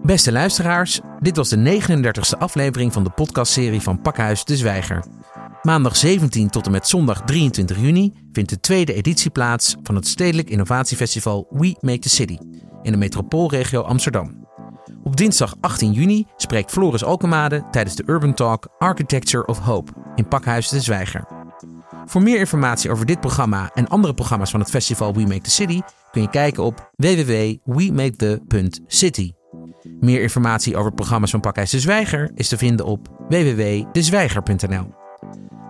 Beste 0.02 0.32
luisteraars, 0.32 1.00
dit 1.20 1.36
was 1.36 1.48
de 1.48 1.80
39e 1.80 2.38
aflevering 2.38 2.92
van 2.92 3.04
de 3.04 3.10
podcastserie 3.10 3.80
van 3.80 4.00
Pakhuis 4.00 4.44
de 4.44 4.56
Zwijger. 4.56 5.04
Maandag 5.66 5.96
17 5.96 6.50
tot 6.50 6.66
en 6.66 6.72
met 6.72 6.88
zondag 6.88 7.22
23 7.22 7.80
juni 7.80 8.12
vindt 8.32 8.50
de 8.50 8.60
tweede 8.60 8.94
editie 8.94 9.30
plaats 9.30 9.76
van 9.82 9.94
het 9.94 10.06
Stedelijk 10.06 10.50
Innovatiefestival 10.50 11.46
We 11.50 11.76
Make 11.80 11.98
the 11.98 12.08
City 12.08 12.38
in 12.82 12.92
de 12.92 12.98
metropoolregio 12.98 13.80
Amsterdam. 13.80 14.46
Op 15.02 15.16
dinsdag 15.16 15.54
18 15.60 15.92
juni 15.92 16.26
spreekt 16.36 16.70
Floris 16.70 17.04
Alkemade 17.04 17.66
tijdens 17.70 17.96
de 17.96 18.02
Urban 18.06 18.34
Talk 18.34 18.68
Architecture 18.78 19.46
of 19.46 19.58
Hope 19.58 19.92
in 20.14 20.28
Pakhuis 20.28 20.68
de 20.68 20.80
Zwijger. 20.80 21.26
Voor 22.04 22.22
meer 22.22 22.38
informatie 22.38 22.90
over 22.90 23.06
dit 23.06 23.20
programma 23.20 23.70
en 23.74 23.88
andere 23.88 24.14
programma's 24.14 24.50
van 24.50 24.60
het 24.60 24.70
festival 24.70 25.14
We 25.14 25.20
Make 25.20 25.40
the 25.40 25.50
City 25.50 25.80
kun 26.10 26.22
je 26.22 26.30
kijken 26.30 26.62
op 26.62 26.90
www.wemakethe.city. 26.96 29.32
Meer 30.00 30.22
informatie 30.22 30.76
over 30.76 30.92
programma's 30.92 31.30
van 31.30 31.40
Pakhuis 31.40 31.70
de 31.70 31.80
Zwijger 31.80 32.30
is 32.34 32.48
te 32.48 32.56
vinden 32.56 32.86
op 32.86 33.08
www.dezwijger.nl. 33.28 35.05